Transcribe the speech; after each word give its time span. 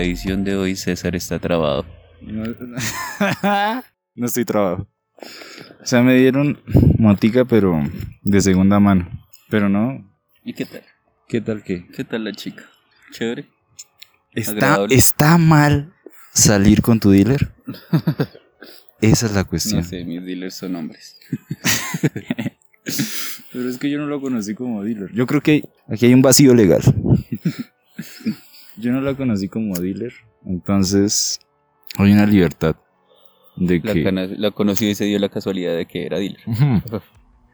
la 0.00 0.06
edición 0.06 0.44
de 0.44 0.56
hoy 0.56 0.76
César 0.76 1.14
está 1.14 1.38
trabado. 1.38 1.84
No, 2.22 2.42
no 4.14 4.26
estoy 4.26 4.46
trabado. 4.46 4.88
O 5.82 5.84
sea, 5.84 6.00
me 6.00 6.14
dieron 6.14 6.58
motica, 6.98 7.44
pero 7.44 7.82
de 8.22 8.40
segunda 8.40 8.80
mano. 8.80 9.10
Pero 9.50 9.68
no. 9.68 10.10
¿Y 10.42 10.54
qué 10.54 10.64
tal? 10.64 10.82
¿Qué 11.28 11.42
tal 11.42 11.62
qué? 11.62 11.86
¿Qué 11.94 12.04
tal 12.04 12.24
la 12.24 12.32
chica? 12.32 12.62
¿Chévere? 13.12 13.50
¿Está, 14.32 14.52
Agradable. 14.52 14.94
¿Está 14.94 15.36
mal 15.36 15.92
salir 16.32 16.80
con 16.80 16.98
tu 16.98 17.10
dealer? 17.10 17.52
Esa 19.02 19.26
es 19.26 19.34
la 19.34 19.44
cuestión. 19.44 19.82
No 19.82 19.86
sé, 19.86 20.02
mis 20.04 20.24
dealers 20.24 20.54
son 20.54 20.76
hombres. 20.76 21.18
Pero 23.52 23.68
es 23.68 23.76
que 23.76 23.90
yo 23.90 23.98
no 23.98 24.06
lo 24.06 24.18
conocí 24.22 24.54
como 24.54 24.82
dealer. 24.82 25.12
Yo 25.12 25.26
creo 25.26 25.42
que 25.42 25.62
aquí 25.88 26.06
hay 26.06 26.14
un 26.14 26.22
vacío 26.22 26.54
legal. 26.54 26.80
Yo 28.80 28.92
no 28.92 29.00
la 29.00 29.14
conocí 29.14 29.48
como 29.48 29.76
dealer. 29.78 30.12
Entonces, 30.44 31.38
hay 31.96 32.12
una 32.12 32.26
libertad 32.26 32.76
de 33.56 33.80
La, 33.82 33.92
que... 33.92 34.02
cana- 34.04 34.26
la 34.26 34.50
conoció 34.52 34.88
y 34.88 34.94
se 34.94 35.04
dio 35.04 35.18
la 35.18 35.28
casualidad 35.28 35.76
de 35.76 35.86
que 35.86 36.06
era 36.06 36.18
dealer. 36.18 36.40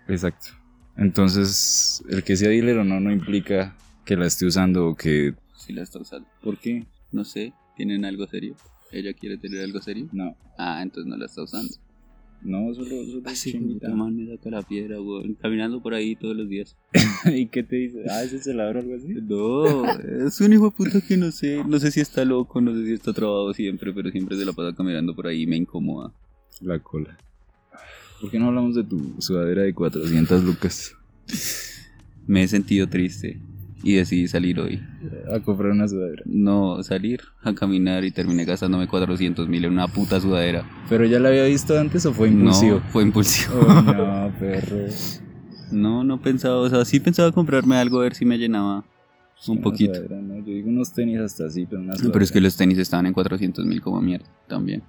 Exacto. 0.09 0.49
Entonces, 0.97 2.03
el 2.09 2.23
que 2.25 2.37
sea 2.37 2.49
dealer 2.49 2.79
o 2.79 2.85
no, 2.85 3.01
no 3.01 3.13
implica 3.13 3.77
que 4.05 4.17
la 4.17 4.27
esté 4.27 4.47
usando 4.47 4.89
o 4.89 4.95
que... 4.95 5.35
Si 5.57 5.73
la 5.73 5.83
está 5.83 5.99
usando. 5.99 6.29
¿Por 6.43 6.59
qué? 6.59 6.87
No 7.13 7.25
sé, 7.25 7.53
¿tienen 7.77 8.05
algo 8.05 8.27
serio? 8.27 8.57
¿Ella 8.93 9.13
quiere 9.13 9.37
tener 9.37 9.63
algo 9.63 9.81
serio? 9.83 10.09
No, 10.13 10.37
Ah, 10.59 10.81
entonces 10.83 11.11
no 11.11 11.17
la 11.17 11.27
está 11.27 11.43
usando. 11.43 11.71
No, 12.43 12.75
solo, 12.75 12.89
solo 13.07 13.23
Ah, 13.25 13.35
sí, 13.35 13.53
chimbita. 13.53 13.87
puta, 13.87 13.97
man, 13.97 14.17
me 14.17 14.27
saca 14.37 14.51
la 14.51 14.63
piedra, 14.63 15.01
weón. 15.01 15.35
Caminando 15.35 15.83
por 15.83 15.95
ahí 15.95 16.15
todos 16.17 16.37
los 16.37 16.49
días. 16.49 16.77
¿Y 17.33 17.47
qué 17.47 17.63
te 17.63 17.77
dice? 17.77 18.05
Ah, 18.09 18.23
ese 18.23 18.39
celador 18.39 18.77
o 18.77 18.81
algo 18.81 18.95
así. 18.95 19.09
No, 19.09 20.27
es 20.27 20.41
un 20.41 20.53
hijo 20.53 20.67
de 20.67 20.71
puta 20.71 21.01
que 21.01 21.17
no 21.17 21.31
sé. 21.33 21.63
No 21.67 21.79
sé 21.79 21.91
si 21.91 22.01
está 22.01 22.25
loco, 22.25 22.61
no 22.61 22.75
sé 22.75 22.85
si 22.87 22.93
está 22.93 23.13
trabado 23.13 23.53
siempre, 23.55 23.93
pero 23.93 24.11
siempre 24.11 24.37
se 24.37 24.45
la 24.45 24.53
pasa 24.53 24.75
caminando 24.77 25.15
por 25.15 25.27
ahí 25.27 25.43
y 25.43 25.47
me 25.47 25.57
incomoda. 25.57 26.13
La 26.61 26.79
cola. 26.79 27.19
¿Por 28.21 28.31
qué 28.31 28.39
no 28.39 28.47
hablamos 28.49 28.75
de 28.75 28.85
tu 28.85 29.15
sudadera 29.19 29.63
de 29.63 29.75
400 29.75 30.43
lucas? 30.45 30.95
Me 32.27 32.43
he 32.43 32.49
sentido 32.49 32.89
triste 32.89 33.41
y 33.83 33.95
decidí 33.95 34.27
salir 34.29 34.59
hoy. 34.61 34.83
A 35.33 35.41
comprar 35.41 35.73
una 35.73 35.87
sudadera. 35.87 36.23
No, 36.27 36.83
salir 36.83 37.21
a 37.43 37.53
caminar 37.55 38.05
y 38.05 38.11
terminé 38.11 38.45
gastándome 38.45 38.87
400 38.89 39.49
mil 39.49 39.65
en 39.65 39.73
una 39.73 39.87
puta 39.89 40.21
sudadera. 40.21 40.69
¿Pero 40.89 41.05
ya 41.05 41.19
la 41.21 41.29
había 41.29 41.45
visto 41.45 41.79
antes 41.79 42.05
o 42.07 42.13
fue 42.13 42.29
impulsivo? 42.29 42.77
No, 42.81 42.91
fue 42.91 43.03
impulsivo. 43.03 43.55
Oh, 43.61 43.83
no, 43.83 44.33
perro. 44.39 44.87
No, 45.73 46.05
no 46.05 46.21
pensaba, 46.21 46.57
o 46.59 46.69
sea, 46.69 46.85
sí 46.85 47.01
pensaba 47.01 47.33
comprarme 47.33 47.77
algo 47.77 48.01
a 48.01 48.05
ver 48.05 48.15
si 48.15 48.25
me 48.25 48.39
llenaba 48.39 48.85
un 49.49 49.55
Una 49.57 49.63
poquito. 49.63 49.95
sudadera, 49.95 50.21
no, 50.23 50.37
Yo 50.39 50.45
digo 50.53 50.69
unos 50.69 50.93
tenis 50.93 51.21
hasta 51.21 51.47
así, 51.47 51.67
pero 51.67 51.83
una 51.83 51.93
Pero 51.95 52.05
es 52.05 52.13
que 52.13 52.17
sudadera. 52.39 52.41
los 52.45 52.57
tenis 52.57 52.79
estaban 52.79 53.07
en 53.07 53.13
400 53.13 53.67
mil 53.67 53.81
como 53.83 54.01
mierda 54.01 54.27
también. 54.49 54.83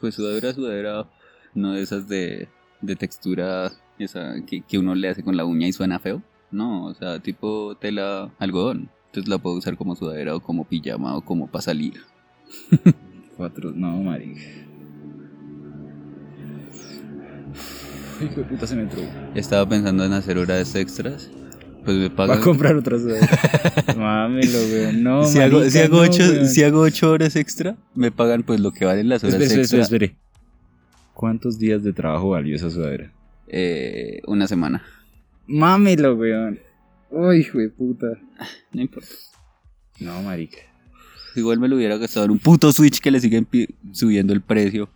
Pues 0.00 0.14
sudadera, 0.14 0.52
sudadera, 0.54 1.06
no 1.54 1.72
de 1.72 1.82
esas 1.82 2.08
de, 2.08 2.48
de 2.80 2.96
textura 2.96 3.70
esa 3.98 4.34
que, 4.46 4.62
que 4.62 4.78
uno 4.78 4.94
le 4.94 5.08
hace 5.08 5.22
con 5.22 5.36
la 5.36 5.44
uña 5.44 5.68
y 5.68 5.72
suena 5.72 5.98
feo. 5.98 6.22
No, 6.50 6.86
o 6.86 6.94
sea, 6.94 7.18
tipo 7.20 7.76
tela 7.76 8.30
algodón. 8.38 8.90
Entonces 9.06 9.28
la 9.28 9.38
puedo 9.38 9.56
usar 9.56 9.76
como 9.76 9.96
sudadera 9.96 10.34
o 10.36 10.40
como 10.40 10.64
pijama 10.64 11.16
o 11.16 11.20
como 11.24 11.46
para 11.48 11.62
salir. 11.62 11.94
Cuatro, 13.36 13.72
no, 13.74 14.02
marica. 14.02 14.40
Hijo 18.22 18.34
de 18.40 18.44
puta 18.44 18.66
se 18.66 18.76
me 18.76 18.82
entró. 18.82 19.00
Estaba 19.34 19.68
pensando 19.68 20.04
en 20.04 20.12
hacer 20.12 20.38
horas 20.38 20.74
extras. 20.74 21.30
Pues 21.84 21.96
me 21.96 22.08
Va 22.08 22.16
pagan. 22.16 22.38
a 22.38 22.40
comprar 22.42 22.76
otra 22.76 22.98
sudadera. 22.98 23.28
Mámelo, 23.96 24.58
güey. 24.68 24.96
No, 25.02 25.24
si, 25.24 25.38
hago, 25.38 25.58
marica, 25.60 25.70
si, 25.70 25.78
hago 25.80 25.96
no, 25.96 26.02
ocho, 26.02 26.22
weón. 26.22 26.46
si 26.46 26.62
hago 26.62 26.80
ocho 26.80 27.10
horas 27.10 27.36
extra, 27.36 27.76
me 27.94 28.10
pagan 28.12 28.42
pues 28.42 28.60
lo 28.60 28.72
que 28.72 28.84
valen 28.84 29.08
las 29.08 29.24
horas 29.24 29.34
Espere, 29.40 29.46
espere, 29.62 29.62
extra. 29.62 29.80
espere, 29.82 30.04
espere. 30.06 30.20
¿Cuántos 31.14 31.58
días 31.58 31.82
de 31.82 31.92
trabajo 31.94 32.30
valió 32.30 32.54
esa 32.54 32.68
sudadera? 32.70 33.10
Eh, 33.48 34.20
una 34.26 34.46
semana. 34.46 34.82
Mámelo, 35.50 36.14
weón. 36.14 36.60
Uy, 37.10 37.38
hijo 37.38 37.58
de 37.58 37.70
puta. 37.70 38.06
No 38.72 38.82
importa. 38.82 39.08
No, 39.98 40.22
marica. 40.22 40.58
Igual 41.34 41.58
me 41.58 41.66
lo 41.66 41.74
hubiera 41.74 41.96
gastado 41.96 42.26
en 42.26 42.30
un 42.30 42.38
puto 42.38 42.72
Switch 42.72 43.00
que 43.00 43.10
le 43.10 43.18
siguen 43.18 43.48
subiendo 43.90 44.32
el 44.32 44.42
precio. 44.42 44.88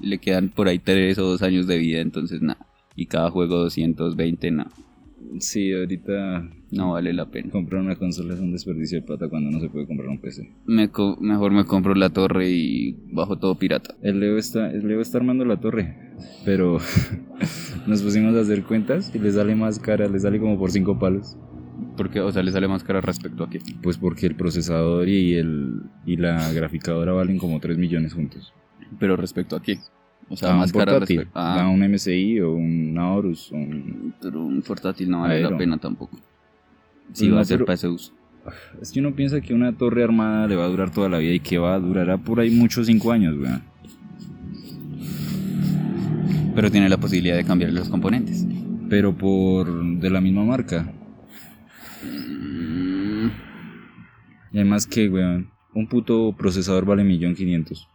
Y 0.00 0.06
le 0.06 0.18
quedan 0.18 0.48
por 0.48 0.66
ahí 0.66 0.78
3 0.78 1.18
o 1.18 1.24
2 1.24 1.42
años 1.42 1.66
de 1.66 1.76
vida, 1.76 2.00
entonces 2.00 2.40
nada. 2.40 2.66
Y 2.96 3.04
cada 3.04 3.30
juego 3.30 3.58
220, 3.58 4.50
no. 4.50 4.66
Sí, 5.40 5.72
ahorita 5.72 6.48
No 6.70 6.92
vale 6.92 7.12
la 7.12 7.30
pena. 7.30 7.50
comprar 7.50 7.80
una 7.82 7.96
consola 7.96 8.34
es 8.34 8.40
un 8.40 8.52
desperdicio 8.52 9.00
de 9.00 9.06
plata 9.06 9.28
cuando 9.28 9.50
no 9.50 9.60
se 9.60 9.68
puede 9.68 9.86
comprar 9.86 10.08
un 10.08 10.18
PC. 10.18 10.50
Me 10.66 10.88
co- 10.90 11.16
mejor 11.20 11.52
me 11.52 11.64
compro 11.64 11.94
la 11.94 12.10
torre 12.10 12.50
y 12.50 12.96
bajo 13.12 13.36
todo 13.38 13.54
pirata. 13.56 13.94
El 14.02 14.20
Leo 14.20 14.38
está, 14.38 14.70
el 14.70 14.86
Leo 14.88 15.00
está 15.00 15.18
armando 15.18 15.44
la 15.44 15.58
torre, 15.60 15.96
pero 16.44 16.78
nos 17.86 18.02
pusimos 18.02 18.34
a 18.36 18.40
hacer 18.40 18.62
cuentas 18.64 19.12
y 19.14 19.18
le 19.18 19.30
sale 19.30 19.54
más 19.54 19.78
cara, 19.78 20.08
le 20.08 20.18
sale 20.18 20.38
como 20.40 20.58
por 20.58 20.70
5 20.70 20.98
palos. 20.98 21.36
Porque, 21.96 22.20
o 22.20 22.30
sea, 22.32 22.42
le 22.42 22.50
sale 22.52 22.68
más 22.68 22.82
cara 22.84 23.00
respecto 23.00 23.44
a 23.44 23.50
qué. 23.50 23.60
Pues 23.82 23.98
porque 23.98 24.26
el 24.26 24.34
procesador 24.34 25.08
y, 25.08 25.34
el, 25.34 25.82
y 26.06 26.16
la 26.16 26.52
graficadora 26.52 27.12
valen 27.12 27.38
como 27.38 27.60
3 27.60 27.76
millones 27.78 28.14
juntos. 28.14 28.52
Pero 28.98 29.16
respecto 29.16 29.56
a 29.56 29.62
qué. 29.62 29.78
O 30.30 30.36
sea, 30.36 30.54
más 30.54 30.72
un 30.72 30.78
cara 30.78 30.92
portátil, 30.92 31.16
respecto 31.18 31.38
a 31.38 31.62
a... 31.62 31.68
un 31.68 31.80
MSI 31.90 32.40
o 32.40 32.52
un 32.52 32.96
Aorus 32.98 33.50
un... 33.50 34.12
Pero 34.20 34.44
un 34.44 34.60
portátil 34.62 35.08
no 35.10 35.22
vale 35.22 35.36
Aero. 35.36 35.50
la 35.50 35.56
pena 35.58 35.78
tampoco. 35.78 36.18
Si 37.12 37.28
va 37.28 37.36
no, 37.36 37.40
a 37.40 37.44
ser 37.44 37.56
pero- 37.58 37.66
para 37.66 37.74
ese 37.74 37.88
uso. 37.88 38.12
Es 38.80 38.92
que 38.92 39.00
uno 39.00 39.14
piensa 39.14 39.40
que 39.42 39.52
una 39.52 39.76
torre 39.76 40.02
armada 40.04 40.46
le 40.46 40.56
va 40.56 40.64
a 40.64 40.68
durar 40.68 40.90
toda 40.90 41.08
la 41.10 41.18
vida 41.18 41.32
y 41.34 41.40
que 41.40 41.58
va 41.58 41.74
a 41.74 41.78
durará 41.78 42.16
por 42.16 42.40
ahí 42.40 42.50
muchos 42.50 42.86
5 42.86 43.12
años, 43.12 43.36
weón. 43.36 43.62
Pero 46.54 46.70
tiene 46.70 46.88
la 46.88 46.96
posibilidad 46.96 47.36
de 47.36 47.44
cambiar 47.44 47.72
los 47.72 47.88
componentes. 47.88 48.46
Pero 48.88 49.14
por 49.16 49.70
de 49.98 50.10
la 50.10 50.20
misma 50.20 50.44
marca. 50.44 50.90
Mm, 52.02 53.26
Y 54.52 54.56
además 54.56 54.86
que, 54.86 55.08
weón, 55.08 55.50
un 55.74 55.86
puto 55.86 56.34
procesador 56.36 56.84
vale 56.86 57.04
millón 57.04 57.34
quinientos. 57.34 57.86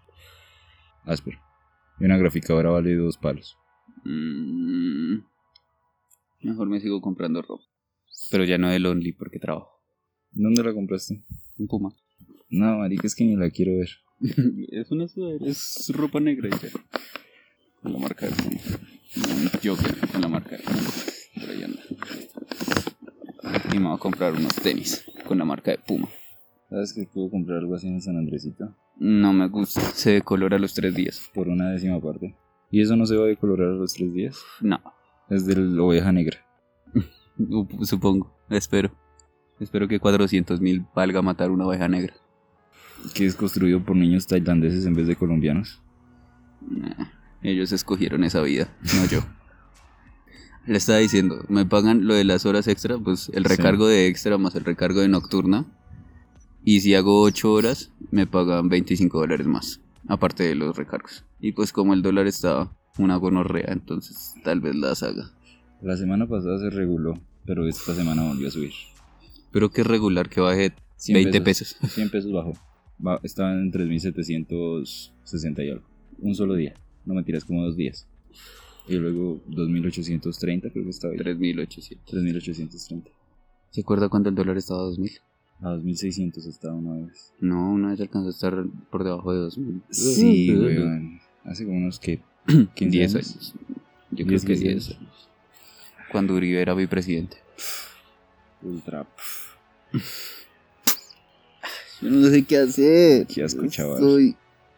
Áspero. 1.06 1.40
Y 2.00 2.06
una 2.06 2.18
graficadora 2.18 2.70
vale 2.72 2.96
dos 2.96 3.18
palos. 3.18 3.58
mm, 4.04 5.18
mejor 6.42 6.68
me 6.68 6.80
sigo 6.80 7.02
comprando 7.02 7.42
ropa. 7.42 7.64
Pero 8.32 8.44
ya 8.44 8.58
no 8.58 8.70
de 8.70 8.80
Lonely 8.80 9.12
porque 9.14 9.40
trabajo. 9.40 9.70
¿Dónde 10.32 10.64
la 10.64 10.74
compraste? 10.74 11.22
Un 11.58 11.68
Puma. 11.68 11.94
No, 12.50 12.80
marica, 12.80 13.08
es 13.08 13.16
que 13.16 13.24
ni 13.24 13.36
la 13.36 13.50
quiero 13.50 13.78
ver. 13.78 13.90
es 14.72 14.92
una 14.92 15.08
sudadera, 15.08 15.46
es 15.46 15.92
ropa 15.94 16.20
negra 16.20 16.50
y 16.50 16.52
ya. 16.52 16.70
Con 17.82 17.94
la 17.94 18.00
marca 18.00 18.26
de 18.28 18.32
Puma. 18.32 18.60
Un 19.16 19.50
Joker 19.64 20.10
con 20.12 20.22
la 20.22 20.28
marca 20.28 20.58
de 20.58 20.64
Puma. 20.64 20.82
Por 21.36 21.50
ahí 21.50 21.64
anda. 21.64 21.82
Y 23.74 23.80
me 23.80 23.86
voy 23.88 23.96
a 23.96 24.00
comprar 24.00 24.34
unos 24.34 24.56
tenis 24.56 25.06
con 25.28 25.38
la 25.38 25.46
marca 25.46 25.72
de 25.72 25.78
Puma. 25.80 26.10
¿Sabes 26.70 26.94
que 26.94 27.06
puedo 27.06 27.30
comprar 27.30 27.60
algo 27.60 27.76
así 27.76 27.88
en 27.88 28.02
San 28.02 28.18
Andresito? 28.18 28.76
No 28.98 29.34
me 29.34 29.48
gusta, 29.48 29.82
se 29.82 30.12
decolora 30.12 30.58
a 30.58 30.60
los 30.60 30.74
tres 30.74 30.94
días. 30.96 31.30
Por 31.34 31.48
una 31.50 31.70
décima 31.72 32.00
parte. 32.00 32.36
¿Y 32.72 32.82
eso 32.82 32.96
no 32.96 33.06
se 33.06 33.16
va 33.18 33.24
a 33.26 33.28
decolorar 33.28 33.70
a 33.70 33.74
los 33.76 33.94
tres 33.94 34.14
días? 34.14 34.38
No, 34.62 34.80
Es 35.30 35.46
de 35.46 35.56
la 35.56 35.82
oveja 35.84 36.12
negra. 36.12 36.38
supongo, 37.84 38.36
espero. 38.50 38.92
Espero 39.60 39.88
que 39.88 40.00
400 40.00 40.60
mil 40.62 40.86
valga 40.96 41.22
matar 41.22 41.52
una 41.52 41.66
oveja 41.66 41.88
negra. 41.88 42.14
Que 43.14 43.26
es 43.26 43.36
construido 43.36 43.84
por 43.84 43.96
niños 43.96 44.28
tailandeses 44.28 44.86
en 44.86 44.94
vez 44.94 45.08
de 45.08 45.16
colombianos. 45.16 45.82
Nah, 46.62 47.08
ellos 47.42 47.72
escogieron 47.72 48.24
esa 48.24 48.42
vida, 48.42 48.70
no 48.96 49.06
yo. 49.06 49.20
Le 50.66 50.78
estaba 50.78 51.00
diciendo, 51.00 51.44
me 51.50 51.66
pagan 51.66 52.08
lo 52.08 52.14
de 52.14 52.24
las 52.24 52.46
horas 52.46 52.68
extra, 52.68 52.98
pues 52.98 53.30
el 53.34 53.46
Sí. 53.46 53.56
recargo 53.56 53.86
de 53.88 54.08
extra 54.08 54.38
más 54.38 54.56
el 54.56 54.64
recargo 54.64 55.02
de 55.02 55.10
nocturna. 55.10 55.66
Y 56.64 56.80
si 56.82 56.94
hago 56.96 57.22
8 57.22 57.52
horas, 57.52 57.92
me 58.12 58.26
pagan 58.28 58.70
25 58.70 59.20
dólares 59.20 59.48
más, 59.48 59.82
aparte 60.08 60.44
de 60.44 60.56
los 60.56 60.76
recargos. 60.78 61.26
Y 61.40 61.52
pues 61.52 61.74
como 61.74 61.94
el 61.94 62.02
dólar 62.02 62.28
está 62.28 62.72
una 62.98 63.18
gonorrea, 63.18 63.72
entonces 63.74 64.36
tal 64.44 64.62
vez 64.62 64.76
las 64.76 65.04
haga. 65.04 65.32
La 65.82 65.98
semana 65.98 66.28
pasada 66.28 66.58
se 66.60 66.70
reguló, 66.70 67.20
pero 67.46 67.68
esta 67.68 67.94
semana 67.94 68.24
volvió 68.28 68.48
a 68.48 68.52
subir. 68.52 68.72
Pero 69.52 69.70
que 69.72 69.84
regular 69.84 70.30
que 70.30 70.40
baje 70.42 70.74
100 70.96 71.16
20 71.16 71.42
pesos. 71.42 71.76
100 71.90 72.10
pesos 72.12 72.32
bajó. 72.32 72.54
Va- 73.06 73.20
estaba 73.24 73.52
en 73.54 73.72
3.760 73.72 75.66
y 75.66 75.70
algo. 75.72 75.84
Un 76.20 76.36
solo 76.36 76.56
día. 76.56 76.74
No 77.06 77.14
mentiras, 77.14 77.44
como 77.44 77.64
dos 77.64 77.76
días. 77.76 78.08
Y 78.88 78.96
luego 78.96 79.42
2.830 79.50 80.72
creo 80.72 80.84
que 80.86 80.90
estaba 80.90 81.14
ahí. 81.14 81.20
3.800. 81.20 82.00
3.830. 82.08 83.04
¿Se 83.72 83.82
acuerda 83.82 84.08
cuando 84.10 84.30
el 84.30 84.36
dólar 84.36 84.58
estaba 84.58 84.82
a 84.84 84.86
2.000? 84.92 85.20
A 85.64 85.70
2.600 85.78 86.46
estaba 86.46 86.74
una 86.74 87.06
vez. 87.06 87.34
No, 87.40 87.72
una 87.72 87.92
vez 87.92 88.02
alcanzó 88.02 88.28
a 88.28 88.32
estar 88.32 88.66
por 88.90 89.06
debajo 89.06 89.34
de 89.34 89.48
2.000. 89.48 89.82
Sí, 89.92 90.54
weón. 90.54 91.22
Hace 91.46 91.66
como 91.66 91.78
unos 91.78 92.00
que 92.00 92.22
15 92.76 92.86
10 92.86 93.16
años. 93.16 93.32
años. 93.32 93.56
Yo 94.12 94.26
10, 94.26 94.28
creo 94.28 94.40
que 94.40 94.62
15 94.62 94.70
10 94.70 94.90
años. 94.98 95.30
Cuando 96.12 96.36
Uribe 96.36 96.62
era 96.62 96.74
vicepresidente. 96.74 97.38
Ultra. 98.62 99.08
Yo 102.02 102.10
no 102.10 102.28
sé 102.28 102.44
qué 102.44 102.58
hacer. 102.58 103.28
Qué 103.28 103.44
asco, 103.44 103.66
chaval. 103.68 103.96
Estoy 103.96 104.36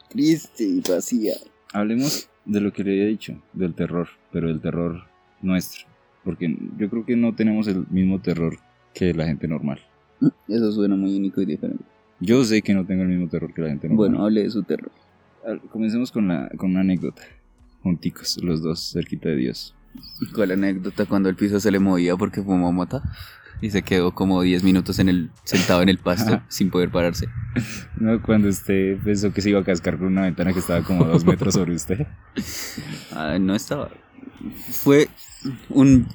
triste 0.10 0.64
y 0.64 0.82
vacía. 0.82 1.34
Hablemos 1.74 2.30
de 2.46 2.62
lo 2.62 2.72
que 2.72 2.84
le 2.84 2.92
había 2.92 3.08
dicho, 3.08 3.42
del 3.54 3.74
terror, 3.74 4.08
pero 4.32 4.50
del 4.50 4.62
terror 4.62 5.04
nuestro. 5.42 5.88
Porque 6.24 6.56
yo 6.78 6.90
creo 6.92 7.06
que 7.06 7.16
no 7.16 7.34
tenemos 7.36 7.68
el 7.68 7.88
mismo 7.90 8.22
terror 8.22 8.60
que 8.94 9.14
la 9.16 9.26
gente 9.26 9.48
normal. 9.48 9.82
Eso 10.48 10.72
suena 10.72 10.96
muy 10.96 11.16
único 11.16 11.42
y 11.42 11.46
diferente. 11.46 11.84
Yo 12.20 12.44
sé 12.44 12.62
que 12.62 12.74
no 12.74 12.86
tengo 12.86 13.04
el 13.04 13.10
mismo 13.10 13.28
terror 13.28 13.54
que 13.54 13.62
la 13.62 13.70
gente 13.70 13.88
normal. 13.88 14.10
Bueno, 14.10 14.26
hable 14.26 14.44
de 14.44 14.50
su 14.50 14.64
terror. 14.64 14.92
Comencemos 15.72 16.12
con, 16.12 16.28
la, 16.28 16.50
con 16.58 16.72
una 16.72 16.82
anécdota. 16.82 17.22
Junticos, 17.84 18.42
los 18.42 18.64
dos, 18.64 18.92
cerquita 18.94 19.30
de 19.30 19.36
Dios. 19.36 19.76
¿Cuál 20.34 20.52
anécdota 20.52 21.06
cuando 21.06 21.30
el 21.30 21.36
piso 21.36 21.60
se 21.60 21.72
le 21.72 21.80
movía 21.80 22.16
porque 22.16 22.42
fumó 22.42 22.72
mota? 22.72 23.04
Y 23.62 23.70
se 23.70 23.84
quedó 23.84 24.14
como 24.14 24.42
10 24.42 24.64
minutos 24.64 25.00
en 25.00 25.08
el, 25.08 25.32
sentado 25.44 25.82
en 25.82 25.90
el 25.90 25.98
pasto 25.98 26.42
sin 26.50 26.70
poder 26.70 26.90
pararse. 26.90 27.28
No, 27.98 28.22
cuando 28.22 28.50
usted 28.50 28.98
pensó 29.04 29.32
que 29.32 29.42
se 29.42 29.50
iba 29.50 29.62
a 29.62 29.64
cascar 29.64 29.98
con 29.98 30.08
una 30.08 30.24
ventana 30.24 30.52
que 30.52 30.60
estaba 30.60 30.84
como 30.84 31.06
a 31.06 31.08
dos 31.08 31.24
metros 31.26 31.54
sobre 31.54 31.76
usted. 31.76 32.08
Ah, 33.12 33.38
no 33.40 33.56
estaba. 33.56 33.92
Fue 34.72 35.08
un. 35.70 36.08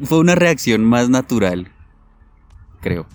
Fue 0.00 0.18
una 0.18 0.34
reacción 0.34 0.82
más 0.82 1.10
natural. 1.10 1.68
Creo. 2.80 3.06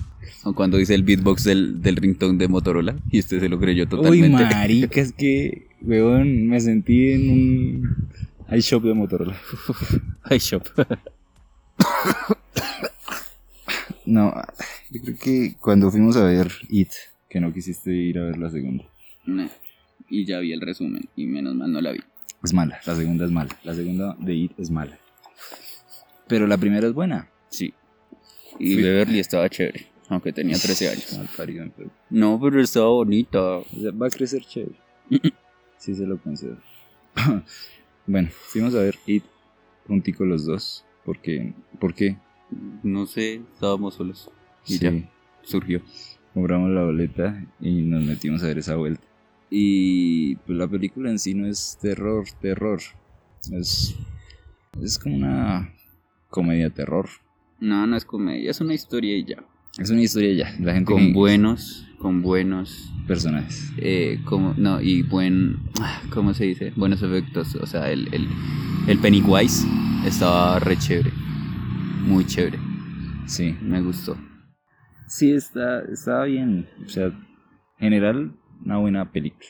O 0.44 0.54
cuando 0.54 0.80
hice 0.80 0.94
el 0.96 1.04
beatbox 1.04 1.44
del, 1.44 1.82
del 1.82 1.96
ringtone 1.96 2.38
de 2.38 2.48
Motorola. 2.48 2.96
Y 3.12 3.20
usted 3.20 3.40
se 3.40 3.50
lo 3.50 3.60
creyó 3.60 3.84
Uy, 3.84 3.90
totalmente. 3.90 4.44
marica, 4.56 5.02
es 5.02 5.14
que, 5.14 5.68
weón, 5.82 6.48
me 6.48 6.60
sentí 6.60 7.12
en 7.12 7.30
un 7.30 8.08
iShop 8.52 8.84
de 8.84 8.94
Motorola. 8.94 9.36
Ay, 10.24 10.40
shop. 10.40 10.64
No, 14.06 14.34
yo 14.92 15.02
creo 15.02 15.18
que 15.18 15.56
cuando 15.62 15.90
fuimos 15.90 16.18
a 16.18 16.26
ver 16.26 16.52
It, 16.70 16.90
que 17.30 17.40
no 17.40 17.54
quisiste 17.54 17.92
ir 17.92 18.20
a 18.20 18.24
ver 18.26 18.38
la 18.38 18.50
segunda. 18.50 18.84
Nah. 19.26 19.48
Y 20.10 20.26
ya 20.26 20.40
vi 20.40 20.52
el 20.52 20.62
resumen. 20.62 21.08
Y 21.16 21.26
menos 21.26 21.56
mal 21.56 21.72
no 21.72 21.80
la 21.82 21.92
vi. 21.94 22.00
Es 22.44 22.54
mala, 22.54 22.80
la 22.86 22.96
segunda 22.96 23.26
es 23.26 23.32
mala. 23.32 23.58
La 23.64 23.74
segunda 23.74 24.16
de 24.20 24.34
It 24.36 24.52
es 24.60 24.70
mala. 24.70 24.98
Pero 26.28 26.46
la 26.48 26.58
primera 26.58 26.86
es 26.88 26.94
buena. 26.94 27.30
Sí. 27.50 27.74
Y 28.60 28.74
Fui- 28.74 28.84
Beverly 28.84 29.20
estaba 29.20 29.50
chévere. 29.50 29.88
Aunque 30.14 30.32
tenía 30.34 30.58
13 30.58 30.90
años. 30.90 31.14
Mal 31.18 31.30
parido, 31.36 31.66
pero- 31.76 31.90
No, 32.10 32.40
pero 32.42 32.62
estaba 32.62 32.88
bonita. 32.88 33.40
va 33.40 34.08
a 34.08 34.10
crecer 34.10 34.44
chévere. 34.46 34.76
Sí 35.78 35.94
se 35.96 36.06
lo 36.08 36.18
concedo. 36.18 36.56
bueno, 38.08 38.30
fuimos 38.32 38.74
a 38.74 38.80
ver 38.80 38.96
It 39.06 39.24
juntico 39.86 40.24
los 40.24 40.46
dos. 40.46 40.86
Porque, 41.04 41.54
¿Por 41.78 41.94
qué? 41.94 42.16
No 42.84 43.06
sé, 43.06 43.42
estábamos 43.54 43.96
solos. 43.96 44.30
Y 44.66 44.76
Sí. 44.76 44.80
ya, 44.80 44.94
surgió. 45.42 45.82
compramos 46.34 46.72
la 46.72 46.84
boleta 46.86 47.46
y 47.60 47.82
nos 47.82 48.02
metimos 48.06 48.42
a 48.44 48.48
ver 48.48 48.60
esa 48.60 48.76
vuelta. 48.78 49.04
Y 49.50 50.36
pues 50.38 50.58
la 50.58 50.68
película 50.68 51.10
en 51.10 51.20
sí 51.20 51.34
no 51.34 51.46
es 51.48 51.78
terror, 51.82 52.26
terror. 52.42 52.80
Es, 53.52 53.94
es 54.82 54.98
como 54.98 55.16
una 55.18 55.74
comedia 56.30 56.70
terror. 56.70 57.10
No, 57.60 57.86
no 57.86 57.98
es 57.98 58.06
comedia, 58.06 58.50
es 58.52 58.62
una 58.62 58.74
historia 58.74 59.18
y 59.18 59.26
ya. 59.26 59.44
Es 59.80 59.90
una 59.90 60.02
historia 60.02 60.34
ya. 60.34 60.56
La 60.60 60.74
gente 60.74 60.92
Con 60.92 61.08
que- 61.08 61.14
buenos, 61.14 61.88
con 61.98 62.22
buenos, 62.22 62.92
personajes. 63.08 63.72
eh, 63.78 64.20
como, 64.26 64.54
no, 64.58 64.82
y 64.82 65.02
buen, 65.02 65.58
ah, 65.82 66.02
¿cómo 66.12 66.34
se 66.34 66.46
dice? 66.46 66.72
Buenos 66.76 67.02
efectos. 67.02 67.56
O 67.56 67.66
sea, 67.66 67.92
el, 67.92 68.08
el, 68.14 68.28
el 68.88 69.00
Pennywise 69.00 69.66
estaba 70.06 70.60
re 70.60 70.78
chévere. 70.78 71.12
Muy 72.06 72.26
chévere. 72.26 72.60
Sí. 73.26 73.56
Me 73.62 73.82
gustó. 73.82 74.18
Sí, 75.08 75.32
está, 75.32 75.82
está 75.92 76.24
bien. 76.26 76.68
O 76.86 76.90
sea, 76.90 77.12
general, 77.80 78.36
una 78.64 78.78
buena 78.78 79.12
película. 79.12 79.48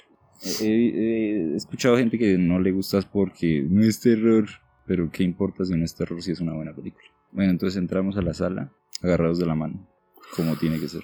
He, 0.61 0.65
he- 0.65 1.53
he 1.53 1.55
escuchado 1.55 1.97
gente 1.97 2.17
que 2.17 2.37
no 2.37 2.59
le 2.59 2.71
gustas 2.71 3.05
porque 3.05 3.65
no 3.69 3.81
es 3.83 3.99
terror. 3.99 4.47
Pero 4.85 5.09
qué 5.09 5.23
importa 5.23 5.63
si 5.63 5.73
no 5.77 5.85
es 5.85 5.95
terror 5.95 6.21
si 6.21 6.31
es 6.31 6.41
una 6.41 6.53
buena 6.53 6.73
película. 6.73 7.05
Bueno, 7.31 7.51
entonces 7.51 7.77
entramos 7.79 8.17
a 8.17 8.21
la 8.21 8.33
sala, 8.33 8.73
agarrados 9.01 9.39
de 9.39 9.45
la 9.45 9.55
mano, 9.55 9.87
como 10.35 10.55
tiene 10.55 10.79
que 10.79 10.87
ser. 10.87 11.01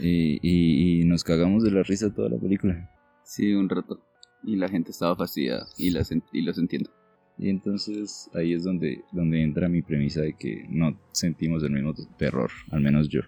Y, 0.00 0.38
y- 0.42 1.00
y 1.00 1.04
nos 1.04 1.24
cagamos 1.24 1.62
de 1.64 1.70
la 1.72 1.82
risa 1.82 2.12
toda 2.14 2.28
la 2.28 2.38
película. 2.38 2.90
Sí, 3.24 3.52
un 3.54 3.68
rato. 3.68 4.00
Y 4.44 4.56
la 4.56 4.68
gente 4.68 4.90
estaba 4.90 5.16
fastidiada. 5.16 5.66
Y, 5.76 5.90
las 5.90 6.10
y 6.32 6.42
los 6.42 6.58
entiendo. 6.58 6.90
Y 7.38 7.48
entonces 7.48 8.30
ahí 8.34 8.52
es 8.52 8.64
donde, 8.64 9.02
donde 9.12 9.42
entra 9.42 9.68
mi 9.68 9.82
premisa 9.82 10.20
de 10.20 10.34
que 10.34 10.64
no 10.68 10.98
sentimos 11.12 11.62
el 11.64 11.70
mismo 11.72 11.94
terror, 12.18 12.50
al 12.70 12.80
menos 12.82 13.08
yo. 13.08 13.20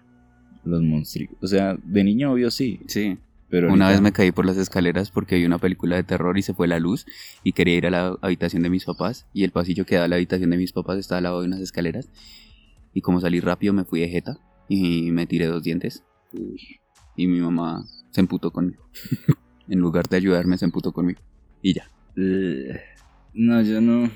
Los 0.63 0.81
monstruos. 0.81 1.31
O 1.41 1.47
sea, 1.47 1.75
de 1.83 2.03
niño 2.03 2.31
obvio 2.31 2.49
sí, 2.51 2.79
Sí. 2.87 3.17
pero 3.49 3.67
Una 3.73 3.85
ahorita- 3.87 3.89
vez 3.91 4.01
me 4.01 4.11
caí 4.13 4.31
por 4.31 4.45
las 4.45 4.57
escaleras 4.57 5.11
porque 5.11 5.35
vi 5.35 5.45
una 5.45 5.57
película 5.57 5.95
de 5.97 6.03
terror 6.03 6.37
y 6.37 6.41
se 6.41 6.53
fue 6.53 6.67
la 6.67 6.79
luz 6.79 7.05
y 7.43 7.51
quería 7.53 7.75
ir 7.75 7.87
a 7.87 7.89
la 7.89 8.17
habitación 8.21 8.61
de 8.63 8.69
mis 8.69 8.85
papás 8.85 9.27
y 9.33 9.43
el 9.43 9.51
pasillo 9.51 9.85
que 9.85 9.95
da 9.95 10.05
a 10.05 10.07
la 10.07 10.15
habitación 10.15 10.51
de 10.51 10.57
mis 10.57 10.71
papás 10.71 10.97
estaba 10.99 11.17
al 11.17 11.23
lado 11.23 11.41
de 11.41 11.47
unas 11.47 11.59
escaleras 11.59 12.09
y 12.93 13.01
como 13.01 13.19
salí 13.19 13.39
rápido 13.41 13.73
me 13.73 13.83
fui 13.83 13.99
de 13.99 14.07
jeta 14.09 14.37
y 14.67 15.11
me 15.11 15.25
tiré 15.27 15.47
dos 15.47 15.63
dientes 15.63 16.03
y 17.15 17.27
mi 17.27 17.39
mamá 17.39 17.85
se 18.11 18.21
emputó 18.21 18.51
conmigo. 18.51 18.83
en 19.67 19.79
lugar 19.79 20.07
de 20.07 20.17
ayudarme 20.17 20.57
se 20.57 20.65
emputó 20.65 20.91
conmigo 20.91 21.21
y 21.61 21.73
ya. 21.73 21.89
No, 23.33 23.61
yo 23.61 23.81
no. 23.81 24.09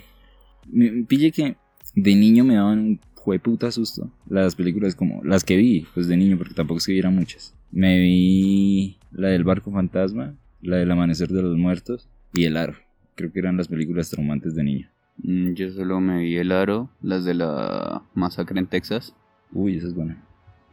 Me, 0.72 1.04
pille 1.06 1.32
que 1.32 1.56
de 1.96 2.16
niño 2.16 2.44
me 2.44 2.56
daban 2.56 2.80
un 2.80 3.00
jueputa 3.16 3.72
susto. 3.72 4.12
Las 4.30 4.56
películas 4.56 4.96
como 4.96 5.24
las 5.24 5.44
que 5.44 5.58
vi, 5.58 5.88
pues 5.94 6.08
de 6.08 6.18
niño, 6.18 6.38
porque 6.38 6.54
tampoco 6.54 6.80
es 6.80 6.86
que 6.86 6.94
viera 6.94 7.10
muchas. 7.10 7.56
Me 7.72 8.00
vi 8.00 8.98
la 9.12 9.30
del 9.30 9.44
barco 9.44 9.72
fantasma, 9.72 10.36
la 10.62 10.78
del 10.78 10.92
amanecer 10.92 11.30
de 11.30 11.42
los 11.42 11.58
muertos 11.58 12.10
y 12.34 12.46
el 12.46 12.58
aro. 12.58 12.76
Creo 13.16 13.32
que 13.32 13.40
eran 13.40 13.58
las 13.58 13.68
películas 13.68 14.10
traumantes 14.10 14.54
de 14.56 14.64
niño. 14.64 14.90
Mm, 15.18 15.54
Yo 15.54 15.72
solo 15.72 16.00
me 16.00 16.20
vi 16.20 16.38
el 16.38 16.52
aro, 16.52 16.90
las 17.02 17.26
de 17.26 17.34
la 17.34 18.04
masacre 18.14 18.60
en 18.60 18.68
Texas 18.68 19.16
Uy, 19.52 19.78
esa 19.78 19.88
es 19.88 19.94
buena. 19.94 20.22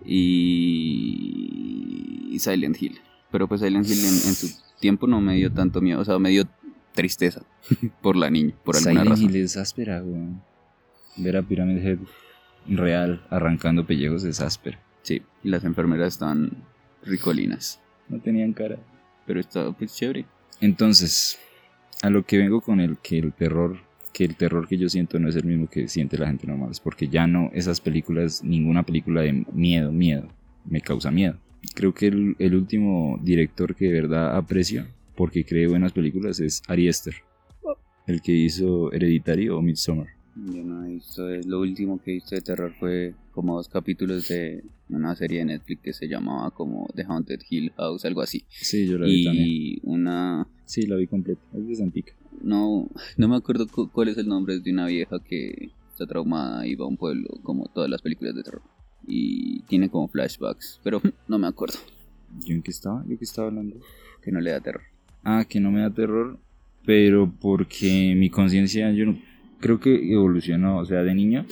Y, 0.05 2.29
y 2.31 2.39
Silent 2.39 2.81
Hill. 2.81 2.99
Pero 3.31 3.49
pues 3.49 3.61
Silent 3.61 3.87
Hill 3.87 3.99
en, 4.01 4.07
en 4.29 4.35
su 4.35 4.49
tiempo 4.81 5.07
no 5.07 5.21
me 5.21 5.35
dio 5.37 5.53
tanto 5.53 5.81
miedo, 5.81 6.01
o 6.01 6.05
sea, 6.05 6.19
me 6.19 6.31
dio 6.31 6.45
tristeza 6.93 7.43
por 8.03 8.17
la 8.17 8.31
niña, 8.31 8.55
por 8.65 8.77
alguna 8.77 8.93
Silent 8.93 9.11
razón. 9.11 9.25
Hill 9.31 9.37
es 9.37 9.57
áspera, 9.57 10.03
weón. 10.03 10.43
Ver 11.17 11.37
a 11.37 11.43
Pyramid 11.43 11.79
Head 11.79 11.99
real 12.67 13.25
arrancando 13.31 13.87
pellejos 13.87 14.25
es 14.25 14.41
áspera. 14.41 14.81
Sí, 15.03 15.23
y 15.43 15.49
las 15.51 15.65
enfermeras 15.65 16.15
estaban 16.15 16.51
ricolinas, 17.05 17.81
No 18.09 18.19
tenían 18.21 18.53
cara. 18.55 18.79
pero 19.27 19.39
estaba 19.41 19.73
pues 19.73 19.95
chévere. 19.95 20.25
Entonces, 20.61 21.39
a 22.03 22.09
lo 22.11 22.25
que 22.25 22.39
vengo 22.39 22.61
con 22.63 22.81
el 22.81 22.97
que 22.99 23.19
el 23.19 23.33
terror, 23.33 23.79
que 24.15 24.25
el 24.25 24.37
terror 24.37 24.69
que 24.69 24.79
yo 24.79 24.89
siento 24.89 25.19
no 25.19 25.29
es 25.29 25.35
el 25.35 25.45
mismo 25.45 25.69
que 25.69 25.89
siente 25.89 26.17
la 26.17 26.29
gente 26.29 26.47
normal, 26.47 26.71
es 26.71 26.79
porque 26.79 27.09
ya 27.09 27.27
no 27.27 27.51
esas 27.53 27.81
películas, 27.81 28.45
ninguna 28.45 28.85
película 28.85 29.23
de 29.23 29.45
miedo, 29.53 29.91
miedo, 29.91 30.29
me 30.65 30.81
causa 30.81 31.11
miedo. 31.11 31.37
Creo 31.75 31.93
que 31.93 32.07
el, 32.07 32.55
último 32.55 33.19
director 33.23 33.75
que 33.75 33.87
de 33.87 33.93
verdad 33.93 34.37
aprecio, 34.37 34.87
porque 35.17 35.45
cree 35.45 35.67
buenas 35.67 35.93
películas, 35.93 36.39
es 36.39 36.63
Ari 36.69 36.89
Aster, 36.89 37.15
el 38.07 38.23
que 38.23 38.33
hizo 38.33 38.93
Hereditario 38.93 39.59
o 39.59 39.63
Midsommar. 39.63 40.07
Yo 40.37 40.65
no 40.65 40.85
he 40.85 40.95
visto, 40.95 41.31
eh, 41.31 41.43
lo 41.47 41.61
último 41.61 42.01
que 42.03 42.11
he 42.11 42.15
visto 42.15 42.35
de 42.35 42.41
terror 42.41 42.73
fue 42.81 43.15
como 43.33 43.57
dos 43.57 43.69
capítulos 43.69 44.27
de 44.29 44.65
una 44.89 45.15
serie 45.15 45.39
de 45.41 45.45
Netflix 45.47 45.81
que 45.83 45.93
se 45.93 46.09
llamaba 46.09 46.51
como 46.51 46.89
The 46.95 47.05
Haunted 47.05 47.41
Hill 47.49 47.73
House, 47.77 48.05
algo 48.05 48.21
así. 48.21 48.45
Sí, 48.49 48.87
yo 48.87 48.99
la 48.99 49.07
vi 49.07 49.25
también. 49.25 49.47
Y 49.49 49.81
una 49.85 50.49
Sí, 50.65 50.87
la 50.87 50.97
vi 50.97 51.07
completa, 51.07 51.41
es 51.57 51.69
de 51.69 51.77
Santica. 51.77 52.15
No, 52.43 52.89
no 53.17 53.29
me 53.29 53.37
acuerdo 53.37 53.69
cu- 53.69 53.91
cuál 53.93 54.09
es 54.09 54.19
el 54.19 54.27
nombre, 54.27 54.55
es 54.57 54.65
de 54.65 54.73
una 54.73 54.87
vieja 54.87 55.19
que 55.25 55.71
está 55.91 56.07
traumada 56.07 56.67
y 56.67 56.75
va 56.75 56.85
a 56.85 56.89
un 56.89 56.97
pueblo, 56.97 57.29
como 57.45 57.69
todas 57.69 57.89
las 57.89 58.03
películas 58.03 58.35
de 58.35 58.43
terror. 58.43 58.63
Y 59.07 59.63
tiene 59.65 59.89
como 59.89 60.09
flashbacks, 60.09 60.81
pero 60.83 61.01
no 61.29 61.39
me 61.39 61.47
acuerdo, 61.47 61.79
¿Yo 62.45 62.55
en 62.57 62.63
qué 62.63 62.73
estaba? 62.73 63.05
¿Yo 63.07 63.17
qué 63.19 63.25
estaba 63.25 63.49
hablando? 63.49 63.77
que 64.21 64.33
no 64.33 64.41
le 64.41 64.51
da 64.51 64.61
terror. 64.61 64.83
Ah, 65.23 65.45
que 65.49 65.61
no 65.61 65.71
me 65.71 65.81
da 65.81 65.91
terror, 65.91 66.41
pero 66.85 67.33
porque 67.41 68.15
mi 68.17 68.31
conciencia, 68.31 68.91
yo 68.93 69.07
no 69.07 69.19
creo 69.61 69.81
que 69.81 70.13
evolucionó, 70.13 70.79
o 70.79 70.85
sea, 70.85 71.03
de 71.03 71.15
niño, 71.15 71.47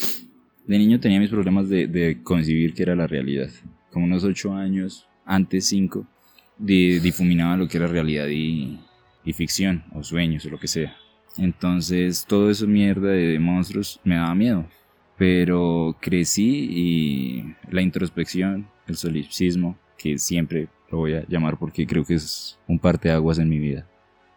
de 0.66 0.78
niño 0.78 1.00
tenía 1.00 1.20
mis 1.20 1.30
problemas 1.30 1.68
de, 1.68 1.86
de 1.86 2.22
concebir 2.22 2.74
que 2.74 2.82
era 2.82 2.94
la 2.94 3.06
realidad. 3.06 3.50
Como 3.90 4.06
unos 4.06 4.24
ocho 4.24 4.54
años, 4.54 5.06
antes 5.24 5.66
cinco, 5.66 6.06
di- 6.58 6.98
difuminaba 6.98 7.56
lo 7.56 7.68
que 7.68 7.78
era 7.78 7.86
realidad 7.86 8.28
y, 8.28 8.78
y 9.24 9.32
ficción, 9.32 9.84
o 9.92 10.02
sueños, 10.02 10.44
o 10.46 10.50
lo 10.50 10.58
que 10.58 10.68
sea. 10.68 10.96
Entonces, 11.38 12.24
todo 12.28 12.50
eso 12.50 12.66
mierda 12.66 13.08
de 13.10 13.38
monstruos 13.38 14.00
me 14.04 14.16
daba 14.16 14.34
miedo. 14.34 14.66
Pero 15.18 15.96
crecí 16.00 16.68
y 16.70 17.54
la 17.70 17.82
introspección, 17.82 18.66
el 18.86 18.96
solipsismo, 18.96 19.78
que 19.96 20.18
siempre 20.18 20.68
lo 20.90 20.98
voy 20.98 21.14
a 21.14 21.26
llamar 21.28 21.58
porque 21.58 21.86
creo 21.86 22.04
que 22.04 22.14
es 22.14 22.58
un 22.66 22.78
parteaguas 22.78 23.38
en 23.38 23.48
mi 23.48 23.58
vida. 23.58 23.86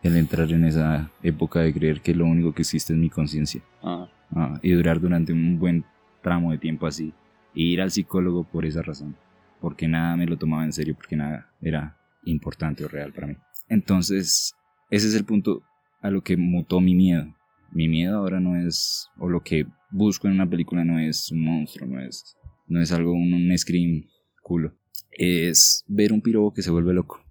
El 0.06 0.18
entrar 0.18 0.52
en 0.52 0.66
esa 0.66 1.10
época 1.24 1.62
de 1.62 1.74
creer 1.74 2.00
que 2.00 2.14
lo 2.14 2.26
único 2.28 2.54
que 2.54 2.62
existe 2.62 2.94
es 2.94 3.00
mi 3.00 3.10
conciencia. 3.10 3.62
Ah, 3.82 4.08
Ah, 4.32 4.60
y 4.62 4.72
durar 4.72 5.00
durante 5.00 5.34
un 5.34 5.58
buen 5.58 5.84
tramo 6.22 6.52
de 6.52 6.58
tiempo 6.60 6.86
así. 6.86 7.12
Y 7.56 7.74
ir 7.74 7.82
al 7.82 7.90
psicólogo 7.90 8.44
por 8.44 8.66
esa 8.66 8.82
razón. 8.84 9.16
porque 9.62 9.88
nada 9.88 10.16
me 10.16 10.28
lo 10.28 10.38
tomaba 10.38 10.64
en 10.64 10.74
serio, 10.74 10.94
porque 10.94 11.16
nada 11.16 11.50
era 11.60 11.98
importante 12.26 12.86
o 12.86 12.88
real 12.88 13.12
para 13.14 13.26
mí. 13.26 13.36
Entonces, 13.68 14.54
ese 14.92 15.08
es 15.08 15.16
el 15.16 15.26
punto 15.26 15.64
a 16.02 16.12
lo 16.12 16.22
que 16.22 16.38
mutó 16.38 16.82
mi 16.82 16.94
miedo. 16.94 17.34
Mi 17.72 17.88
miedo 17.88 18.18
ahora 18.18 18.40
no 18.40 18.56
es, 18.56 19.10
o 19.18 19.28
lo 19.28 19.42
que 19.42 19.66
busco 19.90 20.28
en 20.28 20.34
una 20.34 20.48
película 20.48 20.84
no 20.84 21.00
es 21.00 21.32
un 21.32 21.44
monstruo, 21.44 21.88
no 21.88 22.00
es, 22.00 22.38
no 22.68 22.80
es 22.80 22.92
algo, 22.92 23.14
un, 23.14 23.34
un 23.34 23.58
scream 23.58 24.06
culo. 24.44 24.72
Es 25.10 25.84
ver 25.88 26.14
un 26.14 26.22
pirobo 26.22 26.54
que 26.54 26.62
se 26.62 26.70
vuelve 26.70 26.94
loco. 26.94 27.24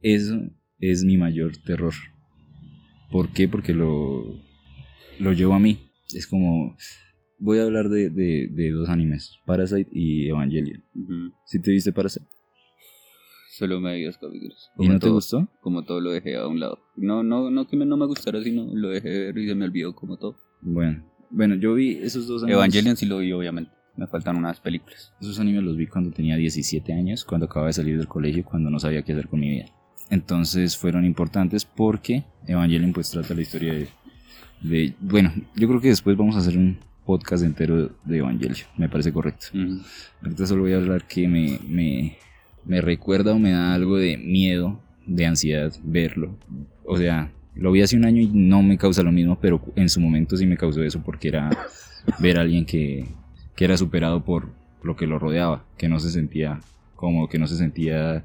Eso 0.00 0.40
es 0.80 1.04
mi 1.04 1.16
mayor 1.16 1.56
terror. 1.58 1.94
¿Por 3.10 3.32
qué? 3.32 3.48
Porque 3.48 3.72
lo, 3.74 4.24
lo 5.18 5.32
llevo 5.32 5.54
a 5.54 5.58
mí. 5.58 5.90
Es 6.14 6.26
como, 6.26 6.76
voy 7.38 7.58
a 7.58 7.62
hablar 7.64 7.88
de, 7.88 8.10
de, 8.10 8.48
de 8.50 8.70
dos 8.70 8.88
animes, 8.88 9.38
Parasite 9.46 9.90
y 9.92 10.28
Evangelion. 10.28 10.82
Ujú. 10.94 11.32
¿Sí 11.46 11.60
te 11.60 11.70
viste 11.70 11.92
Parasite? 11.92 12.26
Solo 13.50 13.80
me 13.80 13.96
vi 13.96 14.04
dos 14.04 14.18
capítulos. 14.18 14.70
¿Y 14.78 14.88
no 14.88 14.98
te 15.00 15.08
gustó? 15.08 15.48
Como 15.60 15.84
todo 15.84 16.00
lo 16.00 16.10
dejé 16.12 16.36
a 16.36 16.46
un 16.46 16.60
lado. 16.60 16.78
No, 16.96 17.22
no, 17.24 17.50
no 17.50 17.66
que 17.66 17.76
me- 17.76 17.86
no 17.86 17.96
me 17.96 18.06
gustara, 18.06 18.40
sino 18.42 18.68
lo 18.72 18.90
dejé 18.90 19.08
de 19.08 19.18
ver 19.32 19.38
y 19.38 19.48
se 19.48 19.54
me 19.54 19.64
olvidó 19.64 19.94
como 19.96 20.16
todo. 20.16 20.38
Bueno, 20.60 21.04
bueno, 21.30 21.56
yo 21.56 21.74
vi 21.74 21.92
esos 22.00 22.26
dos 22.28 22.42
animes. 22.44 22.56
Evangelion 22.56 22.96
sí 22.96 23.06
lo 23.06 23.18
vi, 23.18 23.32
obviamente. 23.32 23.72
Me 23.96 24.06
faltan 24.06 24.36
unas 24.36 24.60
películas. 24.60 25.12
Esos 25.20 25.40
animes 25.40 25.64
los 25.64 25.76
vi 25.76 25.88
cuando 25.88 26.12
tenía 26.12 26.36
17 26.36 26.92
años, 26.92 27.24
cuando 27.24 27.46
acababa 27.46 27.66
de 27.66 27.72
salir 27.72 27.98
del 27.98 28.06
colegio, 28.06 28.44
cuando 28.44 28.70
no 28.70 28.78
sabía 28.78 29.02
qué 29.02 29.12
hacer 29.12 29.26
con 29.28 29.40
mi 29.40 29.48
vida. 29.50 29.66
Entonces 30.10 30.76
fueron 30.76 31.04
importantes 31.04 31.64
porque 31.64 32.24
Evangelion 32.46 32.92
pues 32.92 33.10
trata 33.10 33.34
la 33.34 33.42
historia 33.42 33.74
de, 33.74 33.88
de... 34.62 34.94
Bueno, 35.00 35.32
yo 35.54 35.68
creo 35.68 35.80
que 35.80 35.88
después 35.88 36.16
vamos 36.16 36.36
a 36.36 36.38
hacer 36.38 36.56
un 36.56 36.78
podcast 37.04 37.44
entero 37.44 37.90
de 38.04 38.18
Evangelion, 38.18 38.68
me 38.76 38.88
parece 38.88 39.12
correcto. 39.12 39.46
Ahorita 40.22 40.46
solo 40.46 40.62
voy 40.62 40.72
a 40.72 40.76
hablar 40.76 41.06
que 41.06 41.28
me, 41.28 41.58
me, 41.66 42.16
me 42.64 42.80
recuerda 42.80 43.32
o 43.32 43.38
me 43.38 43.52
da 43.52 43.74
algo 43.74 43.96
de 43.96 44.16
miedo, 44.16 44.80
de 45.06 45.26
ansiedad 45.26 45.72
verlo. 45.82 46.36
O 46.84 46.96
sea, 46.96 47.30
lo 47.54 47.72
vi 47.72 47.82
hace 47.82 47.96
un 47.96 48.04
año 48.04 48.22
y 48.22 48.28
no 48.28 48.62
me 48.62 48.78
causa 48.78 49.02
lo 49.02 49.12
mismo, 49.12 49.38
pero 49.40 49.60
en 49.74 49.88
su 49.88 50.00
momento 50.00 50.36
sí 50.36 50.46
me 50.46 50.56
causó 50.56 50.82
eso 50.82 51.02
porque 51.02 51.28
era 51.28 51.50
ver 52.18 52.38
a 52.38 52.42
alguien 52.42 52.64
que, 52.64 53.08
que 53.56 53.64
era 53.64 53.76
superado 53.76 54.24
por 54.24 54.48
lo 54.82 54.96
que 54.96 55.06
lo 55.06 55.18
rodeaba, 55.18 55.64
que 55.76 55.88
no 55.88 55.98
se 55.98 56.10
sentía 56.10 56.60
cómodo, 56.94 57.28
que 57.28 57.38
no 57.38 57.46
se 57.46 57.56
sentía 57.56 58.24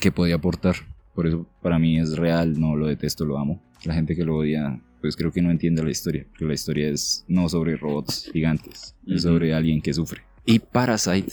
que 0.00 0.12
podía 0.12 0.36
aportar. 0.36 0.76
Por 1.14 1.26
eso 1.26 1.46
para 1.60 1.78
mí 1.78 1.98
es 1.98 2.16
real, 2.16 2.58
no 2.58 2.74
lo 2.76 2.86
detesto, 2.86 3.24
lo 3.24 3.38
amo. 3.38 3.62
La 3.84 3.94
gente 3.94 4.14
que 4.16 4.24
lo 4.24 4.36
odia, 4.36 4.80
pues 5.00 5.16
creo 5.16 5.32
que 5.32 5.42
no 5.42 5.50
entiende 5.50 5.82
la 5.82 5.90
historia, 5.90 6.24
porque 6.30 6.44
la 6.46 6.54
historia 6.54 6.88
es 6.88 7.24
no 7.28 7.48
sobre 7.48 7.76
robots 7.76 8.30
gigantes, 8.32 8.94
es 9.06 9.24
Ujú. 9.24 9.34
sobre 9.34 9.54
alguien 9.54 9.80
que 9.82 9.92
sufre. 9.92 10.22
Y 10.46 10.58
Parasite, 10.58 11.32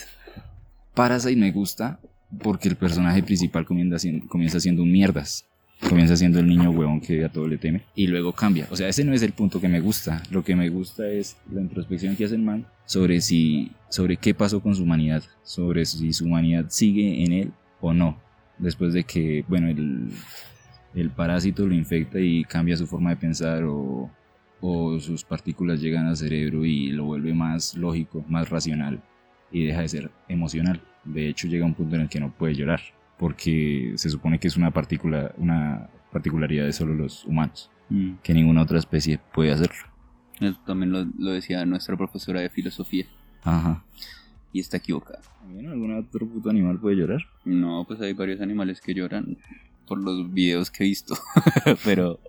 Parasite 0.93 1.35
me 1.39 1.51
gusta 1.51 1.99
porque 2.43 2.69
el 2.69 2.75
personaje 2.75 3.23
principal 3.23 3.65
comienza 3.65 3.99
siendo, 3.99 4.27
comienza 4.27 4.59
siendo 4.59 4.83
un 4.83 4.91
mierdas. 4.91 5.45
Comienza 5.87 6.17
siendo 6.17 6.39
el 6.39 6.47
niño 6.47 6.71
huevón 6.71 6.99
que 6.99 7.23
a 7.23 7.29
todo 7.29 7.47
le 7.47 7.57
teme 7.57 7.83
y 7.95 8.07
luego 8.07 8.33
cambia. 8.33 8.67
O 8.69 8.75
sea, 8.75 8.89
ese 8.89 9.05
no 9.05 9.13
es 9.13 9.21
el 9.23 9.31
punto 9.31 9.61
que 9.61 9.69
me 9.69 9.79
gusta. 9.79 10.21
Lo 10.29 10.43
que 10.43 10.53
me 10.53 10.67
gusta 10.67 11.07
es 11.07 11.37
la 11.49 11.61
introspección 11.61 12.17
que 12.17 12.25
hace 12.25 12.35
el 12.35 12.41
man 12.41 12.65
sobre 12.85 13.21
si 13.21 13.71
sobre 13.87 14.17
qué 14.17 14.33
pasó 14.33 14.59
con 14.59 14.75
su 14.75 14.83
humanidad, 14.83 15.23
sobre 15.41 15.85
si 15.85 16.11
su 16.11 16.25
humanidad 16.25 16.65
sigue 16.67 17.23
en 17.23 17.31
él 17.31 17.51
o 17.79 17.93
no. 17.93 18.17
Después 18.59 18.93
de 18.93 19.03
que, 19.03 19.43
bueno, 19.47 19.67
el, 19.67 20.09
el 20.93 21.09
parásito 21.09 21.65
lo 21.65 21.73
infecta 21.73 22.19
y 22.19 22.43
cambia 22.43 22.77
su 22.77 22.85
forma 22.87 23.09
de 23.11 23.15
pensar 23.15 23.63
o, 23.63 24.09
o 24.61 24.99
sus 24.99 25.23
partículas 25.23 25.81
llegan 25.81 26.05
al 26.07 26.17
cerebro 26.17 26.65
y 26.65 26.91
lo 26.91 27.05
vuelve 27.05 27.33
más 27.33 27.75
lógico, 27.75 28.23
más 28.27 28.49
racional 28.49 29.01
y 29.51 29.65
deja 29.65 29.81
de 29.81 29.87
ser 29.89 30.11
emocional. 30.27 30.81
De 31.05 31.27
hecho, 31.29 31.47
llega 31.47 31.65
un 31.65 31.73
punto 31.73 31.95
en 31.95 32.01
el 32.03 32.09
que 32.09 32.19
no 32.19 32.31
puede 32.31 32.53
llorar 32.55 32.81
porque 33.17 33.93
se 33.95 34.09
supone 34.09 34.39
que 34.39 34.47
es 34.47 34.55
una 34.57 34.71
partícula, 34.71 35.33
una 35.37 35.89
particularidad 36.11 36.65
de 36.65 36.73
solo 36.73 36.93
los 36.93 37.25
humanos, 37.25 37.69
Mm. 37.91 38.17
que 38.21 38.33
ninguna 38.35 38.61
otra 38.61 38.77
especie 38.77 39.19
puede 39.33 39.51
hacerlo. 39.51 39.87
Eso 40.39 40.59
también 40.65 40.91
lo, 40.91 41.05
lo 41.17 41.31
decía 41.31 41.65
nuestra 41.65 41.97
profesora 41.97 42.39
de 42.39 42.49
filosofía. 42.51 43.05
Ajá. 43.43 43.83
Y 44.51 44.59
está 44.59 44.77
equivocada. 44.77 45.21
¿También 45.41 45.69
algún 45.69 45.97
otro 45.97 46.27
puto 46.27 46.49
animal 46.49 46.79
puede 46.79 46.95
llorar? 46.95 47.21
No, 47.45 47.85
pues 47.87 48.01
hay 48.01 48.13
varios 48.13 48.41
animales 48.41 48.81
que 48.81 48.93
lloran 48.93 49.37
por 49.85 49.99
los 49.99 50.31
videos 50.31 50.71
que 50.71 50.83
he 50.83 50.87
visto. 50.87 51.15
Pero 51.83 52.19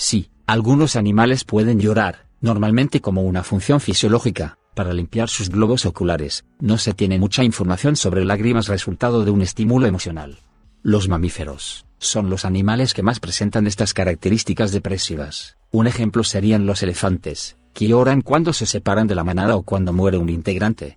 Sí, 0.00 0.30
algunos 0.46 0.94
animales 0.94 1.42
pueden 1.42 1.80
llorar, 1.80 2.26
normalmente 2.40 3.00
como 3.00 3.22
una 3.22 3.42
función 3.42 3.80
fisiológica, 3.80 4.56
para 4.76 4.92
limpiar 4.92 5.28
sus 5.28 5.50
globos 5.50 5.86
oculares. 5.86 6.44
No 6.60 6.78
se 6.78 6.94
tiene 6.94 7.18
mucha 7.18 7.42
información 7.42 7.96
sobre 7.96 8.24
lágrimas 8.24 8.68
resultado 8.68 9.24
de 9.24 9.32
un 9.32 9.42
estímulo 9.42 9.88
emocional. 9.88 10.38
Los 10.84 11.08
mamíferos 11.08 11.84
son 11.98 12.30
los 12.30 12.44
animales 12.44 12.94
que 12.94 13.02
más 13.02 13.18
presentan 13.18 13.66
estas 13.66 13.92
características 13.92 14.70
depresivas. 14.70 15.56
Un 15.72 15.88
ejemplo 15.88 16.22
serían 16.22 16.64
los 16.64 16.84
elefantes, 16.84 17.56
que 17.74 17.88
lloran 17.88 18.22
cuando 18.22 18.52
se 18.52 18.66
separan 18.66 19.08
de 19.08 19.16
la 19.16 19.24
manada 19.24 19.56
o 19.56 19.64
cuando 19.64 19.92
muere 19.92 20.16
un 20.16 20.28
integrante. 20.28 20.96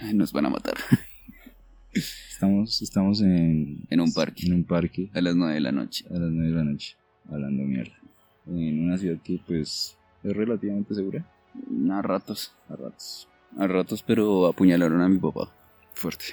Ay, 0.00 0.14
nos 0.14 0.32
van 0.32 0.46
a 0.46 0.50
matar 0.50 0.74
Estamos, 1.92 2.82
estamos 2.82 3.20
en, 3.20 3.86
en 3.88 4.00
un 4.00 4.12
parque 4.12 4.46
en 4.46 4.54
un 4.54 4.64
parque 4.64 5.10
a 5.14 5.20
las 5.20 5.36
9 5.36 5.54
de 5.54 5.60
la 5.60 5.70
noche. 5.72 6.04
a 6.10 6.14
las 6.14 6.30
9 6.30 6.48
de 6.50 6.54
la 6.56 6.64
noche, 6.64 6.96
hablando 7.30 7.62
mierda. 7.62 7.94
En 8.46 8.82
una 8.84 8.98
ciudad 8.98 9.20
que 9.22 9.40
pues 9.46 9.96
es 10.24 10.36
relativamente 10.36 10.94
segura. 10.94 11.24
A 11.92 12.02
ratos, 12.02 12.52
A 12.68 12.74
ratos. 12.74 13.28
a 13.56 13.66
ratos, 13.68 14.02
pero 14.02 14.46
apuñalaron 14.48 15.00
a 15.02 15.08
mi 15.08 15.18
papá. 15.18 15.52
Fuerte. 15.94 16.24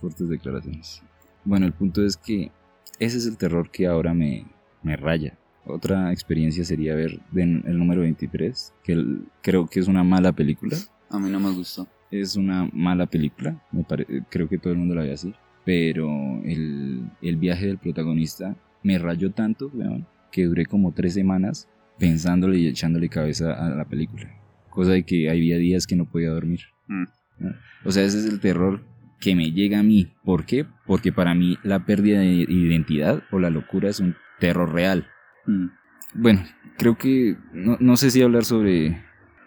Fuertes 0.00 0.28
declaraciones. 0.30 1.02
Bueno, 1.44 1.66
el 1.66 1.72
punto 1.74 2.02
es 2.02 2.16
que 2.16 2.50
ese 2.98 3.18
es 3.18 3.26
el 3.26 3.36
terror 3.36 3.70
que 3.70 3.86
ahora 3.86 4.14
me, 4.14 4.46
me 4.82 4.96
raya. 4.96 5.36
Otra 5.66 6.10
experiencia 6.12 6.64
sería 6.64 6.94
ver 6.94 7.20
el 7.34 7.78
número 7.78 8.00
23, 8.00 8.72
que 8.82 8.92
el- 8.92 9.26
creo 9.42 9.66
que 9.66 9.80
es 9.80 9.88
una 9.88 10.02
mala 10.04 10.32
película. 10.32 10.76
A 11.10 11.18
mí 11.18 11.28
no 11.28 11.38
me 11.38 11.52
gustó. 11.52 11.86
Es 12.10 12.36
una 12.36 12.68
mala 12.72 13.06
película, 13.06 13.62
me 13.72 13.82
pare- 13.84 14.06
creo 14.30 14.48
que 14.48 14.58
todo 14.58 14.72
el 14.72 14.78
mundo 14.78 14.94
la 14.94 15.02
ve 15.02 15.12
así. 15.12 15.34
Pero 15.64 16.08
el, 16.44 17.02
el 17.22 17.36
viaje 17.36 17.66
del 17.66 17.78
protagonista 17.78 18.56
me 18.82 18.98
rayó 18.98 19.32
tanto, 19.32 19.68
weón, 19.74 20.06
que 20.30 20.44
duré 20.44 20.66
como 20.66 20.92
tres 20.92 21.14
semanas 21.14 21.68
pensándole 21.98 22.58
y 22.58 22.68
echándole 22.68 23.08
cabeza 23.08 23.52
a 23.54 23.70
la 23.70 23.84
película. 23.84 24.28
Cosa 24.70 24.92
de 24.92 25.04
que 25.04 25.28
había 25.30 25.56
días 25.56 25.86
que 25.86 25.96
no 25.96 26.04
podía 26.04 26.30
dormir. 26.30 26.60
Mm. 26.86 27.04
¿no? 27.40 27.54
O 27.84 27.90
sea, 27.90 28.04
ese 28.04 28.18
es 28.20 28.26
el 28.26 28.38
terror 28.40 28.84
que 29.20 29.34
me 29.34 29.50
llega 29.50 29.80
a 29.80 29.82
mí. 29.82 30.12
¿Por 30.24 30.44
qué? 30.44 30.66
Porque 30.86 31.10
para 31.12 31.34
mí 31.34 31.56
la 31.64 31.84
pérdida 31.84 32.20
de 32.20 32.26
identidad 32.48 33.22
o 33.32 33.38
la 33.40 33.50
locura 33.50 33.88
es 33.88 33.98
un 33.98 34.14
terror 34.38 34.72
real. 34.72 35.06
Mm. 35.46 35.66
Bueno, 36.14 36.44
creo 36.78 36.96
que 36.96 37.36
no, 37.52 37.76
no 37.80 37.96
sé 37.96 38.10
si 38.10 38.22
hablar 38.22 38.44
sobre, 38.44 39.02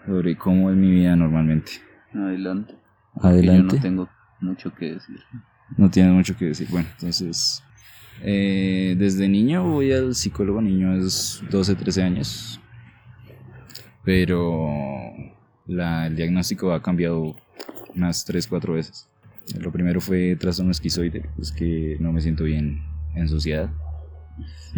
sobre 0.05 0.35
cómo 0.35 0.69
es 0.71 0.75
mi 0.75 0.91
vida 0.91 1.15
normalmente. 1.15 1.71
Adelante. 2.13 2.75
Adelante. 3.21 3.75
Yo 3.75 3.75
no 3.75 3.81
tengo 3.81 4.09
mucho 4.41 4.73
que 4.73 4.93
decir. 4.93 5.19
No 5.77 5.89
tienes 5.89 6.13
mucho 6.13 6.35
que 6.37 6.45
decir. 6.45 6.67
Bueno, 6.69 6.87
entonces. 6.93 7.63
eh, 8.21 8.95
desde 8.97 9.27
niño 9.29 9.63
voy 9.63 9.91
al 9.93 10.13
psicólogo, 10.15 10.61
niño 10.61 10.93
es 10.95 11.41
12, 11.49 11.75
13 11.75 12.03
años. 12.03 12.59
Pero 14.03 14.67
la- 15.67 16.07
el 16.07 16.15
diagnóstico 16.15 16.73
ha 16.73 16.81
cambiado 16.81 17.35
unas 17.95 18.25
3, 18.25 18.47
4 18.47 18.73
veces. 18.73 19.09
Lo 19.59 19.71
primero 19.71 19.99
fue 20.01 20.35
trastorno 20.35 20.71
esquizoide, 20.71 21.29
es 21.39 21.51
que 21.51 21.97
no 21.99 22.11
me 22.11 22.21
siento 22.21 22.43
bien 22.43 22.81
en 23.15 23.27
sociedad. 23.27 23.69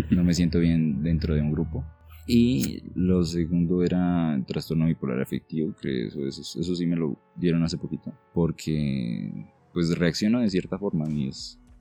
No 0.09 0.23
me 0.23 0.33
siento 0.33 0.59
bien 0.59 1.03
dentro 1.03 1.35
de 1.35 1.41
un 1.41 1.51
grupo. 1.51 1.83
Y 2.27 2.83
lo 2.95 3.23
segundo 3.23 3.83
era 3.83 4.41
trastorno 4.47 4.85
bipolar 4.85 5.21
afectivo, 5.21 5.75
que 5.81 6.07
eso, 6.07 6.75
sí 6.75 6.85
me 6.85 6.95
lo 6.95 7.17
dieron 7.35 7.63
hace 7.63 7.77
poquito. 7.77 8.13
Porque 8.33 9.31
pues 9.73 9.97
reacciono 9.97 10.39
de 10.39 10.49
cierta 10.49 10.77
forma. 10.77 11.05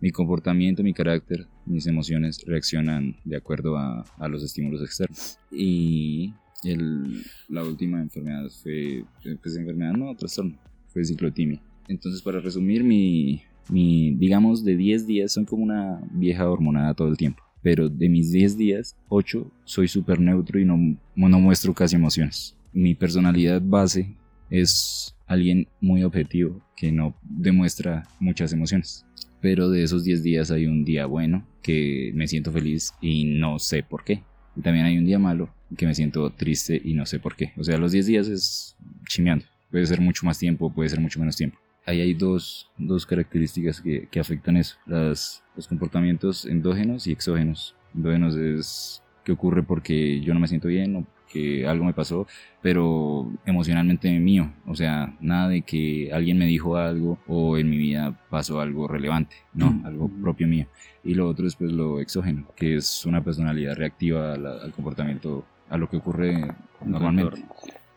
Mi 0.03 0.11
comportamiento, 0.13 0.83
mi 0.83 0.95
carácter, 0.95 1.47
mis 1.67 1.87
emociones 1.87 2.43
reaccionan 2.47 3.17
de 3.25 3.37
acuerdo 3.37 3.77
a, 3.77 4.05
los 4.29 4.43
estímulos 4.43 4.83
externos. 4.83 5.39
Y 5.51 6.33
el, 6.65 7.23
la 7.49 7.63
última 7.63 8.01
enfermedad 8.01 8.49
fue, 8.63 9.05
pues 9.43 9.57
enfermedad 9.57 9.93
no, 9.93 10.15
trastorno, 10.17 10.59
fue 10.89 11.05
ciclotimia. 11.05 11.61
Entonces 11.89 12.23
para 12.23 12.41
resumir, 12.41 12.83
mi, 12.83 13.43
mi, 13.69 14.15
digamos, 14.15 14.65
de 14.65 14.77
10 14.77 15.07
días 15.07 15.33
son 15.33 15.45
como 15.45 15.65
una 15.65 16.01
vieja 16.13 16.49
hormonada 16.49 16.95
todo 16.95 17.09
el 17.09 17.17
tiempo. 17.17 17.43
Pero 17.63 17.89
de 17.89 18.09
mis 18.09 18.33
10 18.33 18.57
días, 18.57 18.97
8 19.09 19.51
soy 19.65 19.89
súper 19.89 20.21
neutro 20.21 20.59
y 20.59 20.65
no, 20.65 20.79
no 21.15 21.41
muestro 21.41 21.75
casi 21.75 21.97
emociones. 21.97 22.57
Mi 22.73 22.95
personalidad 22.95 23.61
base 23.63 24.15
es 24.49 25.15
alguien 25.27 25.69
muy 25.81 26.03
objetivo 26.03 26.61
que 26.77 26.91
no 26.91 27.15
demuestra 27.23 28.07
muchas 28.19 28.53
emociones. 28.53 29.05
Pero 29.41 29.71
de 29.71 29.83
esos 29.83 30.05
10 30.05 30.23
días 30.23 30.51
hay 30.51 30.67
un 30.67 30.85
día 30.85 31.07
bueno 31.07 31.47
que 31.63 32.13
me 32.15 32.27
siento 32.27 32.53
feliz 32.53 32.93
y 33.01 33.25
no 33.25 33.59
sé 33.59 33.83
por 33.83 34.05
qué. 34.05 34.23
Y 34.57 34.61
también 34.63 34.87
hay 34.87 34.99
un 34.99 35.05
día 35.05 35.19
malo 35.19 35.51
que 35.77 35.87
me 35.87 35.95
siento 35.95 36.31
triste 36.31 36.81
y 36.83 36.95
no 36.95 37.07
sé 37.07 37.21
por 37.21 37.37
qué. 37.37 37.53
O 37.57 37.65
sea, 37.65 37.79
los 37.79 37.93
10 37.93 38.07
días 38.07 38.29
es 38.29 38.77
chimeando. 39.07 39.45
Puede 39.71 39.87
ser 39.87 40.01
mucho 40.01 40.27
más 40.27 40.39
tiempo, 40.39 40.73
puede 40.73 40.89
ser 40.89 41.01
mucho 41.01 41.21
menos 41.21 41.37
tiempo. 41.37 41.59
Ahí 41.91 42.01
hay 42.01 42.15
dos, 42.15 42.71
dos 42.79 43.07
características 43.07 43.81
que, 43.81 44.09
que 44.11 44.21
afectan 44.21 44.57
eso, 44.57 44.77
las, 44.87 45.43
los 45.57 45.69
comportamientos 45.69 46.47
endógenos 46.47 47.07
y 47.07 47.13
exógenos. 47.13 47.75
Endógenos 47.95 48.37
es 48.37 49.03
que 49.25 49.33
ocurre 49.33 49.63
porque 49.63 50.21
yo 50.21 50.33
no 50.35 50.41
me 50.41 50.49
siento 50.49 50.69
bien 50.69 50.97
o 50.97 51.07
que 51.31 51.67
algo 51.67 51.85
me 51.85 51.93
pasó, 51.93 52.27
pero 52.61 53.31
emocionalmente 53.47 54.11
mío, 54.19 54.53
o 54.67 54.75
sea, 54.75 55.17
nada 55.21 55.49
de 55.49 55.63
que 55.63 56.11
alguien 56.13 56.39
me 56.39 56.47
dijo 56.47 56.77
algo 56.77 57.19
o 57.29 57.57
en 57.57 57.71
mi 57.71 57.79
vida 57.79 58.21
pasó 58.29 58.61
algo 58.61 58.89
relevante, 58.89 59.37
no, 59.55 59.81
algo 59.85 60.09
propio 60.09 60.49
mío. 60.49 60.67
Y 61.05 61.15
lo 61.15 61.29
otro 61.29 61.47
es 61.47 61.55
pues 61.55 61.71
lo 61.71 62.01
exógeno, 62.01 62.49
que 62.57 62.77
es 62.77 63.07
una 63.07 63.23
personalidad 63.23 63.77
reactiva 63.77 64.35
al, 64.35 64.45
al 64.45 64.73
comportamiento, 64.73 65.45
a 65.69 65.79
lo 65.79 65.89
que 65.89 65.99
ocurre 65.99 66.53
normalmente, 66.85 67.45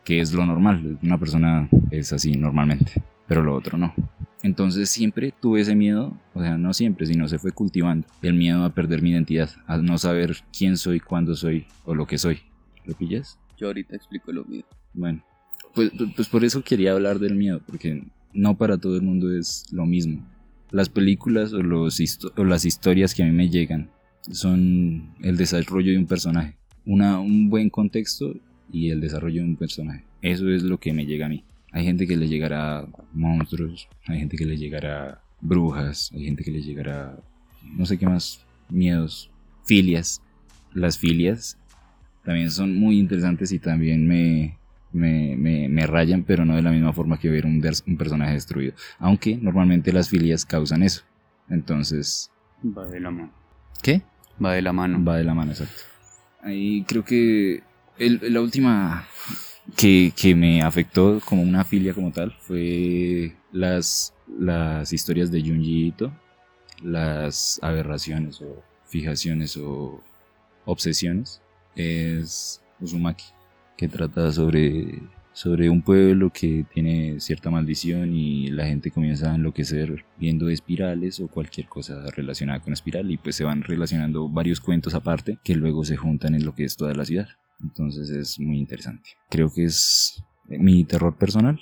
que 0.04 0.20
es 0.20 0.32
lo 0.32 0.46
normal, 0.46 0.98
una 1.02 1.18
persona 1.18 1.68
es 1.90 2.12
así 2.12 2.36
normalmente, 2.36 2.92
pero 3.26 3.42
lo 3.42 3.54
otro 3.54 3.78
no. 3.78 3.94
Entonces 4.42 4.90
siempre 4.90 5.32
tuve 5.40 5.62
ese 5.62 5.74
miedo, 5.74 6.18
o 6.34 6.42
sea, 6.42 6.58
no 6.58 6.74
siempre, 6.74 7.06
sino 7.06 7.26
se 7.28 7.38
fue 7.38 7.52
cultivando 7.52 8.06
el 8.20 8.34
miedo 8.34 8.64
a 8.64 8.74
perder 8.74 9.00
mi 9.00 9.10
identidad, 9.10 9.50
a 9.66 9.78
no 9.78 9.96
saber 9.96 10.36
quién 10.56 10.76
soy, 10.76 11.00
cuándo 11.00 11.34
soy 11.34 11.66
o 11.84 11.94
lo 11.94 12.06
que 12.06 12.18
soy. 12.18 12.40
¿Lo 12.84 12.94
pillas? 12.94 13.38
Yo 13.56 13.68
ahorita 13.68 13.96
explico 13.96 14.32
lo 14.32 14.44
mío. 14.44 14.64
Bueno, 14.92 15.24
pues, 15.74 15.92
pues 16.14 16.28
por 16.28 16.44
eso 16.44 16.62
quería 16.62 16.92
hablar 16.92 17.18
del 17.18 17.36
miedo, 17.36 17.62
porque 17.66 18.04
no 18.34 18.56
para 18.58 18.76
todo 18.76 18.96
el 18.96 19.02
mundo 19.02 19.34
es 19.34 19.64
lo 19.72 19.86
mismo. 19.86 20.22
Las 20.70 20.90
películas 20.90 21.52
o, 21.52 21.62
los 21.62 21.98
o 22.36 22.44
las 22.44 22.64
historias 22.64 23.14
que 23.14 23.22
a 23.22 23.26
mí 23.26 23.32
me 23.32 23.48
llegan 23.48 23.90
son 24.30 25.14
el 25.22 25.36
desarrollo 25.36 25.92
de 25.92 25.98
un 25.98 26.06
personaje, 26.06 26.56
una, 26.84 27.18
un 27.18 27.48
buen 27.48 27.70
contexto 27.70 28.34
y 28.70 28.90
el 28.90 29.00
desarrollo 29.00 29.42
de 29.42 29.48
un 29.48 29.56
personaje. 29.56 30.04
Eso 30.20 30.50
es 30.50 30.62
lo 30.62 30.78
que 30.78 30.92
me 30.92 31.06
llega 31.06 31.26
a 31.26 31.28
mí. 31.28 31.44
Hay 31.74 31.84
gente 31.84 32.06
que 32.06 32.16
le 32.16 32.28
llegará 32.28 32.86
monstruos, 33.12 33.88
hay 34.06 34.20
gente 34.20 34.36
que 34.36 34.46
le 34.46 34.56
llegará 34.56 35.20
brujas, 35.40 36.12
hay 36.14 36.24
gente 36.24 36.44
que 36.44 36.52
le 36.52 36.62
llegará 36.62 37.18
no 37.76 37.84
sé 37.84 37.98
qué 37.98 38.06
más, 38.06 38.46
miedos, 38.68 39.28
filias. 39.64 40.22
Las 40.72 40.98
filias 40.98 41.58
también 42.24 42.52
son 42.52 42.76
muy 42.76 42.98
interesantes 42.98 43.50
y 43.50 43.58
también 43.58 44.06
me, 44.06 44.56
me, 44.92 45.36
me, 45.68 45.86
rayan, 45.88 46.22
pero 46.22 46.44
no 46.44 46.54
de 46.54 46.62
la 46.62 46.70
misma 46.70 46.92
forma 46.92 47.18
que 47.18 47.28
ver 47.28 47.44
un, 47.44 47.60
un, 47.86 47.96
personaje 47.96 48.34
destruido. 48.34 48.74
Aunque 49.00 49.36
normalmente 49.36 49.92
las 49.92 50.08
filias 50.08 50.44
causan 50.44 50.84
eso. 50.84 51.02
Entonces... 51.48 52.30
Va 52.64 52.86
de 52.86 53.00
la 53.00 53.10
mano. 53.10 53.32
¿Qué? 53.82 54.02
Va 54.42 54.52
de 54.52 54.62
la 54.62 54.72
mano. 54.72 55.04
Va 55.04 55.16
de 55.16 55.24
la 55.24 55.34
mano, 55.34 55.50
exacto. 55.50 55.82
Ahí 56.40 56.84
creo 56.84 57.04
que 57.04 57.64
el, 57.98 58.20
la 58.32 58.40
última 58.40 59.06
que, 59.76 60.12
que, 60.16 60.34
me 60.34 60.62
afectó 60.62 61.20
como 61.24 61.42
una 61.42 61.64
filia 61.64 61.94
como 61.94 62.10
tal 62.10 62.32
fue 62.38 63.34
las, 63.52 64.14
las 64.38 64.92
historias 64.92 65.30
de 65.30 65.40
Junji 65.40 65.88
Ito, 65.88 66.12
las 66.82 67.58
aberraciones 67.62 68.40
o 68.40 68.62
fijaciones 68.86 69.56
o 69.56 70.00
obsesiones 70.64 71.40
es 71.76 72.62
Uzumaki, 72.80 73.24
que 73.76 73.88
trata 73.88 74.30
sobre, 74.32 75.02
sobre 75.32 75.68
un 75.68 75.82
pueblo 75.82 76.30
que 76.30 76.64
tiene 76.72 77.20
cierta 77.20 77.50
maldición 77.50 78.14
y 78.14 78.48
la 78.48 78.66
gente 78.66 78.90
comienza 78.90 79.32
a 79.32 79.34
enloquecer 79.34 80.04
viendo 80.18 80.48
espirales 80.48 81.20
o 81.20 81.28
cualquier 81.28 81.66
cosa 81.66 82.04
relacionada 82.10 82.60
con 82.60 82.72
espiral 82.72 83.10
y 83.10 83.16
pues 83.16 83.36
se 83.36 83.44
van 83.44 83.62
relacionando 83.62 84.28
varios 84.28 84.60
cuentos 84.60 84.94
aparte 84.94 85.38
que 85.42 85.54
luego 85.54 85.84
se 85.84 85.96
juntan 85.96 86.34
en 86.34 86.44
lo 86.44 86.54
que 86.54 86.64
es 86.64 86.76
toda 86.76 86.94
la 86.94 87.04
ciudad. 87.04 87.28
Entonces 87.64 88.10
es 88.10 88.38
muy 88.38 88.58
interesante. 88.58 89.10
Creo 89.30 89.50
que 89.52 89.64
es 89.64 90.22
mi 90.48 90.84
terror 90.84 91.16
personal. 91.16 91.58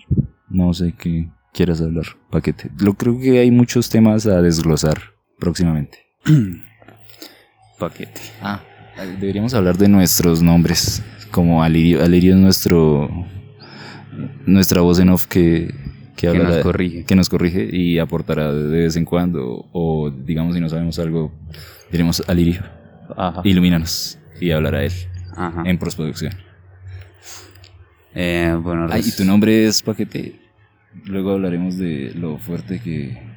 No 0.48 0.74
sé 0.74 0.94
qué 0.98 1.30
quieras 1.52 1.80
hablar, 1.80 2.06
paquete. 2.30 2.70
Lo 2.78 2.94
creo 2.94 3.18
que 3.18 3.38
hay 3.38 3.50
muchos 3.50 3.88
temas 3.88 4.26
a 4.26 4.42
desglosar 4.42 4.98
próximamente. 5.38 5.98
paquete. 7.78 8.20
Ah, 8.40 8.62
Deberíamos 9.20 9.54
hablar 9.54 9.78
de 9.78 9.88
nuestros 9.88 10.42
nombres. 10.42 11.02
Como 11.30 11.62
Alirio, 11.62 12.02
Alirio 12.04 12.34
es 12.34 12.40
nuestro 12.40 13.08
nuestra 14.44 14.82
voz 14.82 14.98
en 14.98 15.08
off 15.08 15.26
que, 15.26 15.72
que, 16.14 16.28
nos 16.34 16.58
corrige. 16.58 17.04
que 17.04 17.14
nos 17.16 17.30
corrige 17.30 17.68
y 17.74 17.98
aportará 17.98 18.52
de 18.52 18.82
vez 18.84 18.96
en 18.96 19.04
cuando. 19.06 19.66
O 19.72 20.10
digamos, 20.10 20.54
si 20.54 20.60
no 20.60 20.68
sabemos 20.68 20.98
algo, 20.98 21.32
diremos 21.90 22.22
Alirio, 22.28 22.62
Ajá. 23.16 23.40
ilumínanos 23.44 24.18
y 24.40 24.50
hablará 24.50 24.84
él 24.84 24.92
Ajá. 25.36 25.62
en 25.64 25.78
postproducción. 25.78 26.32
Eh, 28.14 28.56
bueno, 28.62 28.88
y 28.96 29.12
tu 29.12 29.24
nombre 29.24 29.66
es 29.66 29.82
Paquete. 29.82 30.38
Luego 31.06 31.32
hablaremos 31.32 31.78
de 31.78 32.12
lo 32.14 32.38
fuerte 32.38 32.80
que. 32.80 33.30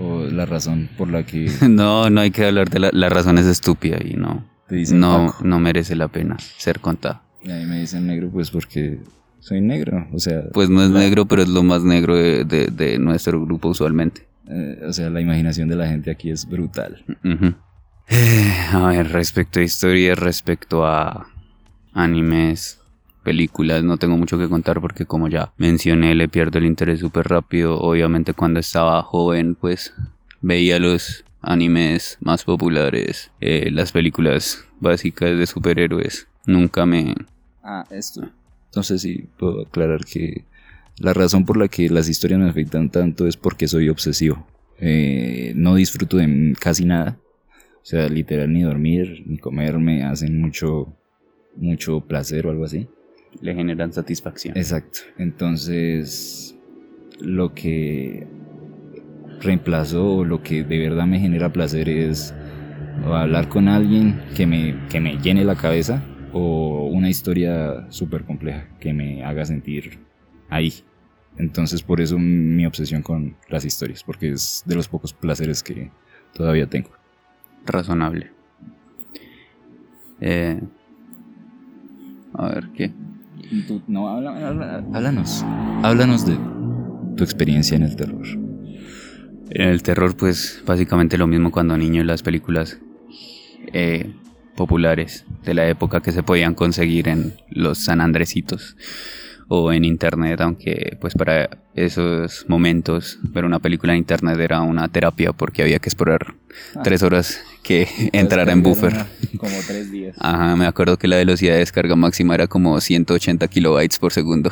O 0.00 0.24
la 0.24 0.46
razón 0.46 0.88
por 0.96 1.08
la 1.08 1.24
que. 1.24 1.50
no, 1.68 2.10
no 2.10 2.20
hay 2.20 2.30
que 2.30 2.46
hablar 2.46 2.68
de 2.70 2.78
la, 2.80 2.90
la 2.92 3.08
razón, 3.08 3.38
es 3.38 3.46
estúpida 3.46 3.98
y 4.02 4.14
no 4.14 4.52
no, 4.92 5.34
no 5.42 5.60
merece 5.60 5.94
la 5.94 6.08
pena 6.08 6.36
ser 6.58 6.80
contado. 6.80 7.20
Y 7.42 7.50
ahí 7.50 7.66
me 7.66 7.80
dicen 7.80 8.06
negro 8.06 8.30
pues 8.30 8.50
porque 8.50 9.00
soy 9.40 9.60
negro, 9.60 10.06
o 10.12 10.18
sea... 10.18 10.44
Pues 10.52 10.70
no 10.70 10.82
es 10.82 10.90
negro, 10.90 11.26
pero 11.26 11.42
es 11.42 11.48
lo 11.48 11.62
más 11.62 11.82
negro 11.82 12.16
de, 12.16 12.96
nuestro 13.00 13.44
grupo 13.44 13.68
usualmente. 13.68 14.26
Eh, 14.48 14.80
o 14.86 14.92
sea, 14.92 15.10
la 15.10 15.20
imaginación 15.20 15.68
de 15.68 15.76
la 15.76 15.88
gente 15.88 16.10
aquí 16.10 16.30
es 16.30 16.48
brutal. 16.48 17.04
Eh, 18.08 18.66
a 18.72 18.88
ver, 18.88 19.12
respecto 19.12 19.60
a 19.60 19.62
historias, 19.62 20.18
respecto 20.18 20.84
a 20.86 21.28
animes, 21.92 22.80
películas, 23.22 23.84
no 23.84 23.96
tengo 23.96 24.16
mucho 24.16 24.38
que 24.38 24.48
contar 24.48 24.80
porque 24.80 25.06
como 25.06 25.28
ya 25.28 25.52
mencioné, 25.56 26.14
le 26.14 26.28
pierdo 26.28 26.58
el 26.58 26.66
interés 26.66 27.00
súper 27.00 27.28
rápido. 27.28 27.78
Obviamente 27.78 28.34
cuando 28.34 28.60
estaba 28.60 29.02
joven, 29.02 29.54
pues 29.54 29.94
veía 30.40 30.78
los 30.78 31.24
animes 31.40 32.18
más 32.20 32.44
populares, 32.44 33.30
eh, 33.40 33.70
las 33.70 33.92
películas 33.92 34.64
básicas 34.80 35.36
de 35.36 35.46
superhéroes. 35.46 36.28
Nunca 36.46 36.86
me... 36.86 37.14
Ah, 37.62 37.84
esto. 37.90 38.28
Entonces 38.66 39.02
sí, 39.02 39.28
puedo 39.38 39.62
aclarar 39.62 40.04
que 40.04 40.44
la 40.98 41.12
razón 41.12 41.44
por 41.44 41.56
la 41.56 41.68
que 41.68 41.88
las 41.88 42.08
historias 42.08 42.40
me 42.40 42.48
afectan 42.48 42.90
tanto 42.90 43.26
es 43.26 43.36
porque 43.36 43.68
soy 43.68 43.88
obsesivo. 43.88 44.46
Eh, 44.78 45.52
no 45.54 45.74
disfruto 45.74 46.16
de 46.16 46.56
casi 46.58 46.84
nada. 46.84 47.16
O 47.82 47.84
sea, 47.84 48.08
literal 48.08 48.52
ni 48.52 48.62
dormir 48.62 49.24
ni 49.26 49.38
comer 49.38 49.78
me 49.78 50.04
hacen 50.04 50.40
mucho, 50.40 50.96
mucho 51.56 52.00
placer 52.00 52.46
o 52.46 52.50
algo 52.50 52.64
así. 52.64 52.88
Le 53.40 53.54
generan 53.54 53.92
satisfacción. 53.92 54.56
Exacto. 54.56 55.00
Entonces, 55.18 56.56
lo 57.20 57.54
que 57.54 58.26
reemplazo 59.40 60.24
lo 60.24 60.42
que 60.42 60.62
de 60.62 60.78
verdad 60.78 61.06
me 61.06 61.18
genera 61.18 61.52
placer 61.52 61.88
es 61.88 62.32
hablar 63.04 63.48
con 63.48 63.68
alguien 63.68 64.20
que 64.36 64.46
me, 64.46 64.76
que 64.88 65.00
me 65.00 65.16
llene 65.18 65.44
la 65.44 65.56
cabeza 65.56 66.02
o 66.32 66.86
una 66.86 67.10
historia 67.10 67.86
súper 67.90 68.24
compleja 68.24 68.68
que 68.78 68.92
me 68.92 69.24
haga 69.24 69.44
sentir 69.44 69.98
ahí. 70.48 70.72
Entonces 71.38 71.82
por 71.82 72.00
eso 72.00 72.18
mi 72.18 72.64
obsesión 72.66 73.02
con 73.02 73.36
las 73.48 73.64
historias, 73.64 74.04
porque 74.04 74.30
es 74.30 74.62
de 74.66 74.74
los 74.74 74.88
pocos 74.88 75.12
placeres 75.12 75.62
que 75.62 75.90
todavía 76.32 76.66
tengo. 76.66 76.90
Razonable. 77.66 78.32
Eh, 80.20 80.60
a 82.34 82.48
ver, 82.48 82.68
¿qué? 82.74 82.92
no, 83.86 84.08
háblanos. 84.08 85.44
Háblanos 85.82 86.26
de 86.26 86.38
tu 87.16 87.24
experiencia 87.24 87.76
en 87.76 87.82
el 87.82 87.96
terror. 87.96 88.26
En 89.50 89.68
el 89.68 89.82
terror, 89.82 90.16
pues 90.16 90.62
básicamente 90.66 91.18
lo 91.18 91.26
mismo 91.26 91.50
cuando 91.50 91.76
niño 91.76 92.02
las 92.04 92.22
películas 92.22 92.78
eh, 93.72 94.14
populares 94.56 95.26
de 95.44 95.54
la 95.54 95.68
época 95.68 96.00
que 96.00 96.12
se 96.12 96.22
podían 96.22 96.54
conseguir 96.54 97.08
en 97.08 97.34
los 97.50 97.78
San 97.78 98.00
Andresitos 98.00 98.76
o 99.54 99.70
en 99.70 99.84
internet, 99.84 100.40
aunque 100.40 100.96
pues 100.98 101.12
para 101.12 101.58
esos 101.74 102.46
momentos 102.48 103.18
ver 103.22 103.44
una 103.44 103.58
película 103.58 103.92
en 103.92 103.98
internet 103.98 104.38
era 104.40 104.62
una 104.62 104.88
terapia 104.88 105.34
porque 105.34 105.60
había 105.60 105.78
que 105.78 105.90
esperar 105.90 106.34
ah. 106.74 106.80
tres 106.82 107.02
horas 107.02 107.38
que 107.62 107.86
entrara 108.14 108.50
en 108.52 108.62
buffer. 108.62 108.94
como 109.36 109.54
tres 109.66 109.92
días. 109.92 110.16
Ajá, 110.18 110.56
me 110.56 110.64
acuerdo 110.64 110.96
que 110.96 111.06
la 111.06 111.16
velocidad 111.16 111.52
de 111.52 111.58
descarga 111.58 111.94
máxima 111.96 112.34
era 112.34 112.46
como 112.46 112.80
180 112.80 113.46
kilobytes 113.48 113.98
por 113.98 114.14
segundo. 114.14 114.50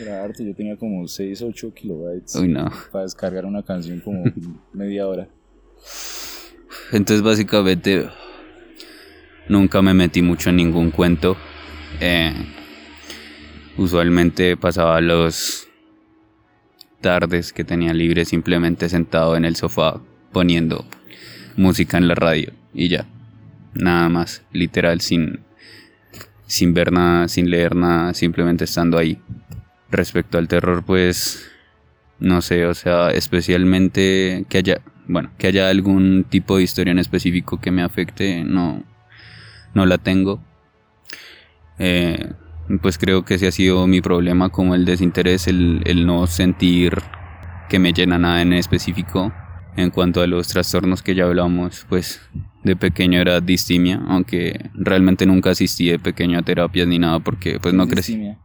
Era 0.00 0.24
harto, 0.24 0.42
yo 0.42 0.54
tenía 0.54 0.78
como 0.78 1.06
6, 1.06 1.42
8 1.42 1.74
kilobytes. 1.74 2.34
Uy, 2.36 2.48
no. 2.48 2.72
Para 2.90 3.04
descargar 3.04 3.44
una 3.44 3.62
canción 3.62 4.00
como 4.00 4.24
media 4.72 5.06
hora. 5.06 5.28
Entonces, 6.90 7.20
básicamente, 7.20 8.08
nunca 9.46 9.82
me 9.82 9.92
metí 9.92 10.22
mucho 10.22 10.48
en 10.48 10.56
ningún 10.56 10.90
cuento. 10.90 11.36
Eh, 12.00 12.32
usualmente 13.78 14.56
pasaba 14.56 15.00
los 15.00 15.68
tardes 17.00 17.52
que 17.52 17.64
tenía 17.64 17.94
libre 17.94 18.24
simplemente 18.24 18.88
sentado 18.88 19.36
en 19.36 19.44
el 19.44 19.56
sofá 19.56 20.00
poniendo 20.32 20.84
música 21.56 21.96
en 21.96 22.08
la 22.08 22.14
radio 22.14 22.52
y 22.74 22.88
ya. 22.88 23.06
Nada 23.74 24.08
más, 24.08 24.42
literal, 24.52 25.00
sin, 25.00 25.40
sin 26.46 26.74
ver 26.74 26.92
nada, 26.92 27.28
sin 27.28 27.50
leer 27.50 27.76
nada, 27.76 28.12
simplemente 28.14 28.64
estando 28.64 28.98
ahí. 28.98 29.20
Respecto 29.90 30.38
al 30.38 30.48
terror, 30.48 30.84
pues 30.84 31.48
No 32.18 32.42
sé, 32.42 32.66
o 32.66 32.74
sea, 32.74 33.10
especialmente 33.10 34.44
que 34.48 34.58
haya, 34.58 34.80
bueno, 35.06 35.30
que 35.38 35.46
haya 35.46 35.68
algún 35.68 36.24
tipo 36.28 36.56
de 36.56 36.64
historia 36.64 36.90
en 36.90 36.98
específico 36.98 37.60
que 37.60 37.70
me 37.70 37.82
afecte, 37.82 38.42
no, 38.42 38.82
no 39.72 39.86
la 39.86 39.98
tengo. 39.98 40.42
Eh, 41.78 42.32
pues 42.82 42.98
creo 42.98 43.24
que 43.24 43.34
ese 43.34 43.46
ha 43.46 43.52
sido 43.52 43.86
mi 43.86 44.00
problema, 44.00 44.50
como 44.50 44.74
el 44.74 44.84
desinterés, 44.84 45.48
el, 45.48 45.82
el 45.84 46.06
no 46.06 46.26
sentir 46.26 46.98
que 47.68 47.78
me 47.78 47.92
llena 47.92 48.18
nada 48.18 48.42
en 48.42 48.52
específico. 48.52 49.32
En 49.76 49.90
cuanto 49.90 50.22
a 50.22 50.26
los 50.26 50.48
trastornos 50.48 51.02
que 51.02 51.14
ya 51.14 51.24
hablamos, 51.24 51.86
pues 51.88 52.20
de 52.64 52.74
pequeño 52.74 53.20
era 53.20 53.40
distimia, 53.40 54.02
aunque 54.08 54.70
realmente 54.74 55.24
nunca 55.24 55.50
asistí 55.50 55.88
de 55.88 56.00
pequeño 56.00 56.38
a 56.38 56.42
terapias 56.42 56.88
ni 56.88 56.98
nada 56.98 57.20
porque 57.20 57.60
pues 57.60 57.74
no 57.74 57.86
crecí. 57.86 58.14
Distimia. 58.14 58.38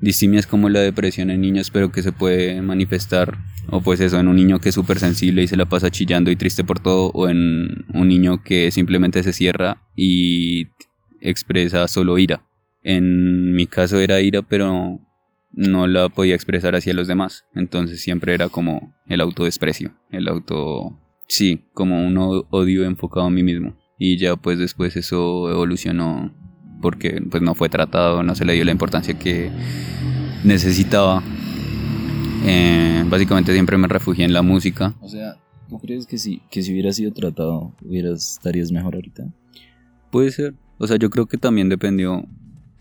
Distimia 0.00 0.40
es 0.40 0.46
como 0.46 0.68
la 0.68 0.80
depresión 0.80 1.30
en 1.30 1.40
niños, 1.40 1.70
pero 1.70 1.92
que 1.92 2.02
se 2.02 2.12
puede 2.12 2.60
manifestar, 2.60 3.38
o 3.68 3.80
pues 3.80 4.00
eso, 4.00 4.18
en 4.18 4.26
un 4.26 4.36
niño 4.36 4.60
que 4.60 4.70
es 4.70 4.74
súper 4.74 4.98
sensible 4.98 5.42
y 5.42 5.48
se 5.48 5.56
la 5.56 5.66
pasa 5.66 5.90
chillando 5.90 6.30
y 6.30 6.36
triste 6.36 6.64
por 6.64 6.80
todo, 6.80 7.10
o 7.14 7.28
en 7.28 7.84
un 7.94 8.08
niño 8.08 8.42
que 8.42 8.70
simplemente 8.72 9.22
se 9.22 9.32
cierra 9.32 9.82
y 9.94 10.68
expresa 11.20 11.86
solo 11.86 12.18
ira. 12.18 12.42
En 12.82 13.52
mi 13.52 13.66
caso 13.66 14.00
era 14.00 14.20
ira, 14.20 14.42
pero 14.42 15.00
no 15.52 15.86
la 15.86 16.08
podía 16.08 16.34
expresar 16.34 16.74
hacia 16.74 16.94
los 16.94 17.08
demás. 17.08 17.44
Entonces 17.54 18.00
siempre 18.00 18.34
era 18.34 18.48
como 18.48 18.94
el 19.06 19.20
autodesprecio, 19.20 19.94
el 20.10 20.28
auto... 20.28 20.98
Sí, 21.28 21.64
como 21.72 22.06
un 22.06 22.18
odio 22.50 22.84
enfocado 22.84 23.28
en 23.28 23.34
mí 23.34 23.42
mismo. 23.42 23.76
Y 23.98 24.18
ya 24.18 24.36
pues 24.36 24.58
después 24.58 24.96
eso 24.96 25.50
evolucionó 25.50 26.34
porque 26.82 27.22
pues 27.30 27.42
no 27.42 27.54
fue 27.54 27.68
tratado, 27.68 28.22
no 28.22 28.34
se 28.34 28.44
le 28.44 28.54
dio 28.54 28.64
la 28.64 28.72
importancia 28.72 29.18
que 29.18 29.50
necesitaba. 30.44 31.22
Eh, 32.44 33.04
básicamente 33.08 33.52
siempre 33.52 33.78
me 33.78 33.88
refugié 33.88 34.24
en 34.24 34.32
la 34.32 34.42
música. 34.42 34.94
O 35.00 35.08
sea, 35.08 35.36
¿tú 35.68 35.78
crees 35.78 36.06
que 36.06 36.18
si, 36.18 36.42
que 36.50 36.62
si 36.62 36.72
hubiera 36.72 36.92
sido 36.92 37.12
tratado, 37.12 37.72
hubieras, 37.82 38.32
estarías 38.32 38.72
mejor 38.72 38.96
ahorita? 38.96 39.32
Puede 40.10 40.32
ser. 40.32 40.54
O 40.78 40.86
sea, 40.86 40.96
yo 40.96 41.08
creo 41.08 41.26
que 41.26 41.38
también 41.38 41.68
dependió 41.68 42.26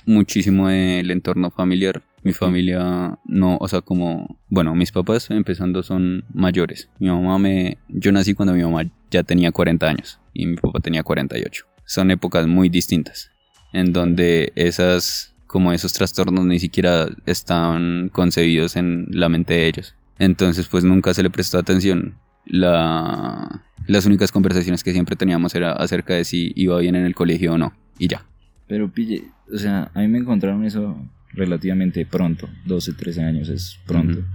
muchísimo 0.05 0.67
del 0.67 1.11
entorno 1.11 1.51
familiar. 1.51 2.01
Mi 2.23 2.33
familia 2.33 3.19
no, 3.25 3.57
o 3.59 3.67
sea, 3.67 3.81
como, 3.81 4.39
bueno, 4.49 4.75
mis 4.75 4.91
papás 4.91 5.31
empezando 5.31 5.81
son 5.81 6.23
mayores. 6.33 6.89
Mi 6.99 7.09
mamá 7.09 7.39
me, 7.39 7.77
yo 7.89 8.11
nací 8.11 8.33
cuando 8.33 8.53
mi 8.53 8.63
mamá 8.63 8.83
ya 9.09 9.23
tenía 9.23 9.51
40 9.51 9.87
años 9.87 10.19
y 10.33 10.45
mi 10.45 10.55
papá 10.55 10.79
tenía 10.79 11.03
48. 11.03 11.65
Son 11.85 12.11
épocas 12.11 12.47
muy 12.47 12.69
distintas, 12.69 13.31
en 13.73 13.91
donde 13.91 14.53
esas, 14.55 15.35
como 15.47 15.73
esos 15.73 15.93
trastornos 15.93 16.45
ni 16.45 16.59
siquiera 16.59 17.07
están 17.25 18.09
concebidos 18.09 18.75
en 18.75 19.07
la 19.09 19.29
mente 19.29 19.55
de 19.55 19.67
ellos. 19.67 19.95
Entonces, 20.19 20.67
pues 20.67 20.83
nunca 20.83 21.13
se 21.13 21.23
le 21.23 21.31
prestó 21.31 21.57
atención. 21.57 22.15
La, 22.45 23.63
las 23.87 24.05
únicas 24.05 24.31
conversaciones 24.31 24.83
que 24.83 24.93
siempre 24.93 25.15
teníamos 25.15 25.55
era 25.55 25.73
acerca 25.73 26.13
de 26.13 26.25
si 26.25 26.53
iba 26.55 26.77
bien 26.79 26.95
en 26.95 27.05
el 27.05 27.15
colegio 27.15 27.53
o 27.53 27.57
no. 27.57 27.73
Y 27.97 28.07
ya. 28.07 28.25
Pero 28.67 28.91
pille, 28.91 29.23
o 29.53 29.57
sea, 29.57 29.91
a 29.93 29.99
mí 30.01 30.07
me 30.07 30.19
encontraron 30.19 30.63
eso 30.65 30.97
relativamente 31.33 32.05
pronto, 32.05 32.49
12, 32.65 32.93
13 32.93 33.21
años 33.23 33.49
es 33.49 33.79
pronto. 33.85 34.19
Ujú. 34.19 34.27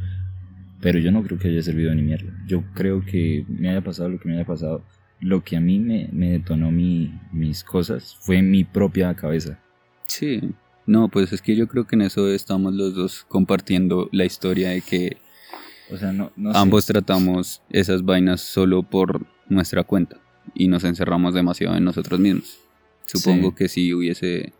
Pero 0.80 0.98
yo 0.98 1.10
no 1.10 1.22
creo 1.22 1.38
que 1.38 1.48
haya 1.48 1.62
servido 1.62 1.94
ni 1.94 2.02
mierda. 2.02 2.32
Yo 2.46 2.62
creo 2.74 3.04
que 3.04 3.44
me 3.48 3.70
haya 3.70 3.80
pasado 3.82 4.08
lo 4.10 4.18
que 4.20 4.28
me 4.28 4.34
haya 4.34 4.44
pasado. 4.46 4.84
Lo 5.20 5.42
que 5.42 5.56
a 5.56 5.60
mí 5.60 5.78
me, 5.78 6.08
me 6.12 6.30
detonó 6.32 6.70
mi, 6.70 7.18
mis 7.32 7.64
cosas 7.64 8.16
fue 8.20 8.42
mi 8.42 8.64
propia 8.64 9.14
cabeza. 9.14 9.58
Sí. 10.06 10.40
No, 10.86 11.08
pues 11.08 11.32
es 11.32 11.40
que 11.42 11.56
yo 11.56 11.66
creo 11.66 11.86
que 11.86 11.96
en 11.96 12.02
eso 12.02 12.28
estamos 12.30 12.74
los 12.74 12.94
dos 12.94 13.24
compartiendo 13.28 14.08
la 14.12 14.24
historia 14.24 14.70
de 14.70 14.82
que 14.82 15.16
O 15.90 15.96
sea, 15.96 16.12
no, 16.12 16.30
no 16.36 16.52
sé. 16.52 16.58
ambos 16.58 16.86
tratamos 16.86 17.62
esas 17.70 18.04
vainas 18.04 18.40
solo 18.42 18.82
por 18.82 19.26
nuestra 19.48 19.82
cuenta 19.82 20.18
y 20.54 20.68
nos 20.68 20.84
encerramos 20.84 21.34
demasiado 21.34 21.74
en 21.76 21.84
nosotros 21.84 22.20
mismos. 22.20 22.58
Supongo 23.06 23.48
Sí. 23.50 23.54
que 23.56 23.68
si 23.68 23.94
hubiese 23.94 24.52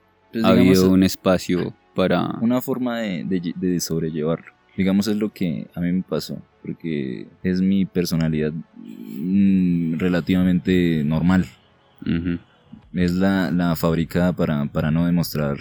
Pues, 0.42 0.52
habido 0.52 0.72
digamos, 0.72 0.92
un 0.92 1.02
espacio 1.02 1.74
para... 1.94 2.36
una 2.40 2.60
forma 2.60 2.98
de, 3.00 3.24
de- 3.24 3.54
de 3.56 3.80
sobrellevarlo. 3.80 4.52
Digamos, 4.76 5.06
es 5.08 5.16
lo 5.16 5.32
que 5.32 5.68
a 5.74 5.80
mí 5.80 5.90
me 5.92 6.02
pasó, 6.02 6.40
porque 6.62 7.28
es 7.42 7.62
mi 7.62 7.86
personalidad 7.86 8.52
mm, 8.76 9.94
relativamente 9.98 11.02
normal. 11.04 11.46
Ujú. 12.02 12.38
Es 12.92 13.12
la, 13.14 13.50
la 13.50 13.74
fabricada 13.76 14.32
para, 14.34 14.66
para 14.66 14.90
no 14.90 15.06
demostrar 15.06 15.56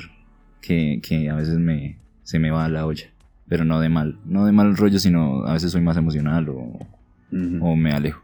que, 0.61 0.99
que 1.01 1.29
a 1.29 1.35
veces 1.35 1.57
me, 1.59 1.97
se 2.23 2.39
me 2.39 2.51
va 2.51 2.67
la 2.69 2.85
olla. 2.85 3.05
Pero 3.47 3.63
no 3.63 3.79
de 3.79 3.89
mal. 3.89 4.19
No 4.25 4.45
de 4.45 4.51
mal 4.51 4.75
rollo, 4.75 4.99
sino 4.99 5.45
a 5.45 5.53
veces 5.53 5.71
soy 5.71 5.81
más 5.81 5.95
emocional 5.97 6.49
o, 6.49 6.79
Ujú. 7.31 7.59
o 7.61 7.75
me 7.75 7.91
alejo. 7.93 8.21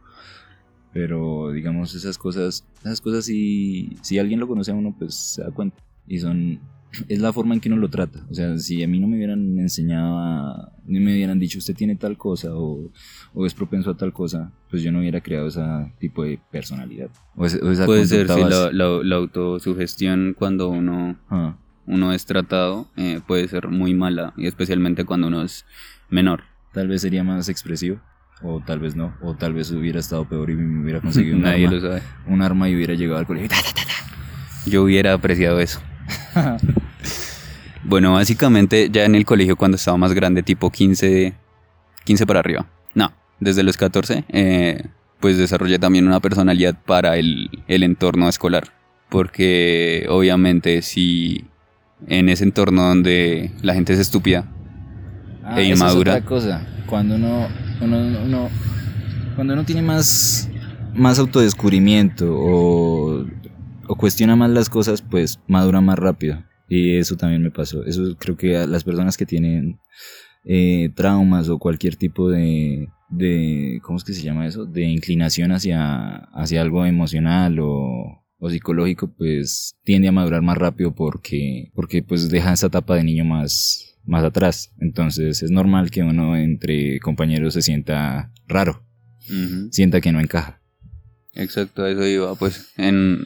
Pero 0.94 1.52
digamos, 1.52 1.96
esas 1.96 2.18
cosas, 2.18 2.66
esas 2.82 3.00
cosas 3.00 3.24
si, 3.26 3.98
si 4.02 4.20
alguien 4.20 4.40
lo 4.40 4.48
conoce 4.48 4.72
a 4.72 4.74
uno, 4.76 4.94
pues 4.98 5.16
se 5.16 5.42
da 5.44 5.52
cuenta. 5.52 5.78
Y 6.12 6.20
son, 6.20 6.60
es 7.08 7.20
la 7.20 7.32
forma 7.32 7.54
en 7.54 7.62
que 7.62 7.70
uno 7.70 7.78
lo 7.78 7.90
trata. 7.90 8.20
O 8.30 8.34
sea, 8.34 8.58
si 8.58 8.84
a 8.84 8.88
mí 8.88 9.00
no 9.00 9.08
me 9.08 9.16
hubieran 9.16 9.58
enseñado, 9.60 10.18
a- 10.20 10.74
ni 10.86 11.00
me 11.00 11.14
hubieran 11.14 11.40
dicho 11.40 11.58
usted 11.58 11.74
tiene 11.74 11.96
tal 11.96 12.18
cosa 12.18 12.50
o, 12.54 12.92
o 13.34 13.46
es 13.46 13.54
propenso 13.54 13.92
a 13.92 13.96
tal 13.96 14.12
cosa, 14.12 14.52
pues 14.70 14.84
yo 14.84 14.92
no 14.92 15.00
hubiera 15.00 15.22
creado 15.22 15.48
ese 15.48 15.62
tipo 16.00 16.24
de 16.26 16.38
personalidad. 16.52 17.10
O, 17.38 17.46
ese- 17.46 17.62
o 17.64 17.72
esa 17.72 17.86
Puede 17.86 18.06
ser, 18.06 18.28
sí, 18.28 18.42
la, 18.42 18.72
la- 18.74 19.00
la 19.04 19.16
autosugestión 19.16 20.36
cuando 20.38 20.68
uno, 20.70 21.18
Ah, 21.30 21.56
uno 21.86 22.12
es 22.14 22.26
tratado 22.26 22.88
eh, 22.98 23.22
puede 23.26 23.48
ser 23.48 23.70
muy 23.70 23.94
mala, 23.94 24.34
y 24.38 24.48
especialmente 24.48 25.06
cuando 25.06 25.28
uno 25.28 25.44
es 25.44 25.66
menor. 26.10 26.44
tal 26.74 26.88
vez 26.90 27.02
sería 27.02 27.24
más 27.24 27.48
expresivo. 27.50 28.02
O 28.44 28.60
tal 28.60 28.80
vez 28.80 28.96
no, 28.96 29.14
o 29.22 29.36
tal 29.36 29.54
vez 29.54 29.72
hubiera 29.72 30.00
estado 30.00 30.26
peor 30.28 30.50
y 30.50 30.56
me 30.56 30.82
hubiera 30.84 31.00
conseguido 31.00 31.36
un, 31.38 31.44
Nadie 31.44 31.68
arma, 31.68 31.78
lo 31.80 31.82
sabe. 31.88 32.02
un 32.28 32.42
arma 32.42 32.70
y 32.70 32.76
hubiera 32.76 32.96
llegado 32.96 33.20
al 33.20 33.28
colegio. 33.28 33.50
¡Ta, 33.50 33.56
ta, 33.62 33.72
ta, 33.86 34.70
Yo 34.70 34.84
hubiera 34.84 35.14
apreciado 35.14 35.60
eso. 35.60 35.80
Bueno, 37.84 38.14
básicamente 38.14 38.90
ya 38.92 39.06
en 39.06 39.16
el 39.16 39.26
colegio 39.26 39.56
cuando 39.56 39.76
estaba 39.76 39.98
más 39.98 40.14
grande, 40.14 40.44
tipo 40.44 40.70
15, 40.70 41.34
15 42.06 42.26
para 42.28 42.40
arriba. 42.40 42.68
No, 42.94 43.12
desde 43.40 43.64
los 43.64 43.76
14, 43.76 44.24
eh, 44.30 44.84
pues 45.20 45.38
desarrollé 45.38 45.80
también 45.80 46.06
una 46.08 46.20
personalidad 46.20 46.78
para 46.86 47.18
el, 47.18 47.50
el 47.68 47.82
entorno 47.84 48.30
escolar. 48.30 48.66
Porque 49.10 50.06
obviamente 50.10 50.84
si 50.84 51.46
en 52.08 52.30
ese 52.30 52.44
entorno 52.44 52.84
donde 52.84 53.52
la 53.62 53.74
gente 53.74 53.94
es 53.94 54.00
estúpida, 54.00 54.46
Ah, 55.44 55.60
E 55.60 55.64
esa 55.64 55.74
es 55.74 55.80
inmadura. 55.80 56.14
otra 56.14 56.26
cosa. 56.26 56.62
Cuando 56.86 57.16
uno, 57.16 57.48
uno, 57.82 57.98
uno- 58.24 58.50
cuando 59.36 59.54
uno 59.54 59.64
tiene 59.66 59.82
más, 59.82 60.48
más 60.94 61.18
autodescubrimiento 61.18 62.28
o, 62.30 63.26
o 63.88 63.96
cuestiona 63.96 64.36
más 64.36 64.50
las 64.50 64.70
cosas, 64.70 65.02
pues 65.02 65.40
madura 65.48 65.82
más 65.82 65.98
rápido. 65.98 66.44
Y 66.68 66.96
eso 66.96 67.18
también 67.18 67.44
me 67.44 67.52
pasó. 67.52 67.84
Eso 67.86 68.16
creo 68.18 68.38
que 68.38 68.58
a 68.58 68.66
las 68.66 68.84
personas 68.84 69.18
que 69.18 69.26
tienen 69.26 69.80
eh, 70.46 70.90
traumas 70.96 71.50
o 71.50 71.60
cualquier 71.60 71.96
tipo 71.96 72.30
de, 72.30 72.88
de, 73.10 73.80
¿cómo 73.84 73.98
es 73.98 74.04
que 74.04 74.14
se 74.14 74.24
llama 74.24 74.48
eso? 74.48 74.66
De 74.66 74.84
inclinación 74.84 75.52
hacia, 75.52 76.16
hacia 76.34 76.62
algo 76.62 76.86
emocional 76.86 77.60
o, 77.60 78.24
o 78.40 78.50
psicológico, 78.50 79.14
pues 79.14 79.76
tiende 79.84 80.08
a 80.08 80.12
madurar 80.12 80.42
más 80.42 80.58
rápido 80.58 80.96
porque, 80.96 81.72
porque 81.76 82.02
pues 82.02 82.30
deja 82.30 82.54
esa 82.54 82.68
etapa 82.68 82.96
de 82.96 83.04
niño 83.04 83.26
más, 83.26 83.98
más 84.04 84.24
atrás. 84.24 84.74
Entonces 84.80 85.44
es 85.44 85.52
normal 85.52 85.92
que 85.92 86.02
uno 86.02 86.36
entre 86.36 87.00
compañeros 87.00 87.54
se 87.54 87.62
sienta 87.62 88.32
raro, 88.48 88.84
sienta 89.70 90.02
que 90.02 90.12
no 90.12 90.20
encaja. 90.20 90.62
Exacto, 91.34 91.84
a 91.84 91.90
eso 91.92 92.06
iba. 92.06 92.34
Pues 92.36 92.72
en, 92.78 93.26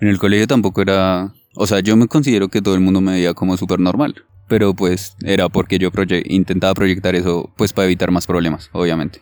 en 0.00 0.08
el 0.08 0.18
colegio 0.18 0.46
tampoco 0.46 0.82
era. 0.82 1.32
O 1.54 1.66
sea, 1.66 1.80
yo 1.80 1.96
me 1.96 2.06
considero 2.06 2.48
que 2.48 2.62
todo 2.62 2.74
el 2.74 2.80
mundo 2.80 3.00
me 3.00 3.12
veía 3.12 3.34
como 3.34 3.56
súper 3.56 3.80
normal. 3.80 4.24
Pero 4.46 4.72
pues 4.74 5.14
era 5.24 5.48
porque 5.50 5.78
yo 5.78 5.90
proye- 5.92 6.22
intentaba 6.26 6.72
proyectar 6.74 7.14
eso, 7.14 7.52
pues 7.56 7.72
para 7.74 7.84
evitar 7.86 8.10
más 8.10 8.26
problemas, 8.26 8.70
obviamente. 8.72 9.20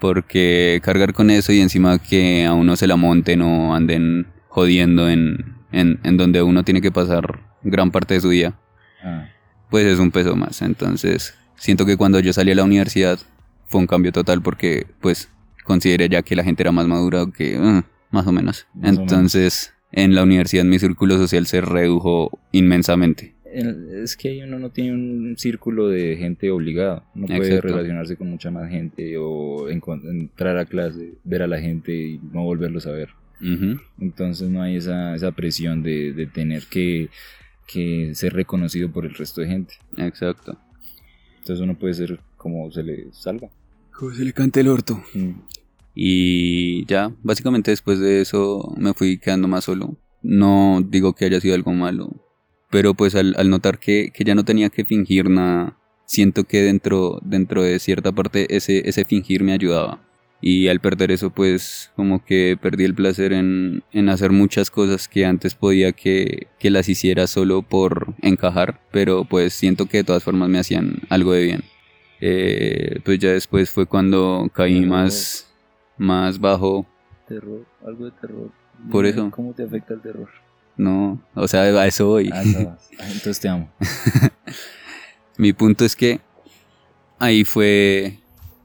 Porque 0.00 0.80
cargar 0.84 1.14
con 1.14 1.30
eso 1.30 1.52
y 1.52 1.60
encima 1.60 1.98
que 1.98 2.44
a 2.44 2.52
uno 2.52 2.76
se 2.76 2.86
la 2.86 2.96
monten 2.96 3.40
o 3.42 3.74
anden 3.74 4.26
jodiendo 4.48 5.08
en, 5.08 5.56
en, 5.72 6.00
en 6.02 6.16
donde 6.16 6.42
uno 6.42 6.64
tiene 6.64 6.82
que 6.82 6.92
pasar 6.92 7.40
gran 7.62 7.90
parte 7.90 8.14
de 8.14 8.20
su 8.20 8.28
día, 8.30 8.54
Ah, 9.02 9.28
pues 9.70 9.86
es 9.86 9.98
un 9.98 10.10
peso 10.10 10.34
más. 10.36 10.60
Entonces, 10.62 11.34
siento 11.56 11.84
que 11.86 11.96
cuando 11.96 12.18
yo 12.20 12.32
salí 12.32 12.50
a 12.52 12.54
la 12.54 12.64
universidad 12.64 13.18
fue 13.66 13.80
un 13.80 13.86
cambio 13.86 14.12
total 14.12 14.40
porque 14.42 14.86
pues 15.00 15.28
consideré 15.64 16.08
ya 16.08 16.22
que 16.22 16.36
la 16.36 16.44
gente 16.44 16.62
era 16.62 16.72
más 16.72 16.86
madura 16.86 17.24
que 17.34 17.58
uh, 17.58 17.82
más 18.14 18.26
o 18.26 18.32
menos. 18.32 18.66
Más 18.74 18.96
o 18.96 19.02
Entonces, 19.02 19.74
en 19.92 20.14
la 20.14 20.22
universidad 20.22 20.64
mi 20.64 20.78
círculo 20.78 21.16
social 21.18 21.46
se 21.46 21.60
redujo 21.60 22.38
inmensamente. 22.52 23.34
Es 23.54 24.16
que 24.16 24.30
ahí 24.30 24.42
uno 24.42 24.58
no 24.58 24.70
tiene 24.70 24.92
un 24.92 25.36
círculo 25.38 25.88
de 25.88 26.16
gente 26.16 26.50
obligado. 26.50 27.04
No 27.14 27.26
puede 27.26 27.54
Exacto. 27.54 27.68
relacionarse 27.68 28.16
con 28.16 28.28
mucha 28.28 28.50
más 28.50 28.68
gente 28.68 29.16
o 29.16 29.68
entrar 29.68 30.58
a 30.58 30.64
clase, 30.64 31.14
ver 31.22 31.42
a 31.42 31.46
la 31.46 31.60
gente 31.60 31.92
y 31.94 32.20
no 32.32 32.42
volverlos 32.42 32.86
a 32.86 32.90
ver. 32.90 33.10
Entonces 34.00 34.48
no 34.48 34.62
hay 34.62 34.76
esa, 34.76 35.14
esa 35.14 35.30
presión 35.32 35.82
de, 35.82 36.12
de 36.14 36.26
tener 36.26 36.64
que, 36.64 37.10
que 37.66 38.14
ser 38.14 38.32
reconocido 38.32 38.90
por 38.90 39.04
el 39.04 39.14
resto 39.14 39.42
de 39.42 39.48
gente. 39.48 39.74
Exacto. 39.98 40.58
Entonces 41.40 41.62
uno 41.62 41.78
puede 41.78 41.94
ser 41.94 42.20
como 42.36 42.70
se 42.72 42.82
le 42.82 43.12
salga. 43.12 43.50
Como 43.92 44.12
se 44.12 44.24
le 44.24 44.32
cante 44.32 44.60
el 44.60 44.68
orto. 44.68 45.02
Mm. 45.14 45.30
Y 45.94 46.84
ya, 46.86 47.14
básicamente 47.22 47.70
después 47.70 48.00
de 48.00 48.20
eso 48.20 48.74
me 48.76 48.94
fui 48.94 49.18
quedando 49.18 49.48
más 49.48 49.64
solo. 49.64 49.96
No 50.22 50.82
digo 50.86 51.14
que 51.14 51.26
haya 51.26 51.40
sido 51.40 51.54
algo 51.54 51.72
malo, 51.72 52.10
pero 52.70 52.94
pues 52.94 53.14
al, 53.14 53.34
al 53.38 53.50
notar 53.50 53.78
que, 53.78 54.10
que 54.12 54.24
ya 54.24 54.34
no 54.34 54.44
tenía 54.44 54.70
que 54.70 54.84
fingir 54.84 55.30
nada, 55.30 55.78
siento 56.06 56.44
que 56.44 56.62
dentro, 56.62 57.20
dentro 57.22 57.62
de 57.62 57.78
cierta 57.78 58.12
parte 58.12 58.56
ese, 58.56 58.88
ese 58.88 59.04
fingir 59.04 59.42
me 59.42 59.52
ayudaba. 59.52 60.00
Y 60.40 60.68
al 60.68 60.80
perder 60.80 61.10
eso, 61.10 61.30
pues 61.30 61.90
como 61.96 62.22
que 62.22 62.58
perdí 62.60 62.84
el 62.84 62.94
placer 62.94 63.32
en, 63.32 63.82
en 63.92 64.10
hacer 64.10 64.30
muchas 64.30 64.70
cosas 64.70 65.08
que 65.08 65.24
antes 65.24 65.54
podía 65.54 65.92
que, 65.92 66.48
que 66.58 66.68
las 66.68 66.88
hiciera 66.88 67.26
solo 67.26 67.62
por 67.62 68.14
encajar, 68.20 68.82
pero 68.92 69.24
pues 69.24 69.54
siento 69.54 69.86
que 69.86 69.98
de 69.98 70.04
todas 70.04 70.22
formas 70.22 70.50
me 70.50 70.58
hacían 70.58 71.00
algo 71.08 71.32
de 71.32 71.44
bien. 71.44 71.64
Eh, 72.20 73.00
pues 73.04 73.18
ya 73.18 73.30
después 73.30 73.70
fue 73.70 73.86
cuando 73.86 74.50
caí 74.52 74.80
más, 74.82 75.53
más 75.98 76.38
bajo. 76.38 76.86
Terror, 77.28 77.64
algo 77.86 78.04
de 78.06 78.10
terror. 78.12 78.50
Por 78.90 79.06
eso. 79.06 79.30
¿Cómo 79.30 79.52
te 79.52 79.62
afecta 79.64 79.94
el 79.94 80.00
terror? 80.00 80.28
No, 80.76 81.20
o 81.34 81.46
sea, 81.48 81.62
a 81.62 81.86
eso 81.86 82.06
voy. 82.08 82.30
Ah, 82.32 82.42
no. 82.44 82.76
Ah, 82.98 83.06
Entonces 83.06 83.40
te 83.40 83.48
amo. 83.48 83.68
Mi 85.38 85.52
punto 85.52 85.84
es 85.84 85.96
que 85.96 86.20
ahí 87.18 87.44
fue 87.44 88.18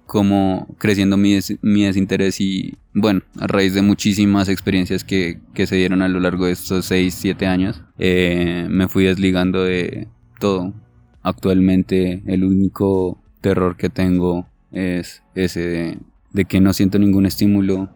como 0.05 0.67
creciendo 0.79 1.17
mi, 1.17 1.33
des- 1.35 1.57
mi 1.61 1.83
desinterés 1.83 2.39
y 2.41 2.77
bueno, 2.93 3.21
a 3.39 3.47
raíz 3.47 3.73
de 3.73 3.81
muchísimas 3.81 4.49
experiencias 4.49 5.03
que, 5.03 5.39
que 5.53 5.67
se 5.67 5.75
dieron 5.75 6.01
a 6.01 6.07
lo 6.07 6.19
largo 6.19 6.45
de 6.45 6.51
estos 6.53 6.85
6, 6.85 7.13
7 7.15 7.45
años, 7.47 7.81
eh, 7.99 8.65
me 8.69 8.87
fui 8.87 9.03
desligando 9.05 9.63
de 9.63 10.07
todo. 10.39 10.73
Actualmente 11.21 12.23
el 12.25 12.43
único 12.43 13.19
terror 13.41 13.77
que 13.77 13.89
tengo 13.89 14.47
es 14.71 15.21
ese 15.35 15.59
de, 15.61 15.97
de 16.31 16.45
que 16.45 16.61
no 16.61 16.73
siento 16.73 16.99
ningún 16.99 17.25
estímulo, 17.25 17.89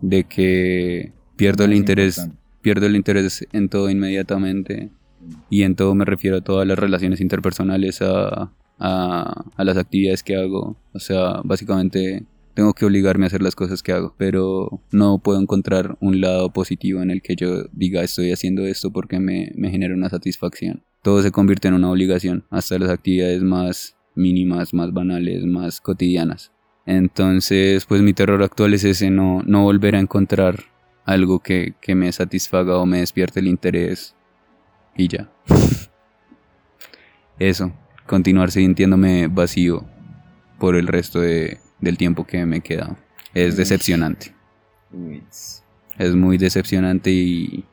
de 0.00 0.24
que 0.24 1.12
pierdo 1.36 1.64
el 1.64 1.74
interés, 1.74 2.18
importante. 2.18 2.42
pierdo 2.62 2.86
el 2.86 2.96
interés 2.96 3.46
en 3.52 3.68
todo 3.68 3.90
inmediatamente 3.90 4.90
y 5.50 5.62
en 5.62 5.74
todo 5.74 5.94
me 5.94 6.04
refiero 6.04 6.38
a 6.38 6.40
todas 6.40 6.66
las 6.66 6.78
relaciones 6.78 7.20
interpersonales, 7.20 8.02
a, 8.02 8.52
a, 8.78 9.44
a 9.56 9.64
las 9.64 9.76
actividades 9.76 10.22
que 10.22 10.36
hago. 10.36 10.76
O 10.92 10.98
sea, 10.98 11.40
básicamente 11.44 12.24
tengo 12.54 12.72
que 12.72 12.86
obligarme 12.86 13.26
a 13.26 13.28
hacer 13.28 13.42
las 13.42 13.54
cosas 13.54 13.82
que 13.82 13.92
hago, 13.92 14.14
pero 14.16 14.80
no 14.90 15.18
puedo 15.18 15.38
encontrar 15.40 15.96
un 16.00 16.22
lado 16.22 16.50
positivo 16.50 17.02
en 17.02 17.10
el 17.10 17.20
que 17.20 17.36
yo 17.36 17.64
diga 17.72 18.02
estoy 18.02 18.32
haciendo 18.32 18.64
esto 18.64 18.90
porque 18.90 19.20
me, 19.20 19.52
me 19.56 19.70
genera 19.70 19.94
una 19.94 20.08
satisfacción. 20.08 20.82
Todo 21.02 21.22
se 21.22 21.30
convierte 21.30 21.68
en 21.68 21.74
una 21.74 21.90
obligación, 21.90 22.44
hasta 22.50 22.78
las 22.78 22.88
actividades 22.88 23.42
más 23.42 23.96
mínimas, 24.14 24.72
más 24.72 24.92
banales, 24.92 25.44
más 25.44 25.80
cotidianas. 25.82 26.50
Entonces, 26.86 27.84
pues 27.84 28.00
mi 28.02 28.12
terror 28.14 28.42
actual 28.42 28.72
es 28.74 28.84
ese, 28.84 29.10
no, 29.10 29.42
no 29.44 29.62
volver 29.64 29.96
a 29.96 30.00
encontrar 30.00 30.64
algo 31.04 31.40
que, 31.40 31.74
que 31.80 31.94
me 31.94 32.10
satisfaga 32.12 32.78
o 32.78 32.86
me 32.86 33.00
despierte 33.00 33.40
el 33.40 33.48
interés 33.48 34.14
y 34.96 35.08
ya. 35.08 35.28
Eso, 37.38 37.72
continuar 38.06 38.50
sintiéndome 38.50 39.28
vacío 39.28 39.84
por 40.58 40.74
el 40.76 40.86
resto 40.86 41.20
de- 41.20 41.58
del 41.80 41.98
tiempo 41.98 42.24
que 42.26 42.46
me 42.46 42.60
queda. 42.60 42.96
Es 43.34 43.56
decepcionante. 43.56 44.34
Es 45.98 46.14
muy 46.14 46.38
decepcionante 46.38 47.10
y, 47.10 47.64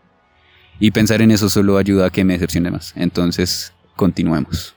y 0.80 0.92
pensar 0.92 1.22
en 1.22 1.32
eso 1.32 1.48
solo 1.50 1.78
ayuda 1.78 2.08
a 2.08 2.10
que 2.10 2.26
me 2.26 2.34
decepcione 2.34 2.72
más. 2.72 2.94
Entonces, 2.98 3.74
continuemos. 3.96 4.76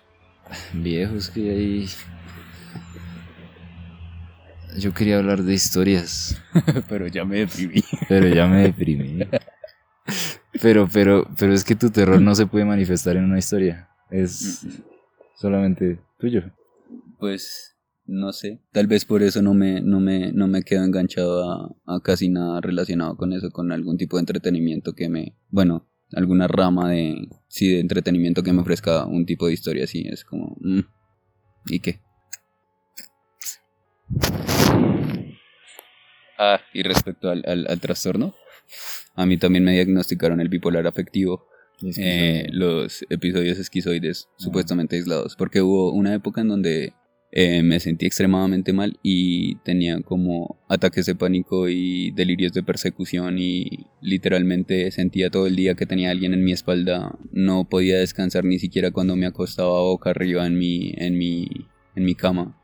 Viejos 0.72 1.30
que 1.30 1.50
hay. 1.50 1.88
Yo 4.78 4.92
quería 4.92 5.18
hablar 5.18 5.42
de 5.42 5.54
historias, 5.54 6.40
Pero 6.88 7.06
ya 7.06 7.24
me 7.24 7.38
deprimí. 7.40 7.82
pero 8.08 8.28
ya 8.28 8.46
me 8.46 8.62
deprimí. 8.62 9.20
Pero, 10.60 10.88
pero, 10.92 11.26
pero 11.38 11.52
es 11.52 11.64
que 11.64 11.74
tu 11.76 11.90
terror 11.90 12.20
no 12.20 12.34
se 12.34 12.46
puede 12.46 12.64
manifestar 12.64 13.16
en 13.16 13.24
una 13.24 13.38
historia. 13.38 13.88
Es 14.10 14.66
solamente 15.36 15.98
tuyo. 16.18 16.42
Pues 17.18 17.76
no 18.06 18.32
sé. 18.32 18.60
Tal 18.72 18.86
vez 18.86 19.04
por 19.04 19.22
eso 19.22 19.42
no 19.42 19.54
me, 19.54 19.80
no 19.80 20.00
me, 20.00 20.32
no 20.32 20.46
me 20.46 20.62
quedo 20.62 20.84
enganchado 20.84 21.50
a, 21.50 21.74
a 21.86 22.00
casi 22.00 22.28
nada 22.28 22.60
relacionado 22.60 23.16
con 23.16 23.32
eso, 23.32 23.50
con 23.50 23.72
algún 23.72 23.96
tipo 23.96 24.16
de 24.16 24.20
entretenimiento 24.22 24.94
que 24.94 25.08
me. 25.08 25.36
Bueno, 25.50 25.86
alguna 26.12 26.46
rama 26.48 26.90
de. 26.90 27.28
Sí, 27.48 27.70
de 27.72 27.80
entretenimiento 27.80 28.42
que 28.42 28.52
me 28.52 28.60
ofrezca 28.62 29.06
un 29.06 29.26
tipo 29.26 29.46
de 29.46 29.54
historia 29.54 29.84
así. 29.84 30.06
Es 30.08 30.24
como. 30.24 30.56
mm, 30.60 30.80
¿Y 31.66 31.80
qué? 31.80 32.00
Ah, 36.38 36.60
y 36.72 36.82
respecto 36.82 37.30
al, 37.30 37.42
al, 37.46 37.66
al 37.68 37.80
trastorno, 37.80 38.34
a 39.14 39.26
mí 39.26 39.36
también 39.36 39.64
me 39.64 39.72
diagnosticaron 39.72 40.40
el 40.40 40.48
bipolar 40.48 40.86
afectivo 40.86 41.48
eh, 41.82 42.48
los 42.52 43.04
episodios 43.10 43.58
esquizoides 43.58 44.28
supuestamente 44.38 44.96
aislados, 44.96 45.36
porque 45.36 45.60
hubo 45.60 45.92
una 45.92 46.14
época 46.14 46.40
en 46.40 46.48
donde 46.48 46.94
eh, 47.32 47.62
me 47.62 47.80
sentí 47.80 48.06
extremadamente 48.06 48.72
mal 48.72 48.98
y 49.02 49.56
tenía 49.56 50.00
como 50.00 50.58
ataques 50.68 51.04
de 51.04 51.14
pánico 51.14 51.68
y 51.68 52.12
delirios 52.12 52.54
de 52.54 52.62
persecución 52.62 53.38
y 53.38 53.86
literalmente 54.00 54.90
sentía 54.90 55.28
todo 55.28 55.46
el 55.46 55.56
día 55.56 55.74
que 55.74 55.84
tenía 55.84 56.10
alguien 56.10 56.32
en 56.32 56.44
mi 56.44 56.52
espalda, 56.52 57.18
no 57.30 57.68
podía 57.68 57.98
descansar 57.98 58.44
ni 58.44 58.58
siquiera 58.58 58.90
cuando 58.90 59.14
me 59.14 59.26
acostaba 59.26 59.82
boca 59.82 60.10
arriba 60.10 60.46
en 60.46 60.58
mi, 60.58 60.94
en 60.96 61.18
mi, 61.18 61.46
en 61.94 62.04
mi 62.04 62.14
cama. 62.14 62.58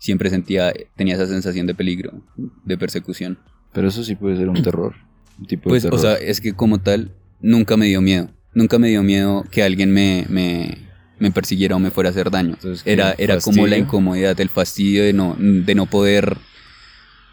Siempre 0.00 0.30
sentía, 0.30 0.72
tenía 0.96 1.14
esa 1.14 1.26
sensación 1.28 1.66
de 1.66 1.74
peligro, 1.74 2.22
de 2.64 2.76
persecución. 2.76 3.38
Pero 3.72 3.86
eso 3.88 4.02
sí 4.02 4.16
puede 4.16 4.36
ser 4.36 4.48
un 4.48 4.62
terror. 4.64 4.94
Un 5.38 5.46
tipo 5.46 5.68
Pues, 5.68 5.82
de 5.84 5.90
o 5.90 5.92
terror. 5.92 6.16
sea, 6.18 6.26
es 6.26 6.40
que 6.40 6.54
como 6.54 6.78
tal, 6.80 7.12
nunca 7.40 7.76
me 7.76 7.86
dio 7.86 8.00
miedo. 8.00 8.30
Nunca 8.54 8.78
me 8.78 8.88
dio 8.88 9.02
miedo 9.02 9.44
que 9.50 9.62
alguien 9.62 9.92
me, 9.92 10.26
me, 10.28 10.78
me 11.20 11.30
persiguiera 11.30 11.76
o 11.76 11.78
me 11.78 11.90
fuera 11.90 12.08
a 12.08 12.12
hacer 12.12 12.30
daño. 12.30 12.56
Era, 12.84 13.14
era 13.18 13.38
como 13.40 13.66
la 13.66 13.76
incomodidad, 13.78 14.40
el 14.40 14.48
fastidio 14.48 15.04
de 15.04 15.12
no, 15.12 15.36
de 15.38 15.74
no 15.76 15.86
poder, 15.86 16.36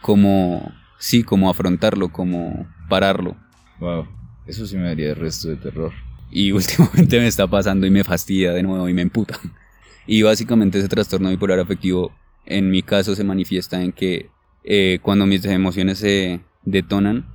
como, 0.01 0.71
sí, 0.99 1.23
como 1.23 1.49
afrontarlo, 1.49 2.10
como 2.12 2.67
pararlo. 2.89 3.36
Wow. 3.80 4.08
Eso 4.45 4.65
sí 4.67 4.77
me 4.77 4.84
daría 4.84 5.10
el 5.10 5.15
resto 5.15 5.49
de 5.49 5.56
terror. 5.58 5.91
Y 6.32 6.51
últimamente 6.53 7.19
me 7.19 7.27
está 7.27 7.47
pasando 7.47 7.88
y 7.88 7.91
me 7.91 8.03
fastidia 8.03 8.51
de 8.53 8.63
nuevo 8.63 8.88
y 8.89 8.93
me 8.93 9.01
emputa. 9.01 9.39
Y 10.06 10.21
básicamente 10.21 10.80
ese 10.80 10.88
trastorno 10.88 11.30
bipolar 11.30 11.60
afectivo, 11.60 12.12
en 12.47 12.69
mi 12.69 12.81
caso, 12.81 13.15
se 13.15 13.23
manifiesta 13.23 13.81
en 13.81 13.91
que 13.91 14.29
eh, 14.63 14.99
cuando 15.01 15.25
mis 15.25 15.45
emociones 15.45 15.99
se 15.99 16.41
detonan, 16.63 17.25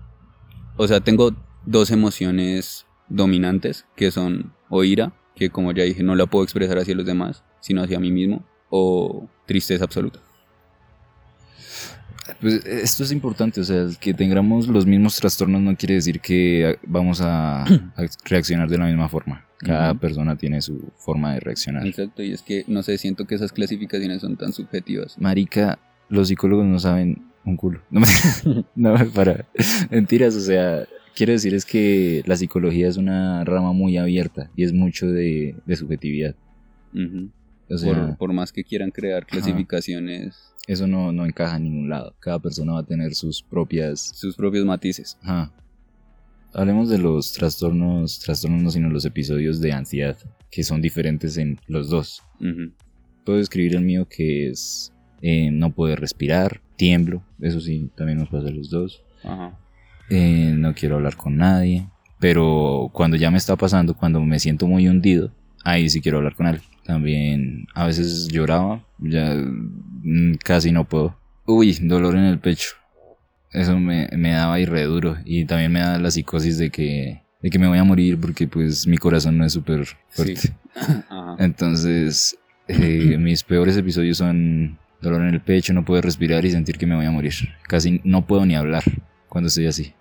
o 0.77 0.87
sea, 0.87 1.01
tengo 1.01 1.35
dos 1.65 1.91
emociones 1.91 2.87
dominantes, 3.09 3.87
que 3.97 4.11
son 4.11 4.53
o 4.69 4.85
ira, 4.85 5.13
que 5.35 5.51
como 5.51 5.73
ya 5.73 5.85
dije, 5.85 6.03
no 6.03 6.15
la 6.15 6.27
puedo 6.27 6.45
expresar 6.45 6.79
hacia 6.79 6.95
los 6.95 7.07
demás, 7.07 7.45
sino 7.61 7.83
hacia 7.83 8.01
mí 8.01 8.11
mismo, 8.11 8.45
o 8.71 9.29
tristeza 9.47 9.85
absoluta. 9.85 10.21
Pues 12.41 12.65
esto 12.67 13.03
es 13.05 13.13
importante, 13.13 13.61
o 13.61 13.65
sea, 13.65 13.87
que 14.01 14.15
tengamos 14.15 14.69
los 14.69 14.87
mismos 14.87 15.17
trastornos 15.17 15.61
no 15.61 15.77
quiere 15.77 15.95
decir 15.95 16.21
que 16.21 16.79
vamos 16.87 17.21
a, 17.21 17.63
a 17.97 18.07
reaccionar 18.25 18.69
de 18.69 18.79
la 18.79 18.87
misma 18.87 19.09
forma. 19.09 19.45
Cada 19.59 19.95
persona 19.95 20.37
tiene 20.37 20.61
su 20.61 20.91
forma 20.97 21.35
de 21.35 21.41
reaccionar. 21.41 21.87
Exacto, 21.87 22.23
y 22.23 22.33
es 22.33 22.43
que, 22.43 22.65
no 22.67 22.83
sé, 22.83 22.99
siento 22.99 23.27
que 23.27 23.37
esas 23.37 23.53
clasificaciones 23.53 24.21
son 24.21 24.37
tan 24.37 24.53
subjetivas. 24.53 25.17
Marica, 25.21 25.79
los 26.09 26.27
psicólogos 26.29 26.67
no 26.67 26.79
saben 26.81 27.23
un 27.45 27.57
culo. 27.57 27.81
No, 27.91 28.01
me- 28.01 28.65
no, 28.75 28.95
para. 29.13 29.47
Mentiras, 29.91 30.35
o 30.35 30.41
sea, 30.41 30.85
quiero 31.15 31.33
decir 31.33 31.55
es 31.55 31.65
que 31.65 32.23
la 32.27 32.37
psicología 32.37 32.89
es 32.89 32.97
una 32.97 33.45
rama 33.45 33.73
muy 33.73 33.97
abierta 33.99 34.51
y 34.57 34.65
es 34.65 34.73
mucho 34.73 35.07
de, 35.09 35.55
de 35.65 35.77
subjetividad. 35.77 36.35
Ujú. 36.93 37.31
O 37.71 37.79
sea, 37.79 37.93
por, 38.09 38.17
por 38.17 38.33
más 38.33 38.53
que 38.53 38.65
quieran 38.65 38.91
crear 38.91 39.25
clasificaciones, 39.27 40.52
eso 40.67 40.87
no, 40.87 41.13
no 41.13 41.27
encaja 41.27 41.57
en 41.57 41.65
ningún 41.65 41.89
lado. 41.89 42.15
Cada 42.21 42.39
persona 42.39 42.75
va 42.75 42.81
a 42.81 42.87
tener 42.87 43.15
sus 43.15 43.43
propias 43.43 44.13
sus 44.15 44.37
propios 44.37 44.65
matices. 44.65 45.19
Ajá. 45.23 45.53
Hablemos 46.55 46.91
de 46.91 46.99
los 46.99 47.33
trastornos, 47.33 48.21
trastornos 48.21 48.63
no, 48.63 48.71
sino 48.71 48.91
los 48.91 49.07
episodios 49.07 49.61
de 49.61 49.73
ansiedad, 49.73 50.19
que 50.51 50.63
son 50.63 50.83
diferentes 50.83 51.39
en 51.39 51.59
los 51.67 51.89
dos. 51.89 52.23
Puedo 53.25 53.39
describir 53.39 53.75
el 53.75 53.83
mío 53.83 54.07
que 54.07 54.51
es 54.51 54.93
eh, 55.23 55.51
no 55.51 55.73
poder 55.73 56.01
respirar, 56.01 56.61
tiemblo, 56.77 57.23
eso 57.41 57.61
sí, 57.61 57.91
también 57.97 58.19
nos 58.19 58.29
pasa 58.29 58.49
a 58.49 58.51
los 58.51 58.69
dos. 58.69 59.03
Ajá. 59.25 59.59
Eh, 60.11 60.55
no 60.59 60.75
quiero 60.75 60.97
hablar 60.97 61.17
con 61.17 61.39
nadie, 61.39 61.89
pero 62.19 62.91
cuando 62.93 63.17
ya 63.17 63.31
me 63.31 63.39
está 63.39 63.57
pasando, 63.57 63.95
cuando 63.97 64.21
me 64.21 64.39
siento 64.39 64.67
muy 64.67 64.89
hundido, 64.89 65.33
ahí 65.65 65.89
sí 65.89 66.03
quiero 66.03 66.19
hablar 66.19 66.35
con 66.35 66.49
él. 66.49 66.61
También 66.85 67.67
a 67.75 67.87
veces 67.87 68.29
lloraba, 68.29 68.85
ya 68.99 69.43
casi 70.43 70.73
no 70.73 70.85
puedo. 70.85 71.17
Uy, 71.47 71.79
dolor 71.83 72.15
en 72.15 72.25
el 72.25 72.39
pecho. 72.39 72.71
Eso 73.51 73.79
me, 73.79 74.09
me 74.17 74.33
daba 74.33 74.59
y 74.61 74.65
re 74.65 74.85
duro. 74.85 75.17
Y 75.25 75.45
también 75.45 75.73
me 75.73 75.81
da 75.81 75.99
la 75.99 76.11
psicosis 76.11 76.59
de 76.59 76.71
que, 76.71 77.23
de 77.41 77.51
que 77.51 77.59
me 77.59 77.69
voy 77.69 77.79
a 77.79 77.85
morir 77.85 78.19
porque 78.19 78.47
pues 78.47 78.87
mi 78.87 78.97
corazón 78.97 79.37
no 79.39 79.45
es 79.45 79.53
súper 79.53 79.87
fuerte. 80.09 80.55
Entonces, 81.39 82.39
eh, 82.69 83.17
mis 83.19 83.43
peores 83.43 83.77
episodios 83.77 84.19
son 84.19 84.79
dolor 85.01 85.23
en 85.23 85.35
el 85.35 85.41
pecho, 85.41 85.73
no 85.73 85.85
puedo 85.85 86.01
respirar 86.01 86.45
y 86.45 86.51
sentir 86.51 86.79
que 86.79 86.87
me 86.87 86.95
voy 86.95 87.07
a 87.07 87.11
morir. 87.11 87.35
Casi 87.69 88.01
no 88.05 88.27
puedo 88.27 88.47
ni 88.47 88.55
hablar 88.55 88.85
cuando 89.29 89.49
estoy 89.49 89.67
así. 89.67 89.93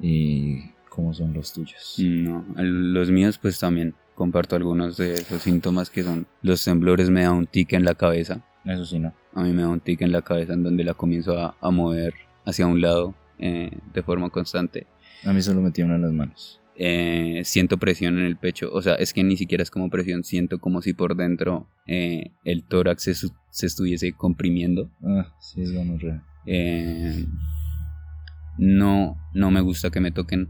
¿Y 0.00 0.70
cómo 0.88 1.12
son 1.12 1.34
los 1.34 1.52
tuyos? 1.52 1.96
No, 1.98 2.44
los 2.56 3.10
míos 3.10 3.38
pues 3.38 3.58
también 3.58 3.94
comparto 4.14 4.56
algunos 4.56 4.96
de 4.96 5.14
esos 5.14 5.42
síntomas 5.42 5.90
que 5.90 6.02
son 6.02 6.26
los 6.42 6.64
temblores, 6.64 7.10
me 7.10 7.22
da 7.22 7.32
un 7.32 7.46
tic 7.46 7.72
en 7.72 7.84
la 7.84 7.94
cabeza. 7.94 8.44
Eso 8.64 8.84
sí, 8.84 8.98
no. 8.98 9.12
A 9.34 9.42
mí 9.42 9.52
me 9.52 9.62
da 9.62 9.68
un 9.68 9.80
tic 9.80 10.02
en 10.02 10.12
la 10.12 10.22
cabeza 10.22 10.52
en 10.52 10.62
donde 10.62 10.84
la 10.84 10.94
comienzo 10.94 11.38
a, 11.38 11.56
a 11.60 11.70
mover 11.70 12.14
hacia 12.44 12.66
un 12.66 12.80
lado 12.80 13.14
eh, 13.38 13.70
de 13.92 14.02
forma 14.02 14.30
constante. 14.30 14.86
A 15.24 15.32
mí 15.32 15.42
solo 15.42 15.60
me 15.60 15.70
tiemblan 15.70 16.02
las 16.02 16.12
manos. 16.12 16.60
Eh, 16.76 17.42
siento 17.44 17.76
presión 17.76 18.18
en 18.18 18.24
el 18.24 18.38
pecho, 18.38 18.70
o 18.72 18.80
sea, 18.80 18.94
es 18.94 19.12
que 19.12 19.22
ni 19.22 19.36
siquiera 19.36 19.62
es 19.62 19.70
como 19.70 19.90
presión, 19.90 20.24
siento 20.24 20.60
como 20.60 20.80
si 20.80 20.94
por 20.94 21.14
dentro 21.14 21.68
eh, 21.86 22.32
el 22.44 22.64
tórax 22.64 23.02
se, 23.02 23.14
se 23.14 23.66
estuviese 23.66 24.12
comprimiendo. 24.12 24.90
Ah, 25.02 25.34
sí, 25.40 25.62
es. 25.62 25.72
Eh, 26.46 27.26
no, 28.56 29.18
no 29.34 29.50
me 29.50 29.60
gusta 29.60 29.90
que 29.90 30.00
me 30.00 30.10
toquen. 30.10 30.48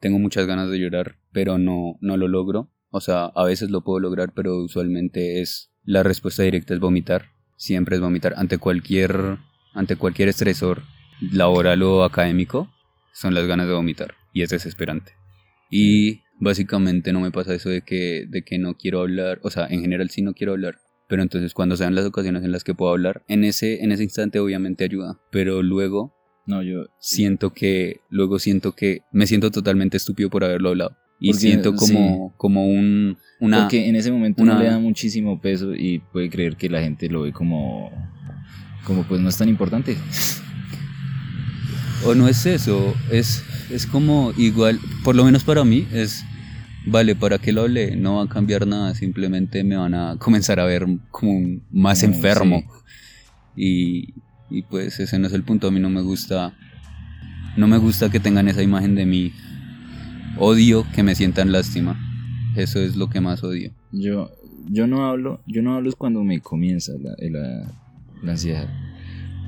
Tengo 0.00 0.18
muchas 0.18 0.46
ganas 0.46 0.70
de 0.70 0.78
llorar, 0.78 1.16
pero 1.32 1.58
no, 1.58 1.98
no 2.00 2.16
lo 2.16 2.28
logro. 2.28 2.70
O 2.90 3.00
sea, 3.00 3.26
a 3.26 3.44
veces 3.44 3.70
lo 3.70 3.82
puedo 3.82 4.00
lograr, 4.00 4.32
pero 4.34 4.56
usualmente 4.56 5.40
es 5.40 5.71
la 5.84 6.02
respuesta 6.02 6.42
directa 6.42 6.74
es 6.74 6.80
vomitar. 6.80 7.30
Siempre 7.56 7.96
es 7.96 8.02
vomitar 8.02 8.34
ante 8.36 8.58
cualquier 8.58 9.38
ante 9.74 9.96
cualquier 9.96 10.28
estresor 10.28 10.82
laboral 11.20 11.82
o 11.82 12.04
académico. 12.04 12.68
Son 13.12 13.34
las 13.34 13.46
ganas 13.46 13.66
de 13.66 13.74
vomitar 13.74 14.14
y 14.32 14.42
es 14.42 14.50
desesperante. 14.50 15.12
Y 15.70 16.20
básicamente 16.38 17.12
no 17.12 17.20
me 17.20 17.30
pasa 17.30 17.54
eso 17.54 17.68
de 17.70 17.82
que 17.82 18.26
de 18.28 18.42
que 18.42 18.58
no 18.58 18.74
quiero 18.76 19.00
hablar, 19.00 19.38
o 19.42 19.50
sea, 19.50 19.66
en 19.66 19.80
general 19.80 20.10
sí 20.10 20.22
no 20.22 20.34
quiero 20.34 20.52
hablar, 20.52 20.78
pero 21.08 21.22
entonces 21.22 21.54
cuando 21.54 21.76
sean 21.76 21.94
las 21.94 22.04
ocasiones 22.06 22.42
en 22.44 22.52
las 22.52 22.64
que 22.64 22.74
puedo 22.74 22.90
hablar, 22.92 23.22
en 23.28 23.44
ese 23.44 23.82
en 23.84 23.92
ese 23.92 24.02
instante 24.02 24.38
obviamente 24.40 24.84
ayuda, 24.84 25.20
pero 25.30 25.62
luego 25.62 26.14
No, 26.46 26.62
yo. 26.62 26.86
siento 26.98 27.52
que 27.52 28.00
luego 28.10 28.38
siento 28.38 28.72
que 28.72 29.02
me 29.12 29.26
siento 29.26 29.50
totalmente 29.50 29.96
estúpido 29.98 30.30
por 30.30 30.44
haberlo 30.44 30.70
hablado 30.70 30.96
y 31.22 31.28
Porque, 31.28 31.40
siento 31.40 31.74
como 31.76 32.34
como 32.36 32.66
un 32.66 33.16
una 33.38 33.60
Porque 33.62 33.88
en 33.88 33.94
ese 33.96 34.10
momento 34.10 34.42
una- 34.42 34.52
uno 34.54 34.60
le 34.62 34.68
da 34.68 34.78
muchísimo 34.78 35.40
peso 35.40 35.74
y 35.74 36.00
puede 36.12 36.28
creer 36.28 36.56
que 36.56 36.68
la 36.68 36.80
gente 36.82 37.08
lo 37.08 37.22
ve 37.22 37.32
como. 37.32 37.90
Como 38.84 39.04
pues 39.04 39.20
no 39.20 39.28
es 39.28 39.36
tan 39.36 39.48
importante. 39.48 39.96
o 42.04 42.14
no 42.14 42.26
es 42.28 42.44
eso, 42.46 42.94
es 43.10 43.44
es 43.70 43.86
como 43.86 44.32
igual, 44.36 44.78
por 45.04 45.14
lo 45.14 45.24
menos 45.24 45.44
para 45.44 45.64
mí 45.64 45.86
es 45.92 46.24
vale, 46.84 47.14
para 47.14 47.38
qué 47.38 47.52
lo 47.52 47.62
hablé, 47.62 47.94
no 47.96 48.16
va 48.16 48.24
a 48.24 48.28
cambiar 48.28 48.66
nada, 48.66 48.94
simplemente 48.96 49.62
me 49.62 49.76
van 49.76 49.94
a 49.94 50.16
comenzar 50.18 50.58
a 50.58 50.64
ver 50.64 50.84
como 51.12 51.32
un 51.32 51.62
más 51.70 52.02
No, 52.02 52.08
enfermo. 52.12 52.64
Y 53.56 54.14
y 54.50 54.62
pues 54.62 54.98
ese 55.00 55.18
no 55.18 55.28
es 55.28 55.32
el 55.32 55.44
punto, 55.44 55.68
a 55.68 55.70
mí 55.70 55.78
no 55.80 55.88
me 55.90 56.02
gusta 56.02 56.52
no 57.56 57.66
me 57.68 57.78
gusta 57.78 58.10
que 58.10 58.18
tengan 58.20 58.48
esa 58.48 58.62
imagen 58.62 58.94
de 58.94 59.06
mí. 59.06 59.32
Odio 60.38 60.86
que 60.94 61.02
me 61.02 61.14
sientan 61.14 61.52
lástima. 61.52 61.98
Eso 62.56 62.80
es 62.80 62.96
lo 62.96 63.08
que 63.08 63.20
más 63.20 63.44
odio. 63.44 63.72
Yo, 63.92 64.30
yo 64.70 64.86
no 64.86 65.06
hablo, 65.06 65.40
yo 65.46 65.62
no 65.62 65.74
hablo 65.74 65.88
es 65.88 65.96
cuando 65.96 66.24
me 66.24 66.40
comienza 66.40 66.92
la, 67.00 67.14
la, 67.18 67.72
la 68.22 68.32
ansiedad. 68.32 68.68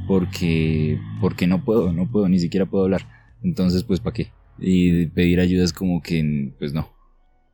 Porque, 0.07 0.99
porque 1.21 1.47
no 1.47 1.65
puedo, 1.65 1.93
no 1.93 2.11
puedo, 2.11 2.29
ni 2.29 2.39
siquiera 2.39 2.67
puedo 2.67 2.85
hablar. 2.85 3.09
Entonces, 3.43 3.85
pues, 3.85 4.01
¿para 4.01 4.15
qué? 4.15 4.33
Y 4.59 5.07
pedir 5.07 5.41
ayuda 5.41 5.65
es 5.65 5.73
como 5.73 6.03
que, 6.03 6.53
pues 6.59 6.73
no. 6.73 6.89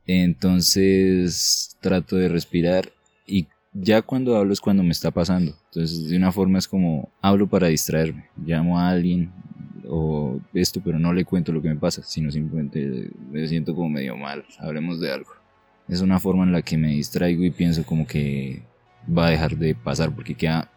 Entonces, 0.05 1.77
trato 1.81 2.17
de 2.17 2.27
respirar 2.27 2.91
y 3.25 3.47
ya 3.73 4.01
cuando 4.01 4.35
hablo 4.37 4.53
es 4.53 4.59
cuando 4.61 4.83
me 4.83 4.91
está 4.91 5.11
pasando. 5.11 5.55
Entonces, 5.65 6.09
de 6.09 6.17
una 6.17 6.31
forma 6.31 6.59
es 6.59 6.67
como, 6.67 7.09
hablo 7.21 7.47
para 7.47 7.67
distraerme. 7.67 8.25
Llamo 8.45 8.79
a 8.79 8.89
alguien 8.89 9.31
o 9.87 10.39
esto, 10.53 10.81
pero 10.83 10.99
no 10.99 11.13
le 11.13 11.25
cuento 11.25 11.51
lo 11.51 11.61
que 11.61 11.69
me 11.69 11.75
pasa, 11.75 12.01
sino 12.03 12.31
simplemente 12.31 13.09
me 13.29 13.47
siento 13.47 13.73
como 13.75 13.89
medio 13.89 14.15
mal. 14.17 14.45
Hablemos 14.59 14.99
de 14.99 15.11
algo 15.11 15.31
es 15.87 15.99
una 15.99 16.19
forma 16.21 16.43
en 16.45 16.53
la 16.53 16.61
que 16.61 16.77
me 16.77 16.91
distraigo 16.91 17.43
y 17.43 17.51
pienso 17.51 17.83
como 17.83 18.07
que 18.07 18.61
va 19.09 19.27
a 19.27 19.29
dejar 19.31 19.57
de 19.57 19.75
pasar 19.75 20.11
porque 20.15 20.35
queda 20.35 20.71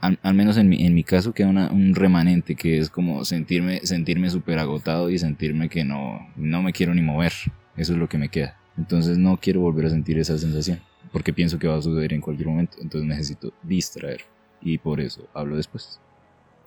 al, 0.00 0.18
al 0.22 0.34
menos 0.34 0.56
en 0.56 0.68
mi, 0.68 0.84
en 0.84 0.92
mi 0.94 1.04
caso 1.04 1.32
queda 1.32 1.48
una- 1.48 1.70
un 1.70 1.94
remanente 1.94 2.56
que 2.56 2.78
es 2.78 2.90
como 2.90 3.24
sentirme 3.24 3.80
sentirme 3.84 4.28
súper 4.28 4.58
agotado 4.58 5.08
y 5.10 5.18
sentirme 5.18 5.68
que 5.68 5.84
no 5.84 6.18
no 6.36 6.62
me 6.62 6.72
quiero 6.72 6.94
ni 6.94 7.02
mover 7.02 7.32
eso 7.76 7.92
es 7.92 7.98
lo 7.98 8.08
que 8.08 8.18
me 8.18 8.28
queda 8.28 8.56
entonces 8.76 9.18
no 9.18 9.36
quiero 9.36 9.60
volver 9.60 9.86
a 9.86 9.90
sentir 9.90 10.18
esa 10.18 10.36
sensación 10.36 10.80
porque 11.12 11.32
pienso 11.32 11.58
que 11.58 11.68
va 11.68 11.76
a 11.76 11.82
suceder 11.82 12.12
en 12.12 12.20
cualquier 12.20 12.48
momento 12.48 12.76
entonces 12.80 13.08
necesito 13.08 13.52
distraer 13.62 14.22
y 14.60 14.78
por 14.78 15.00
eso 15.00 15.28
hablo 15.34 15.56
después 15.56 16.00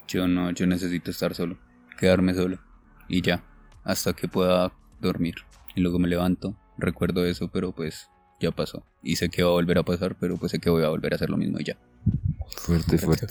Yo 0.07 0.27
no, 0.27 0.51
yo 0.51 0.65
necesito 0.67 1.11
estar 1.11 1.33
solo, 1.35 1.57
quedarme 1.97 2.33
solo 2.33 2.59
y 3.09 3.21
ya, 3.21 3.43
hasta 3.83 4.13
que 4.13 4.27
pueda 4.27 4.71
dormir. 5.01 5.35
Y 5.75 5.81
luego 5.81 5.99
me 5.99 6.07
levanto, 6.07 6.55
recuerdo 6.77 7.25
eso, 7.25 7.49
pero 7.49 7.71
pues 7.71 8.09
ya 8.39 8.51
pasó. 8.51 8.85
Y 9.03 9.15
sé 9.15 9.29
que 9.29 9.43
va 9.43 9.49
a 9.49 9.53
volver 9.53 9.79
a 9.79 9.83
pasar, 9.83 10.15
pero 10.17 10.37
pues 10.37 10.51
sé 10.51 10.59
que 10.59 10.69
voy 10.69 10.83
a 10.83 10.89
volver 10.89 11.13
a 11.13 11.15
hacer 11.15 11.29
lo 11.29 11.37
mismo 11.37 11.59
y 11.59 11.65
ya. 11.65 11.77
fuerte 12.57 12.97
fuerte 12.97 13.27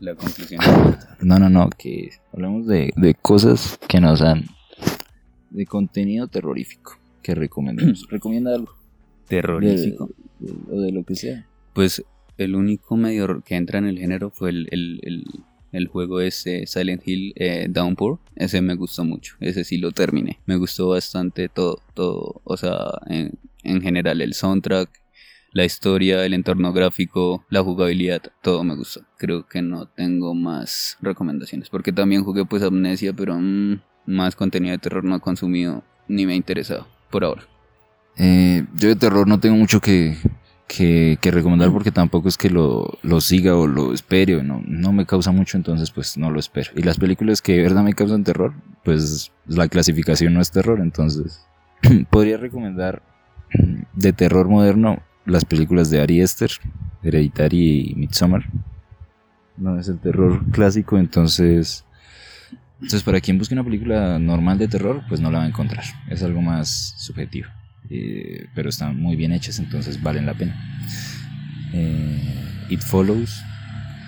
La 0.00 0.14
conclusión. 0.14 0.60
No, 1.20 1.38
no, 1.38 1.48
no, 1.48 1.70
que 1.70 2.10
hablamos 2.32 2.66
de, 2.66 2.92
de 2.96 3.14
cosas 3.14 3.78
que 3.88 4.00
nos 4.00 4.20
dan 4.20 4.44
de 5.50 5.66
contenido 5.66 6.28
terrorífico 6.28 6.98
que 7.22 7.34
recomendamos. 7.34 8.06
Recomienda 8.10 8.54
algo. 8.54 8.76
Terrorífico. 9.28 10.10
De- 10.38 10.52
de- 10.52 10.58
o 10.70 10.80
de 10.80 10.92
lo 10.92 11.04
que 11.04 11.14
sea. 11.14 11.46
Pues 11.72 12.04
el 12.38 12.54
único 12.54 12.96
medio 12.96 13.42
que 13.44 13.54
entra 13.56 13.78
en 13.78 13.86
el 13.86 13.98
género 13.98 14.30
fue 14.30 14.50
el, 14.50 14.68
el, 14.70 15.00
el, 15.02 15.24
el 15.72 15.86
juego 15.88 16.20
ese 16.20 16.66
Silent 16.66 17.02
Hill 17.06 17.32
eh, 17.36 17.66
Downpour. 17.70 18.18
Ese 18.36 18.60
me 18.60 18.74
gustó 18.74 19.04
mucho. 19.04 19.36
Ese 19.40 19.64
sí 19.64 19.78
lo 19.78 19.92
terminé. 19.92 20.38
Me 20.46 20.56
gustó 20.56 20.88
bastante 20.88 21.48
todo, 21.48 21.80
todo. 21.94 22.40
O 22.44 22.56
sea, 22.56 22.76
en, 23.06 23.38
en 23.62 23.80
general 23.80 24.20
el 24.20 24.34
soundtrack, 24.34 24.90
la 25.52 25.64
historia, 25.64 26.24
el 26.26 26.34
entorno 26.34 26.72
gráfico, 26.72 27.44
la 27.48 27.62
jugabilidad, 27.62 28.22
todo 28.42 28.64
me 28.64 28.74
gustó. 28.74 29.02
Creo 29.18 29.46
que 29.46 29.62
no 29.62 29.86
tengo 29.86 30.34
más 30.34 30.96
recomendaciones. 31.00 31.70
Porque 31.70 31.92
también 31.92 32.24
jugué 32.24 32.44
pues 32.44 32.62
Amnesia, 32.64 33.12
pero 33.12 33.36
mm, 33.38 33.80
más 34.06 34.34
contenido 34.34 34.72
de 34.72 34.78
terror 34.78 35.04
no 35.04 35.16
he 35.16 35.20
consumido 35.20 35.84
ni 36.08 36.26
me 36.26 36.32
ha 36.32 36.36
interesado 36.36 36.86
por 37.10 37.24
ahora. 37.24 37.44
Eh, 38.16 38.64
yo 38.74 38.88
de 38.88 38.96
terror 38.96 39.26
no 39.26 39.40
tengo 39.40 39.56
mucho 39.56 39.80
que, 39.80 40.16
que, 40.68 41.18
recomendar 41.30 41.70
porque 41.72 41.90
tampoco 41.90 42.28
es 42.28 42.36
que 42.36 42.50
lo, 42.50 42.98
lo 43.02 43.20
siga 43.20 43.56
o 43.56 43.66
lo 43.66 43.92
espere. 43.92 44.36
o 44.36 44.42
No, 44.42 44.62
no 44.66 44.92
me 44.92 45.06
causa 45.06 45.30
mucho, 45.30 45.56
entonces 45.56 45.90
pues 45.90 46.16
no 46.16 46.30
lo 46.30 46.38
espero. 46.38 46.70
Y 46.76 46.82
las 46.82 46.98
películas 46.98 47.42
que 47.42 47.54
de 47.54 47.62
verdad 47.62 47.82
me 47.82 47.94
causan 47.94 48.24
terror, 48.24 48.54
pues 48.84 49.32
la 49.46 49.68
clasificación 49.68 50.34
no 50.34 50.40
es 50.40 50.50
terror, 50.50 50.80
entonces 50.80 51.46
podría 52.10 52.36
recomendar 52.36 53.02
de 53.94 54.12
terror 54.12 54.48
moderno 54.48 55.02
las 55.26 55.44
películas 55.44 55.90
de 55.90 56.00
Ari 56.00 56.22
Aster, 56.22 56.50
Hereditary 57.02 57.90
y 57.90 57.94
Midsommar. 57.94 58.44
No 59.56 59.78
es 59.78 59.88
el 59.88 59.98
terror 59.98 60.44
clásico, 60.50 60.98
entonces... 60.98 61.84
Entonces, 62.74 63.04
para 63.04 63.20
quien 63.20 63.38
busque 63.38 63.54
una 63.54 63.64
película 63.64 64.18
normal 64.18 64.58
de 64.58 64.68
terror, 64.68 65.02
pues 65.08 65.20
no 65.20 65.30
la 65.30 65.38
va 65.38 65.44
a 65.44 65.48
encontrar. 65.48 65.84
Es 66.10 66.22
algo 66.22 66.42
más 66.42 66.94
subjetivo. 66.98 67.48
Eh, 67.90 68.46
pero 68.54 68.70
están 68.70 68.98
muy 68.98 69.16
bien 69.16 69.32
hechas, 69.32 69.58
entonces 69.58 70.02
valen 70.02 70.26
la 70.26 70.34
pena. 70.34 70.56
Eh, 71.72 72.22
It 72.70 72.80
Follows, 72.80 73.42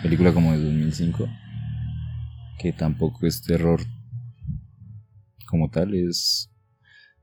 película 0.03 0.33
como 0.33 0.53
de 0.53 0.59
2005, 0.59 1.29
que 2.59 2.73
tampoco 2.73 3.27
es 3.27 3.43
terror 3.43 3.81
como 5.47 5.71
tal, 5.71 5.95
es, 5.95 6.51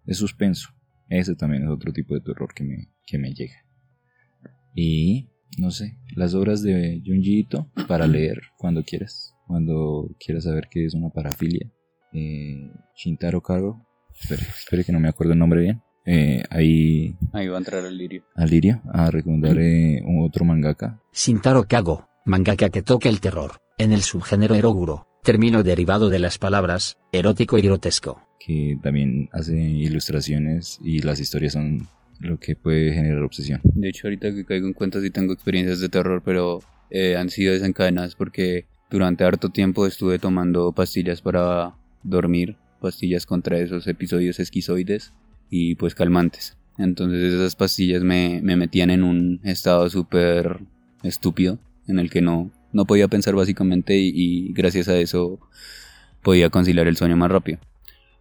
es 0.06 0.18
suspenso. 0.18 0.70
Ese 1.10 1.36
también 1.36 1.64
es 1.64 1.70
otro 1.70 1.92
tipo 1.92 2.14
de 2.14 2.22
terror 2.22 2.54
que 2.54 2.64
me, 2.64 2.90
que 3.06 3.18
me 3.18 3.34
llega. 3.34 3.56
Y, 4.76 5.30
no 5.58 5.70
sé, 5.72 5.98
las 6.16 6.34
obras 6.34 6.64
de 6.64 7.02
Junji 7.06 7.40
Ito 7.40 7.72
para 7.88 8.08
leer 8.08 8.42
cuando 8.58 8.84
quieras, 8.84 9.36
cuando 9.46 10.16
quieras 10.20 10.46
saber 10.46 10.68
qué 10.72 10.86
es 10.86 10.94
una 10.94 11.10
parafilia. 11.10 11.72
Eh, 12.14 12.72
Shintaro 12.96 13.42
Karo, 13.42 13.86
espere, 14.20 14.42
espere 14.42 14.84
que 14.84 14.92
no 14.92 15.00
me 15.00 15.10
acuerdo 15.10 15.34
el 15.34 15.40
nombre 15.40 15.62
bien. 15.62 15.82
Eh, 16.06 16.44
ahí 16.50 17.16
Ahí 17.32 17.48
va 17.48 17.56
a 17.56 17.60
entrar 17.60 17.86
el 17.86 17.98
lirio. 17.98 18.24
a 18.36 18.46
Lirio 18.46 18.82
a 18.92 19.10
recomendar 19.10 19.58
eh, 19.60 20.02
un 20.06 20.26
otro 20.26 20.44
mangaka. 20.46 21.00
Shintaro 21.14 21.64
Kago, 21.66 22.08
mangaka 22.26 22.70
que 22.70 22.82
toca 22.82 23.10
el 23.10 23.22
terror, 23.22 23.54
en 23.78 23.92
el 23.94 24.02
subgénero 24.02 24.56
eroguro, 24.56 25.08
término 25.24 25.64
derivado 25.64 26.10
de 26.10 26.20
las 26.20 26.38
palabras 26.38 26.98
erótico 27.12 27.58
y 27.58 27.62
grotesco. 27.62 28.22
que 28.46 28.78
también 28.84 29.30
hace 29.32 29.56
ilustraciones 29.58 30.78
y 30.84 31.00
las 31.02 31.20
historias 31.22 31.54
son 31.54 31.88
lo 32.20 32.38
que 32.38 32.56
puede 32.58 32.94
generar 32.94 33.24
obsesión. 33.24 33.62
De 33.64 33.88
hecho, 33.90 34.08
ahorita 34.08 34.34
que 34.34 34.44
caigo 34.46 34.68
en 34.68 34.74
cuenta 34.74 35.00
sí 35.02 35.10
tengo 35.10 35.32
experiencias 35.34 35.80
de 35.80 35.88
terror, 35.90 36.22
pero 36.26 36.60
eh, 36.90 37.16
han 37.16 37.30
sido 37.30 37.54
desencadenadas 37.54 38.16
porque 38.16 38.66
durante 38.90 39.24
harto 39.24 39.50
tiempo 39.50 39.88
estuve 39.88 40.20
tomando 40.20 40.74
pastillas 40.74 41.22
para 41.22 41.76
dormir, 42.04 42.58
pastillas 42.82 43.26
contra 43.26 43.58
esos 43.60 43.88
episodios 43.88 44.40
esquizoides 44.40 45.14
y 45.54 45.76
pues 45.76 45.94
calmantes. 45.94 46.58
Entonces 46.80 47.32
esas 47.32 47.56
pastillas 47.56 48.02
me, 48.02 48.40
me 48.42 48.56
metían 48.56 48.90
en 48.90 49.04
un 49.04 49.40
estado 49.44 49.88
súper 49.88 50.62
estúpido 51.04 51.60
en 51.88 52.00
el 52.00 52.10
que 52.10 52.24
no, 52.24 52.52
no 52.72 52.86
podía 52.86 53.08
pensar 53.08 53.36
básicamente 53.36 53.96
y, 53.96 54.12
y 54.16 54.54
gracias 54.54 54.88
a 54.88 54.98
eso 54.98 55.40
podía 56.24 56.50
conciliar 56.50 56.88
el 56.88 56.98
sueño 56.98 57.16
más 57.18 57.30
rápido. 57.30 57.60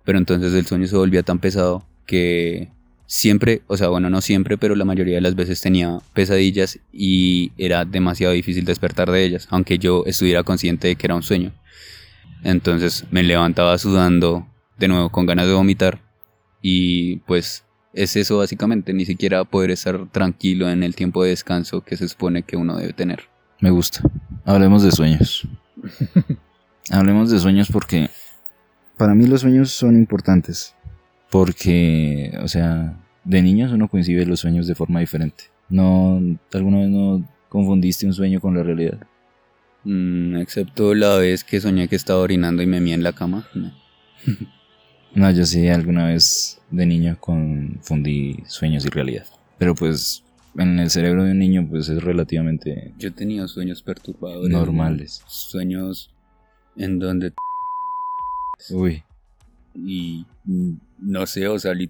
Pero 0.05 0.19
entonces 0.19 0.53
el 0.53 0.67
sueño 0.67 0.87
se 0.87 0.97
volvía 0.97 1.23
tan 1.23 1.39
pesado 1.39 1.87
que 2.05 2.69
siempre, 3.07 3.63
o 3.67 3.79
sea, 3.79 3.89
bueno, 3.89 4.11
no 4.11 4.21
siempre, 4.21 4.59
pero 4.59 4.75
la 4.75 4.85
mayoría 4.85 5.15
de 5.15 5.23
las 5.23 5.35
veces 5.35 5.63
tenía 5.63 6.01
pesadillas 6.13 6.81
y 6.93 7.53
era 7.57 7.87
demasiado 7.87 8.35
difícil 8.35 8.67
despertar 8.67 9.11
de 9.11 9.25
ellas, 9.25 9.49
aunque 9.49 9.79
yo 9.79 10.05
estuviera 10.05 10.43
consciente 10.43 10.89
de 10.89 10.97
que 10.97 11.07
era 11.07 11.15
un 11.15 11.23
sueño. 11.23 11.53
Entonces 12.45 13.07
me 13.11 13.23
levantaba 13.23 13.79
sudando, 13.79 14.47
de 14.79 14.89
nuevo 14.89 15.09
con 15.09 15.25
ganas 15.25 15.47
de 15.47 15.55
vomitar 15.55 16.12
y 16.63 17.17
pues 17.19 17.65
es 17.93 18.17
eso 18.17 18.39
básicamente, 18.39 18.95
ni 18.95 19.05
siquiera 19.05 19.45
poder 19.45 19.71
estar 19.73 20.09
tranquilo 20.11 20.71
en 20.71 20.83
el 20.83 20.95
tiempo 20.95 21.23
de 21.23 21.31
descanso 21.31 21.83
que 21.83 21.97
se 21.97 22.09
supone 22.09 22.45
que 22.45 22.57
uno 22.57 22.77
debe 22.77 22.93
tener. 22.93 23.25
Me 23.61 23.71
gusta. 23.71 24.01
Hablemos 24.45 24.83
de 24.83 24.93
sueños. 24.93 25.47
Hablemos 26.91 27.31
de 27.31 27.39
sueños 27.39 27.69
porque 27.71 28.09
para 28.97 29.15
mí 29.15 29.27
los 29.27 29.43
sueños 29.43 29.71
son 29.71 29.97
importantes. 29.97 30.75
Porque, 31.31 32.39
o 32.43 32.49
sea, 32.49 32.97
de 33.25 33.43
niños 33.43 33.73
uno 33.73 33.89
coincide 33.89 34.27
los 34.27 34.41
sueños 34.41 34.67
de 34.67 34.75
forma 34.75 35.01
diferente. 35.01 35.45
No, 35.69 36.21
¿Alguna 36.53 36.79
vez 36.79 36.89
no 36.89 37.27
confundiste 37.49 38.07
un 38.07 38.15
sueño 38.15 38.41
con 38.41 38.55
la 38.55 38.63
realidad? 38.63 38.99
Mm, 39.85 40.37
excepto 40.37 40.95
la 40.95 41.17
vez 41.17 41.45
que 41.45 41.61
soñé 41.61 41.89
que 41.89 41.97
estaba 41.97 42.21
orinando 42.21 42.63
y 42.63 42.67
me 42.67 42.81
mía 42.81 42.95
en 42.95 43.03
la 43.03 43.13
cama. 43.13 43.49
No. 43.55 43.73
No, 45.15 45.31
yo 45.31 45.45
sí 45.45 45.69
alguna 45.69 46.07
vez 46.07 46.61
de 46.71 46.87
niño 46.87 47.17
confundí 47.21 48.39
sueños 48.47 48.85
y 48.87 48.89
realidad. 48.89 49.27
Pero 49.59 49.75
pues 49.75 50.25
en 50.59 50.79
el 50.79 50.91
cerebro 50.91 51.25
de 51.25 51.33
un 51.33 51.39
niño 51.39 51.67
pues 51.69 51.89
es 51.89 52.03
relativamente 52.03 52.93
Yo 52.99 53.09
he 53.09 53.13
tenido 53.13 53.47
sueños 53.49 53.83
perturbadores. 53.83 54.51
normales. 54.51 55.23
Sueños 55.29 56.15
en 56.77 56.99
donde... 56.99 57.33
Uy, 58.71 59.03
Y 59.75 60.25
no 60.99 61.27
sé, 61.27 61.47
o 61.49 61.59
salí... 61.59 61.89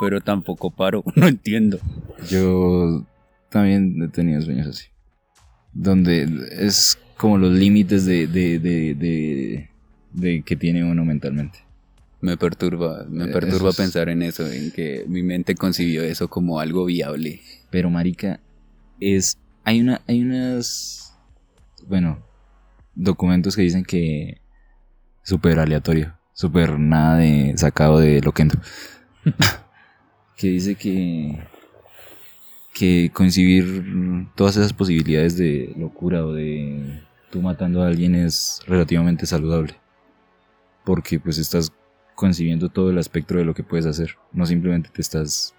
Pero 0.00 0.20
tampoco 0.20 0.70
paro, 0.70 1.04
no 1.14 1.28
entiendo. 1.28 1.78
yo 2.30 3.04
también 3.50 4.02
he 4.02 4.08
tenido 4.08 4.40
sueños 4.40 4.66
así. 4.68 4.86
Donde 5.72 6.26
es 6.52 6.98
como 7.18 7.36
los 7.38 7.52
límites 7.52 8.06
de, 8.06 8.26
de, 8.26 8.58
de, 8.58 8.94
de, 8.94 9.68
de 10.12 10.42
que 10.42 10.56
tiene 10.56 10.82
uno 10.90 11.04
mentalmente. 11.04 11.58
Me 12.20 12.36
perturba, 12.36 13.04
me 13.08 13.24
Eh, 13.24 13.28
perturba 13.28 13.70
es- 13.70 13.76
pensar 13.76 14.08
en 14.10 14.22
eso, 14.22 14.46
en 14.46 14.70
que 14.72 15.04
mi 15.08 15.22
mente 15.22 15.54
concibió 15.54 16.02
eso 16.02 16.28
como 16.28 16.60
algo 16.60 16.84
viable. 16.84 17.40
Pero 17.70 17.88
marica, 17.90 18.40
es 19.00 19.36
hay 19.64 19.80
una 19.80 20.02
hay 20.06 20.20
unas 20.22 21.14
bueno, 21.86 22.18
documentos 22.94 23.56
que 23.56 23.62
dicen 23.62 23.84
que 23.84 24.40
súper 25.22 25.58
aleatorio, 25.58 26.14
súper 26.34 26.78
nada 26.78 27.16
de 27.18 27.54
sacado 27.56 27.98
de 27.98 28.20
loquendo. 28.20 28.58
que 30.36 30.48
dice 30.48 30.74
que 30.74 31.38
que 32.74 33.10
concebir 33.12 34.28
todas 34.36 34.56
esas 34.56 34.72
posibilidades 34.72 35.36
de 35.36 35.74
locura 35.76 36.24
o 36.24 36.32
de 36.32 37.02
tú 37.30 37.42
matando 37.42 37.82
a 37.82 37.88
alguien 37.88 38.14
es 38.14 38.60
relativamente 38.66 39.26
saludable. 39.26 39.74
Porque 40.84 41.18
pues 41.20 41.38
estás 41.38 41.72
concibiendo 42.20 42.68
todo 42.68 42.90
el 42.90 42.98
espectro 42.98 43.38
de 43.38 43.44
lo 43.46 43.54
que 43.54 43.62
puedes 43.64 43.86
hacer, 43.86 44.10
no 44.32 44.44
simplemente 44.44 44.90
te 44.92 45.00
estás 45.00 45.54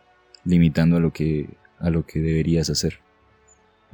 limitando 0.45 0.97
a 0.97 0.99
lo 0.99 1.11
que 1.11 1.49
a 1.79 1.89
lo 1.89 2.05
que 2.05 2.19
deberías 2.19 2.69
hacer. 2.69 2.99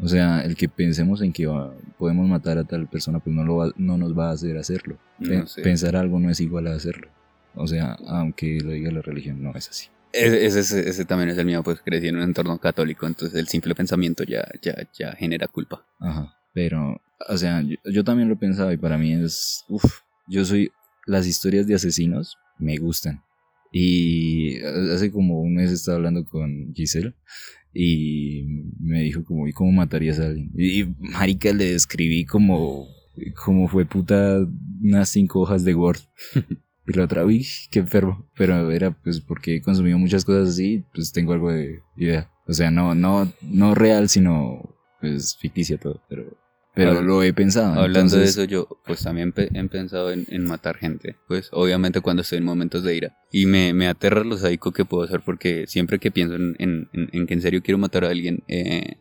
O 0.04 0.08
sea, 0.10 0.42
el 0.42 0.56
que 0.58 0.68
pensemos 0.68 1.22
en 1.22 1.32
que 1.32 1.46
va- 1.48 1.74
podemos 1.98 2.28
matar 2.28 2.58
a 2.58 2.66
tal 2.66 2.88
persona, 2.88 3.20
pues 3.20 3.34
no, 3.36 3.44
lo 3.46 3.56
va- 3.56 3.74
no 3.78 3.98
nos 3.98 4.12
va 4.18 4.30
a 4.30 4.34
hacer 4.34 4.58
hacerlo. 4.58 4.98
No. 5.20 5.46
Pensar 5.64 5.96
algo 5.96 6.20
no 6.20 6.30
es 6.30 6.40
igual 6.42 6.68
a 6.68 6.74
hacerlo. 6.76 7.08
O 7.56 7.66
sea, 7.66 7.94
aunque 8.08 8.60
lo 8.62 8.72
diga 8.72 8.92
la 8.92 9.02
religión, 9.02 9.42
no 9.42 9.52
es 9.56 9.70
así. 9.70 9.88
Ese, 10.12 10.46
ese- 10.46 10.60
ese- 10.60 10.90
ese 10.90 11.06
también 11.06 11.30
es 11.30 11.38
el 11.38 11.46
mío, 11.46 11.64
pues 11.64 11.80
crecí 11.84 12.10
en 12.10 12.18
un 12.18 12.24
entorno 12.24 12.58
católico, 12.60 13.08
entonces 13.08 13.40
el 13.40 13.48
simple 13.48 13.74
pensamiento 13.74 14.24
ya, 14.26 14.46
ya, 14.62 14.76
ya 15.00 15.14
genera 15.14 15.48
culpa. 15.48 15.86
Ajá. 16.00 16.36
Pero, 16.54 17.02
o 17.30 17.38
sea, 17.38 17.62
yo, 17.62 17.78
yo 17.86 18.04
también 18.04 18.28
lo 18.28 18.36
he 18.36 18.38
pensado 18.38 18.72
y 18.74 18.78
para 18.78 18.98
mí 18.98 19.14
es, 19.14 19.64
uff, 19.70 20.02
yo 20.28 20.44
soy, 20.46 20.72
las 21.06 21.26
historias 21.26 21.66
de 21.68 21.76
asesinos 21.76 22.38
me 22.60 22.78
gustan. 22.78 23.24
Y 23.72 24.60
hace 24.60 25.12
como 25.12 25.42
un 25.42 25.56
mes 25.56 25.72
estaba 25.72 25.98
hablando 25.98 26.26
con 26.26 26.74
Giselle 26.74 27.14
y 27.74 28.44
me 28.80 29.02
dijo 29.02 29.24
como, 29.24 29.48
¿y 29.48 29.54
cómo 29.54 29.72
matarías 29.72 30.20
a 30.20 30.28
alguien? 30.28 30.52
Y, 30.58 30.86
marica, 31.00 31.52
le 31.54 31.74
describí 31.74 32.26
como, 32.26 32.88
como 33.46 33.68
fue 33.68 33.86
puta 33.86 34.40
unas 34.82 35.10
cinco 35.10 35.42
hojas 35.42 35.64
de 35.64 35.76
Word. 35.76 36.00
Y 36.88 36.94
la 36.94 37.04
otra, 37.04 37.26
uy, 37.26 37.46
qué 37.70 37.80
enfermo. 37.80 38.30
Pero 38.38 38.72
era 38.72 38.92
pues 38.92 39.20
porque 39.20 39.58
he 39.58 39.62
consumido 39.62 39.98
muchas 39.98 40.24
cosas 40.24 40.50
así, 40.50 40.86
pues 40.94 41.12
tengo 41.12 41.34
algo 41.34 41.52
de 41.52 41.82
idea. 41.98 42.32
O 42.48 42.54
sea, 42.54 42.72
no, 42.72 42.96
no, 42.96 43.32
no 43.42 43.76
real, 43.76 44.08
sino 44.08 44.74
pues 45.02 45.36
ficticia 45.38 45.78
todo. 45.78 46.02
Pero, 46.08 46.38
pero 46.78 47.02
lo 47.02 47.22
he 47.24 47.34
pensado. 47.34 47.80
Hablando 47.80 48.16
de 48.18 48.26
eso, 48.26 48.44
yo 48.46 48.68
pues 48.86 49.02
también 49.04 49.32
pe- 49.34 49.50
he 49.54 49.64
pensado 49.68 50.12
en, 50.12 50.26
en 50.30 50.46
matar 50.46 50.78
gente, 50.78 51.16
pues 51.28 51.50
obviamente 51.52 52.02
cuando 52.02 52.22
estoy 52.22 52.38
en 52.38 52.46
momentos 52.46 52.84
de 52.84 52.96
ira. 52.96 53.18
Y 53.32 53.46
me, 53.46 53.74
me 53.74 53.88
aterra 53.88 54.24
lo 54.24 54.38
sádico 54.38 54.72
que 54.72 54.86
puedo 54.86 55.04
hacer 55.04 55.22
porque 55.26 55.66
siempre 55.68 56.00
que 56.00 56.12
pienso 56.12 56.36
en, 56.36 56.56
en- 56.60 56.90
en- 56.94 57.10
en 57.12 57.28
que 57.28 57.34
en 57.34 57.42
serio 57.42 57.62
quiero 57.64 57.78
matar 57.78 58.06
a 58.06 58.10
alguien, 58.10 58.44
eh, 58.48 58.98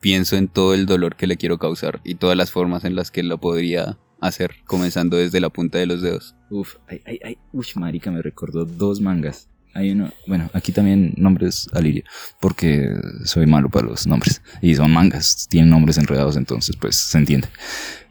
pienso 0.00 0.36
en 0.36 0.48
todo 0.48 0.74
el 0.74 0.86
dolor 0.86 1.16
que 1.16 1.26
le 1.26 1.36
quiero 1.36 1.58
causar 1.58 2.00
y 2.04 2.16
todas 2.16 2.36
las 2.36 2.50
formas 2.50 2.84
en 2.84 2.96
las 2.96 3.10
que 3.10 3.22
lo 3.22 3.38
podría 3.38 3.98
hacer, 4.20 4.52
comenzando 4.66 5.16
desde 5.16 5.40
la 5.40 5.48
punta 5.50 5.78
de 5.78 5.86
los 5.86 6.00
dedos. 6.02 6.34
Uf, 6.50 6.76
ay, 6.88 7.00
ay, 7.06 7.18
ay, 7.24 7.38
uy, 7.52 7.66
marica, 7.76 8.10
me 8.10 8.22
recordó 8.22 8.64
dos 8.64 9.00
mangas. 9.00 9.48
Hay 9.74 9.92
uno, 9.92 10.10
bueno, 10.26 10.50
aquí 10.52 10.72
también 10.72 11.14
nombres 11.16 11.68
Aliria, 11.72 12.04
porque 12.40 12.94
soy 13.24 13.46
malo 13.46 13.70
para 13.70 13.86
los 13.86 14.06
nombres. 14.06 14.42
Y 14.60 14.74
son 14.74 14.92
mangas, 14.92 15.48
tienen 15.48 15.70
nombres 15.70 15.98
enredados, 15.98 16.36
entonces 16.36 16.76
pues 16.76 16.96
se 16.96 17.18
entiende. 17.18 17.48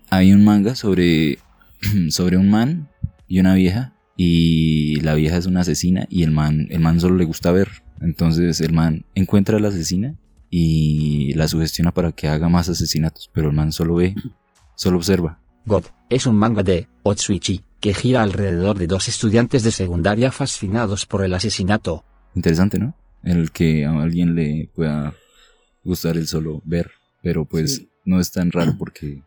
Hay 0.10 0.34
un 0.34 0.44
manga 0.44 0.76
sobre, 0.76 1.40
sobre 2.10 2.38
un 2.38 2.50
man 2.50 2.90
y 3.28 3.40
una 3.40 3.54
vieja, 3.54 3.94
y 4.24 5.00
la 5.02 5.16
vieja 5.16 5.38
es 5.38 5.48
una 5.48 5.62
asesina 5.62 6.06
y 6.08 6.22
el 6.22 6.30
man, 6.30 6.68
el 6.70 6.80
man 6.80 7.00
solo 7.00 7.16
le 7.16 7.26
gusta 7.26 7.52
ver. 7.52 7.70
Entonces 8.02 8.62
el 8.62 8.72
man 8.72 9.06
encuentra 9.16 9.58
a 9.58 9.60
la 9.60 9.70
asesina 9.70 10.16
y 10.50 11.34
la 11.34 11.48
sugestiona 11.48 11.92
para 11.92 12.12
que 12.12 12.28
haga 12.28 12.50
más 12.50 12.70
asesinatos, 12.70 13.32
pero 13.34 13.50
el 13.50 13.56
man 13.56 13.72
solo 13.72 13.96
ve, 13.96 14.14
solo 14.76 14.98
observa. 14.98 15.40
God 15.66 15.86
es 16.10 16.28
un 16.28 16.36
manga 16.36 16.62
de 16.62 16.88
Otsuichi 17.04 17.64
que 17.82 17.94
gira 17.94 18.22
alrededor 18.24 18.78
de 18.78 18.88
dos 18.88 19.08
estudiantes 19.10 19.64
de 19.64 19.72
secundaria 19.72 20.32
fascinados 20.32 21.06
por 21.06 21.24
el 21.26 21.34
asesinato. 21.34 22.06
Interesante, 22.36 22.80
¿no? 22.80 22.96
El 23.24 23.52
que 23.52 23.86
a 23.86 23.92
alguien 24.02 24.36
le 24.36 24.70
pueda 24.74 25.14
gustar 25.84 26.16
el 26.16 26.28
solo 26.28 26.62
ver, 26.64 26.92
pero 27.22 27.44
pues 27.46 27.76
Sí. 27.76 27.90
no 28.06 28.20
es 28.20 28.32
tan 28.32 28.52
raro 28.52 28.76
porque 28.78 29.22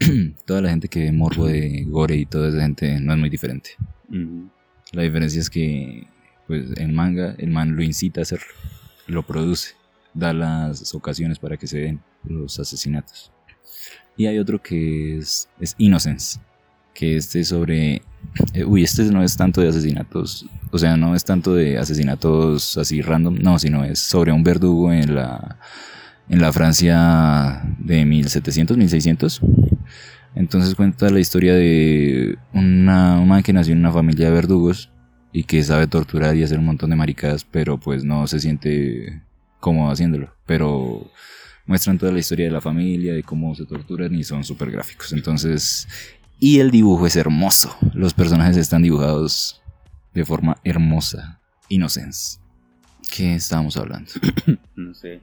toda 0.46 0.60
la 0.62 0.70
gente 0.70 0.88
que 0.88 1.00
ve 1.04 1.12
morbo 1.12 1.46
de 1.46 1.84
gore 1.86 2.16
y 2.16 2.26
toda 2.26 2.48
esa 2.48 2.60
gente 2.62 3.00
no 3.00 3.12
es 3.12 3.18
muy 3.18 3.30
diferente. 3.30 3.70
La 4.92 5.02
diferencia 5.02 5.40
es 5.40 5.50
que, 5.50 6.06
pues, 6.46 6.64
en 6.78 6.94
manga, 6.94 7.34
el 7.38 7.50
man 7.50 7.76
lo 7.76 7.82
incita 7.82 8.20
a 8.20 8.22
hacerlo, 8.22 8.46
lo 9.06 9.22
produce, 9.26 9.74
da 10.14 10.32
las 10.32 10.94
ocasiones 10.94 11.38
para 11.38 11.56
que 11.58 11.66
se 11.66 11.78
den 11.78 12.00
los 12.24 12.58
asesinatos. 12.58 13.30
Y 14.16 14.26
hay 14.26 14.38
otro 14.38 14.60
que 14.62 15.18
es, 15.18 15.48
es 15.60 15.74
Innocence, 15.78 16.40
que 16.98 17.16
este 17.16 17.40
es 17.40 17.48
sobre... 17.48 18.02
eh, 18.54 18.64
uy, 18.66 18.82
este 18.82 19.04
no 19.04 19.22
es 19.22 19.36
tanto 19.36 19.60
de 19.60 19.68
asesinatos, 19.68 20.46
o 20.72 20.78
sea, 20.78 20.96
no 20.96 21.14
es 21.14 21.24
tanto 21.24 21.54
de 21.54 21.78
asesinatos 21.78 22.76
así 22.76 23.02
random, 23.02 23.36
no, 23.40 23.56
sino 23.60 23.84
es 23.84 24.00
sobre 24.00 24.32
un 24.32 24.42
verdugo 24.42 24.92
en 24.92 25.14
la, 25.14 25.60
en 26.28 26.40
la 26.40 26.52
Francia 26.52 27.62
de 27.78 28.04
1700, 28.04 28.76
1600. 28.76 29.40
Entonces 30.34 30.74
cuenta 30.74 31.08
la 31.10 31.20
historia 31.20 31.54
de 31.54 32.36
una, 32.52 33.20
un 33.20 33.42
que 33.44 33.52
nació 33.52 33.74
en 33.74 33.78
una 33.78 33.92
familia 33.92 34.26
de 34.26 34.32
verdugos 34.32 34.90
y 35.32 35.44
que 35.44 35.62
sabe 35.62 35.86
torturar 35.86 36.34
y 36.34 36.42
hacer 36.42 36.58
un 36.58 36.66
montón 36.66 36.90
de 36.90 36.96
maricadas, 36.96 37.44
pero 37.44 37.78
pues 37.78 38.02
no 38.02 38.26
se 38.26 38.40
siente 38.40 39.22
cómodo 39.60 39.92
haciéndolo. 39.92 40.34
Pero 40.46 41.08
muestran 41.64 41.98
toda 41.98 42.10
la 42.10 42.18
historia 42.18 42.46
de 42.46 42.52
la 42.52 42.60
familia, 42.60 43.14
de 43.14 43.22
cómo 43.22 43.54
se 43.54 43.66
torturan 43.66 44.14
y 44.14 44.24
son 44.24 44.42
súper 44.42 44.70
gráficos. 44.70 45.12
Entonces, 45.12 45.86
y 46.38 46.60
el 46.60 46.70
dibujo 46.70 47.06
es 47.06 47.16
hermoso. 47.16 47.74
Los 47.94 48.14
personajes 48.14 48.56
están 48.56 48.82
dibujados 48.82 49.60
de 50.14 50.24
forma 50.24 50.58
hermosa. 50.64 51.40
Innocence. 51.68 52.38
¿Qué 53.14 53.34
estábamos 53.34 53.76
hablando? 53.76 54.10
No 54.76 54.94
sé. 54.94 55.20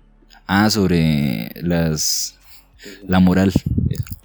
Ah, 0.48 0.70
sobre 0.70 1.50
las 1.62 2.38
la 3.08 3.20
moral. 3.20 3.52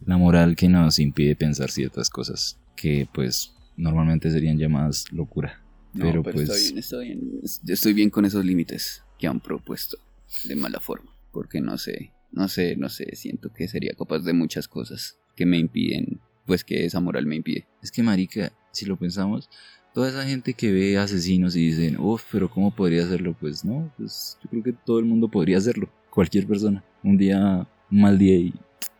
La 0.05 0.17
moral 0.17 0.57
que 0.57 0.69
nos 0.69 0.99
impide 0.99 1.37
pensar 1.37 1.71
ciertas 1.71 2.11
cosas 2.11 2.59
que 2.77 3.09
pues 3.13 3.53
normalmente 3.77 4.31
serían 4.31 4.59
llamadas 4.59 5.05
locura. 5.13 5.63
No, 5.93 6.07
pero, 6.07 6.23
pero, 6.23 6.35
pues 6.35 6.49
está 6.49 6.57
bien, 6.57 6.79
está 6.79 6.99
bien. 6.99 7.21
Yo 7.63 7.75
estoy 7.75 7.93
bien 7.93 8.11
con 8.11 8.25
esos 8.25 8.45
límites 8.45 9.03
que 9.19 9.27
han 9.27 9.41
propuesto 9.41 9.99
de 10.45 10.57
mala 10.57 10.81
forma. 10.81 11.13
Porque 11.33 11.61
no 11.61 11.79
sé, 11.79 12.13
no 12.33 12.49
sé, 12.49 12.77
no 12.77 12.89
sé. 12.89 13.15
Siento 13.15 13.53
que 13.53 13.69
sería 13.69 13.93
capaz 13.97 14.21
de 14.21 14.33
muchas 14.33 14.67
cosas 14.67 15.19
que 15.37 15.47
me 15.47 15.59
impiden, 15.59 16.21
pues 16.51 16.65
que 16.65 16.85
esa 16.85 16.99
moral 16.99 17.27
me 17.27 17.37
impide. 17.37 17.65
es 17.81 17.93
que 17.93 18.03
marica, 18.03 18.51
si 18.73 18.85
lo 18.85 18.97
pensamos, 18.97 19.49
toda 19.95 20.09
esa 20.09 20.25
gente 20.25 20.53
que 20.53 20.73
ve 20.73 20.99
asesinos 20.99 21.55
y 21.55 21.69
dicen, 21.69 21.97
uff, 22.01 22.25
pero 22.33 22.51
¿cómo 22.51 22.73
podría 22.73 23.05
hacerlo? 23.05 23.37
Pues 23.39 23.65
no, 23.65 23.89
pues 23.97 24.37
yo 24.43 24.51
creo 24.51 24.63
que 24.65 24.73
todo 24.73 24.99
el 24.99 25.05
mundo 25.05 25.29
podría 25.29 25.59
hacerlo, 25.59 25.89
cualquier 26.11 26.49
persona. 26.49 26.83
Un 27.05 27.17
día, 27.17 27.69
un 27.89 28.01
mal 28.01 28.19
día 28.19 28.35
y 28.35 28.53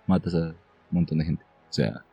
matas 0.07 0.33
a 0.37 0.51
un 0.51 0.55
montón 0.93 1.19
de 1.19 1.25
gente. 1.25 1.43
O 1.43 1.73
sea, 1.73 2.05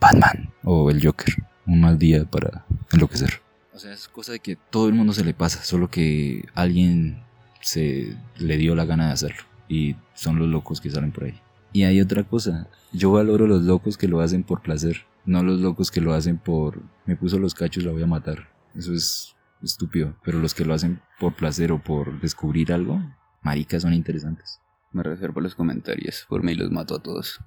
Batman 0.00 0.52
o 0.64 0.90
el 0.90 1.00
Joker, 1.00 1.36
un 1.68 1.80
mal 1.80 1.96
día 1.96 2.24
para 2.24 2.66
enloquecer. 2.92 3.40
O 3.72 3.78
sea, 3.78 3.92
es 3.92 4.08
cosa 4.08 4.32
de 4.32 4.40
que 4.40 4.56
todo 4.56 4.88
el 4.88 4.94
mundo 4.94 5.12
se 5.12 5.22
le 5.22 5.34
pasa, 5.34 5.62
solo 5.62 5.88
que 5.88 6.46
alguien 6.54 7.22
se 7.60 8.16
le 8.38 8.56
dio 8.56 8.74
la 8.74 8.86
gana 8.86 9.06
de 9.06 9.12
hacerlo. 9.12 9.44
Y 9.68 9.94
son 10.14 10.40
los 10.40 10.48
locos 10.48 10.80
que 10.80 10.90
salen 10.90 11.12
por 11.12 11.26
ahí. 11.26 11.40
Y 11.72 11.84
hay 11.84 12.00
otra 12.00 12.24
cosa, 12.24 12.68
yo 12.92 13.12
valoro 13.12 13.46
los 13.46 13.62
locos 13.62 13.96
que 13.96 14.08
lo 14.08 14.20
hacen 14.20 14.42
por 14.42 14.62
placer, 14.62 15.06
no 15.24 15.42
los 15.42 15.60
locos 15.60 15.90
que 15.90 16.00
lo 16.00 16.12
hacen 16.14 16.38
por 16.38 16.82
me 17.06 17.16
puso 17.16 17.38
los 17.38 17.54
cachos, 17.54 17.84
la 17.84 17.92
voy 17.92 18.02
a 18.02 18.06
matar. 18.06 18.48
Eso 18.74 18.92
es 18.92 19.36
estúpido, 19.62 20.16
pero 20.24 20.38
los 20.38 20.54
que 20.54 20.64
lo 20.64 20.74
hacen 20.74 21.00
por 21.18 21.34
placer 21.34 21.72
o 21.72 21.82
por 21.82 22.20
descubrir 22.20 22.72
algo, 22.72 23.00
maricas 23.42 23.82
son 23.82 23.94
interesantes. 23.94 24.60
Me 24.92 25.02
reservo 25.02 25.40
los 25.40 25.54
comentarios. 25.54 26.26
Por 26.28 26.42
mí 26.42 26.54
los 26.54 26.70
mato 26.70 26.96
a 26.96 27.02
todos. 27.02 27.38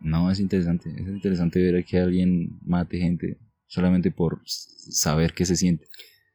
No, 0.00 0.30
es 0.30 0.38
interesante, 0.38 0.90
es 0.90 1.08
interesante 1.08 1.60
ver 1.60 1.76
a 1.76 1.82
que 1.82 1.98
alguien 1.98 2.60
mate 2.64 2.98
gente 2.98 3.38
solamente 3.66 4.10
por 4.12 4.40
saber 4.44 5.32
qué 5.34 5.44
se 5.44 5.56
siente. 5.56 5.86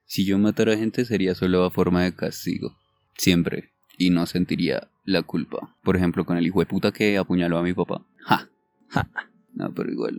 Si 0.06 0.26
yo 0.26 0.38
matara 0.38 0.78
gente 0.78 1.06
sería 1.06 1.34
solo 1.34 1.64
a 1.64 1.72
forma 1.72 2.04
de 2.04 2.14
castigo. 2.14 2.78
Siempre. 3.18 3.72
Y 3.98 4.10
no 4.10 4.26
sentiría 4.26 4.90
la 5.06 5.22
culpa. 5.24 5.76
Por 5.84 5.96
ejemplo, 5.98 6.26
con 6.26 6.38
el 6.38 6.46
hijo 6.48 6.60
de 6.60 6.66
puta 6.66 6.92
que 6.92 7.18
apuñaló 7.18 7.58
a 7.58 7.64
mi 7.64 7.74
papá. 7.74 8.06
Ja. 8.20 8.50
Ja. 8.90 9.10
No, 9.54 9.74
pero 9.74 9.92
igual. 9.92 10.18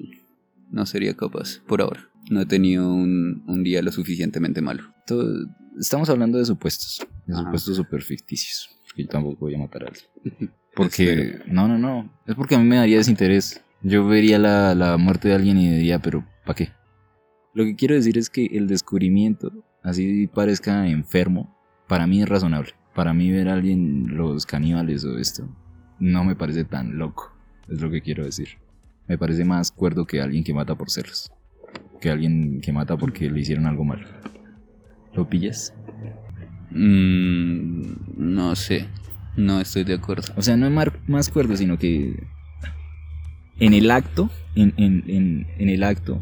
No 0.70 0.86
sería 0.86 1.14
capaz. 1.14 1.60
Por 1.66 1.80
ahora. 1.82 2.08
No 2.30 2.40
he 2.40 2.46
tenido 2.46 2.92
un, 2.92 3.42
un 3.46 3.62
día 3.62 3.82
lo 3.82 3.92
suficientemente 3.92 4.60
malo. 4.60 4.82
Todo- 5.06 5.46
estamos 5.78 6.08
hablando 6.10 6.38
de 6.38 6.44
supuestos, 6.44 7.06
de 7.26 7.34
Ajá. 7.34 7.42
supuestos 7.44 7.76
super 7.76 8.02
ficticios. 8.02 8.70
Que 8.94 9.02
yo 9.04 9.08
tampoco 9.08 9.40
voy 9.40 9.54
a 9.54 9.58
matar 9.58 9.84
a 9.84 9.88
alguien. 9.88 10.52
Porque, 10.74 11.40
no, 11.46 11.68
no, 11.68 11.78
no. 11.78 12.10
Es 12.26 12.34
porque 12.34 12.56
a 12.56 12.58
mí 12.58 12.64
me 12.64 12.74
daría 12.76 12.96
desinterés. 12.96 13.62
Yo 13.82 14.04
vería 14.08 14.40
la, 14.40 14.74
la 14.74 14.96
muerte 14.96 15.28
de 15.28 15.34
alguien 15.34 15.56
y 15.58 15.70
diría, 15.70 16.00
pero 16.00 16.26
¿para 16.44 16.56
qué? 16.56 16.72
Lo 17.52 17.64
que 17.64 17.76
quiero 17.76 17.94
decir 17.94 18.18
es 18.18 18.28
que 18.28 18.46
el 18.46 18.66
descubrimiento, 18.66 19.52
así 19.84 20.26
parezca 20.26 20.88
enfermo, 20.88 21.56
para 21.86 22.08
mí 22.08 22.20
es 22.22 22.28
razonable. 22.28 22.72
Para 22.94 23.12
mí 23.12 23.30
ver 23.32 23.48
a 23.48 23.54
alguien, 23.54 24.16
los 24.16 24.46
caníbales 24.46 25.04
o 25.04 25.18
esto, 25.18 25.48
no 25.98 26.24
me 26.24 26.36
parece 26.36 26.64
tan 26.64 26.96
loco. 26.98 27.32
Es 27.68 27.80
lo 27.80 27.90
que 27.90 28.00
quiero 28.02 28.24
decir. 28.24 28.48
Me 29.08 29.18
parece 29.18 29.44
más 29.44 29.70
cuerdo 29.72 30.06
que 30.06 30.20
alguien 30.20 30.44
que 30.44 30.54
mata 30.54 30.74
por 30.74 30.90
celos. 30.90 31.30
Que 32.00 32.10
alguien 32.10 32.60
que 32.60 32.72
mata 32.72 32.96
porque 32.96 33.30
le 33.30 33.40
hicieron 33.40 33.66
algo 33.66 33.84
malo. 33.84 34.06
¿Lo 35.14 35.28
pillas? 35.28 35.74
Mm, 36.70 37.82
no 38.16 38.54
sé. 38.56 38.86
No 39.36 39.60
estoy 39.60 39.84
de 39.84 39.94
acuerdo. 39.94 40.32
O 40.36 40.42
sea, 40.42 40.56
no 40.56 40.66
es 40.66 40.90
más 41.08 41.28
cuerdo, 41.28 41.56
sino 41.56 41.78
que 41.78 42.22
en 43.58 43.72
el 43.74 43.90
acto, 43.90 44.30
en, 44.54 44.72
en- 44.76 45.04
en- 45.08 45.46
en 45.58 45.68
el 45.68 45.82
acto, 45.82 46.20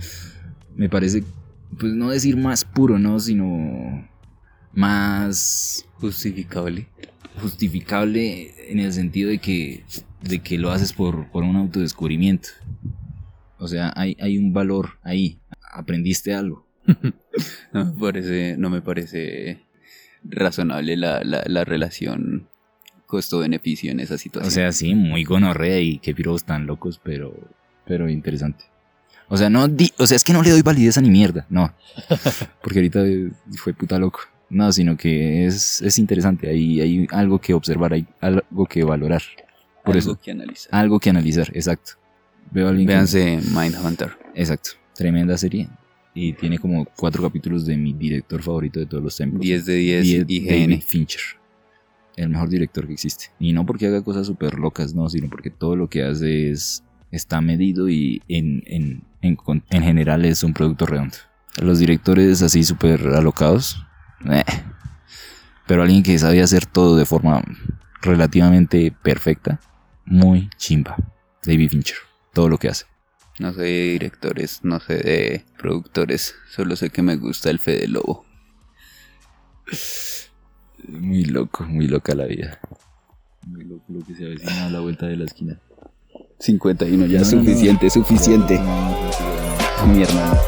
me 0.77 0.89
parece, 0.89 1.23
pues 1.79 1.93
no 1.93 2.11
decir 2.11 2.37
más 2.37 2.65
puro, 2.65 2.99
¿no? 2.99 3.19
Sino 3.21 4.09
más 4.73 5.87
Justificable. 6.01 6.89
justificable 7.41 8.53
en 8.71 8.79
el 8.81 8.93
sentido 8.93 9.31
de 9.31 9.39
que, 9.39 9.85
de 10.23 10.41
que 10.41 10.59
lo 10.59 10.71
haces 10.71 10.93
por, 10.93 11.31
por 11.31 11.45
un 11.45 11.57
autodescubrimiento. 11.57 12.49
O 13.59 13.69
sea, 13.69 13.93
hay, 13.97 14.17
hay 14.21 14.39
un 14.39 14.53
valor 14.53 14.99
ahí. 15.03 15.39
Aprendiste 15.73 16.35
algo. 16.35 16.67
No 17.73 17.87
me 17.87 17.93
parece, 17.99 18.57
no 18.59 18.69
me 18.69 18.83
parece 18.83 19.63
razonable 20.23 20.99
la, 20.99 21.25
la, 21.25 21.43
la 21.47 21.65
relación 21.65 22.47
costo-beneficio 23.07 23.91
en 23.91 24.01
esa 24.01 24.19
situación. 24.19 24.49
O 24.49 24.51
sea, 24.51 24.71
sí, 24.73 24.95
muy 24.95 25.25
gonorrea 25.25 25.81
y 25.81 25.99
qué 25.99 26.15
piros 26.15 26.45
tan 26.45 26.67
locos, 26.67 27.01
pero, 27.03 27.35
pero 27.87 28.11
interesante. 28.11 28.65
O 29.29 29.39
sea, 29.39 29.49
no 29.49 29.67
di- 29.67 29.93
o 29.97 30.07
sea, 30.07 30.17
es 30.17 30.25
que 30.25 30.35
no 30.35 30.43
le 30.43 30.51
doy 30.51 30.61
validez 30.61 30.99
a 30.99 31.01
ni 31.01 31.09
mierda, 31.11 31.47
no. 31.49 31.73
Porque 32.63 32.81
ahorita 32.81 33.03
fue 33.57 33.73
puta 33.73 33.99
loco. 33.99 34.21
No, 34.53 34.71
sino 34.71 34.97
que 34.97 35.47
es, 35.47 35.81
es 35.81 35.99
interesante, 35.99 36.49
hay, 36.49 36.81
hay 36.81 37.07
algo 37.11 37.41
que 37.41 37.55
observar, 37.55 37.95
hay 37.95 38.07
algo 38.21 38.67
que 38.67 38.85
valorar. 38.85 39.23
Por 39.85 39.97
Algo 39.97 40.13
eso, 40.13 40.21
que 40.21 40.31
analizar. 40.31 40.69
algo 40.75 41.01
que 41.01 41.11
analizar, 41.11 41.51
exacto. 41.55 41.93
Veo 42.51 42.69
alguien 42.69 42.87
que- 42.87 42.93
Véanse 42.93 43.41
Mindhunter. 43.55 44.11
Exacto, 44.35 44.71
tremenda 44.95 45.37
serie. 45.39 45.69
Y 46.15 46.35
tiene 46.35 46.59
como 46.59 46.85
cuatro 46.85 47.23
capítulos 47.23 47.65
de 47.65 47.77
mi 47.79 47.95
director 47.95 48.43
favorito 48.43 48.79
de 48.79 48.85
todos 48.87 49.03
los 49.03 49.17
tiempos. 49.17 49.41
10 49.41 49.65
de 49.65 49.75
10 49.77 50.03
10 50.05 50.25
IGN. 50.29 50.47
David 50.71 50.83
Fincher. 50.87 51.21
El 52.17 52.29
mejor 52.29 52.51
director 52.51 52.87
que 52.87 52.93
existe. 52.93 53.27
Y 53.41 53.55
no 53.55 53.65
porque 53.65 53.87
haga 53.87 54.03
cosas 54.05 54.27
súper 54.27 54.59
locas, 54.59 54.95
no, 54.95 55.09
sino 55.09 55.31
porque 55.31 55.49
todo 55.49 55.75
lo 55.77 55.89
que 55.89 56.03
hace 56.03 56.51
es. 56.51 56.85
está 57.11 57.41
medido 57.41 57.89
y 57.89 58.21
en, 58.29 58.63
en, 58.67 59.03
en, 59.23 59.39
en 59.71 59.83
general 59.83 60.25
es 60.27 60.43
un 60.45 60.53
producto 60.53 60.85
redondo. 60.85 61.17
Los 61.63 61.79
directores 61.79 62.43
así 62.43 62.63
súper 62.65 63.01
alocados. 63.09 63.83
Eh. 64.31 64.45
Pero 65.67 65.83
alguien 65.83 66.03
que 66.03 66.19
sabe 66.19 66.43
hacer 66.43 66.67
todo 66.67 66.97
de 66.97 67.07
forma 67.07 67.43
relativamente 68.01 68.93
perfecta. 69.03 69.61
Muy 70.05 70.51
chimba. 70.57 70.97
David 71.45 71.71
Fincher. 71.71 71.97
Todo 72.33 72.49
lo 72.49 72.59
que 72.59 72.69
hace. 72.69 72.87
No 73.39 73.53
sé 73.53 73.63
de 73.63 73.83
directores, 73.93 74.61
no 74.63 74.81
sé 74.81 74.97
de 74.97 75.45
productores. 75.59 76.35
Solo 76.51 76.77
sé 76.77 76.91
que 76.91 77.03
me 77.03 77.17
gusta 77.17 77.51
el 77.51 77.59
Fede 77.59 77.89
Lobo. 77.89 78.25
Muy 80.89 81.25
loco, 81.25 81.65
muy 81.65 81.87
loca 81.87 82.15
la 82.15 82.27
vida. 82.27 82.61
Muy 83.47 83.65
loco 83.65 83.85
lo 83.89 84.05
que 84.05 84.15
se 84.15 84.27
avecina 84.27 84.67
a 84.67 84.71
la 84.71 84.81
vuelta 84.81 85.07
de 85.07 85.17
la 85.17 85.25
esquina. 85.25 85.59
51 86.39 87.07
ya 87.07 87.21
No, 87.21 87.25
suficiente, 87.25 87.89
suficiente. 87.89 88.59
No, 88.59 88.91
no. 89.87 89.87
Mi 89.87 90.03
hermano. 90.03 90.41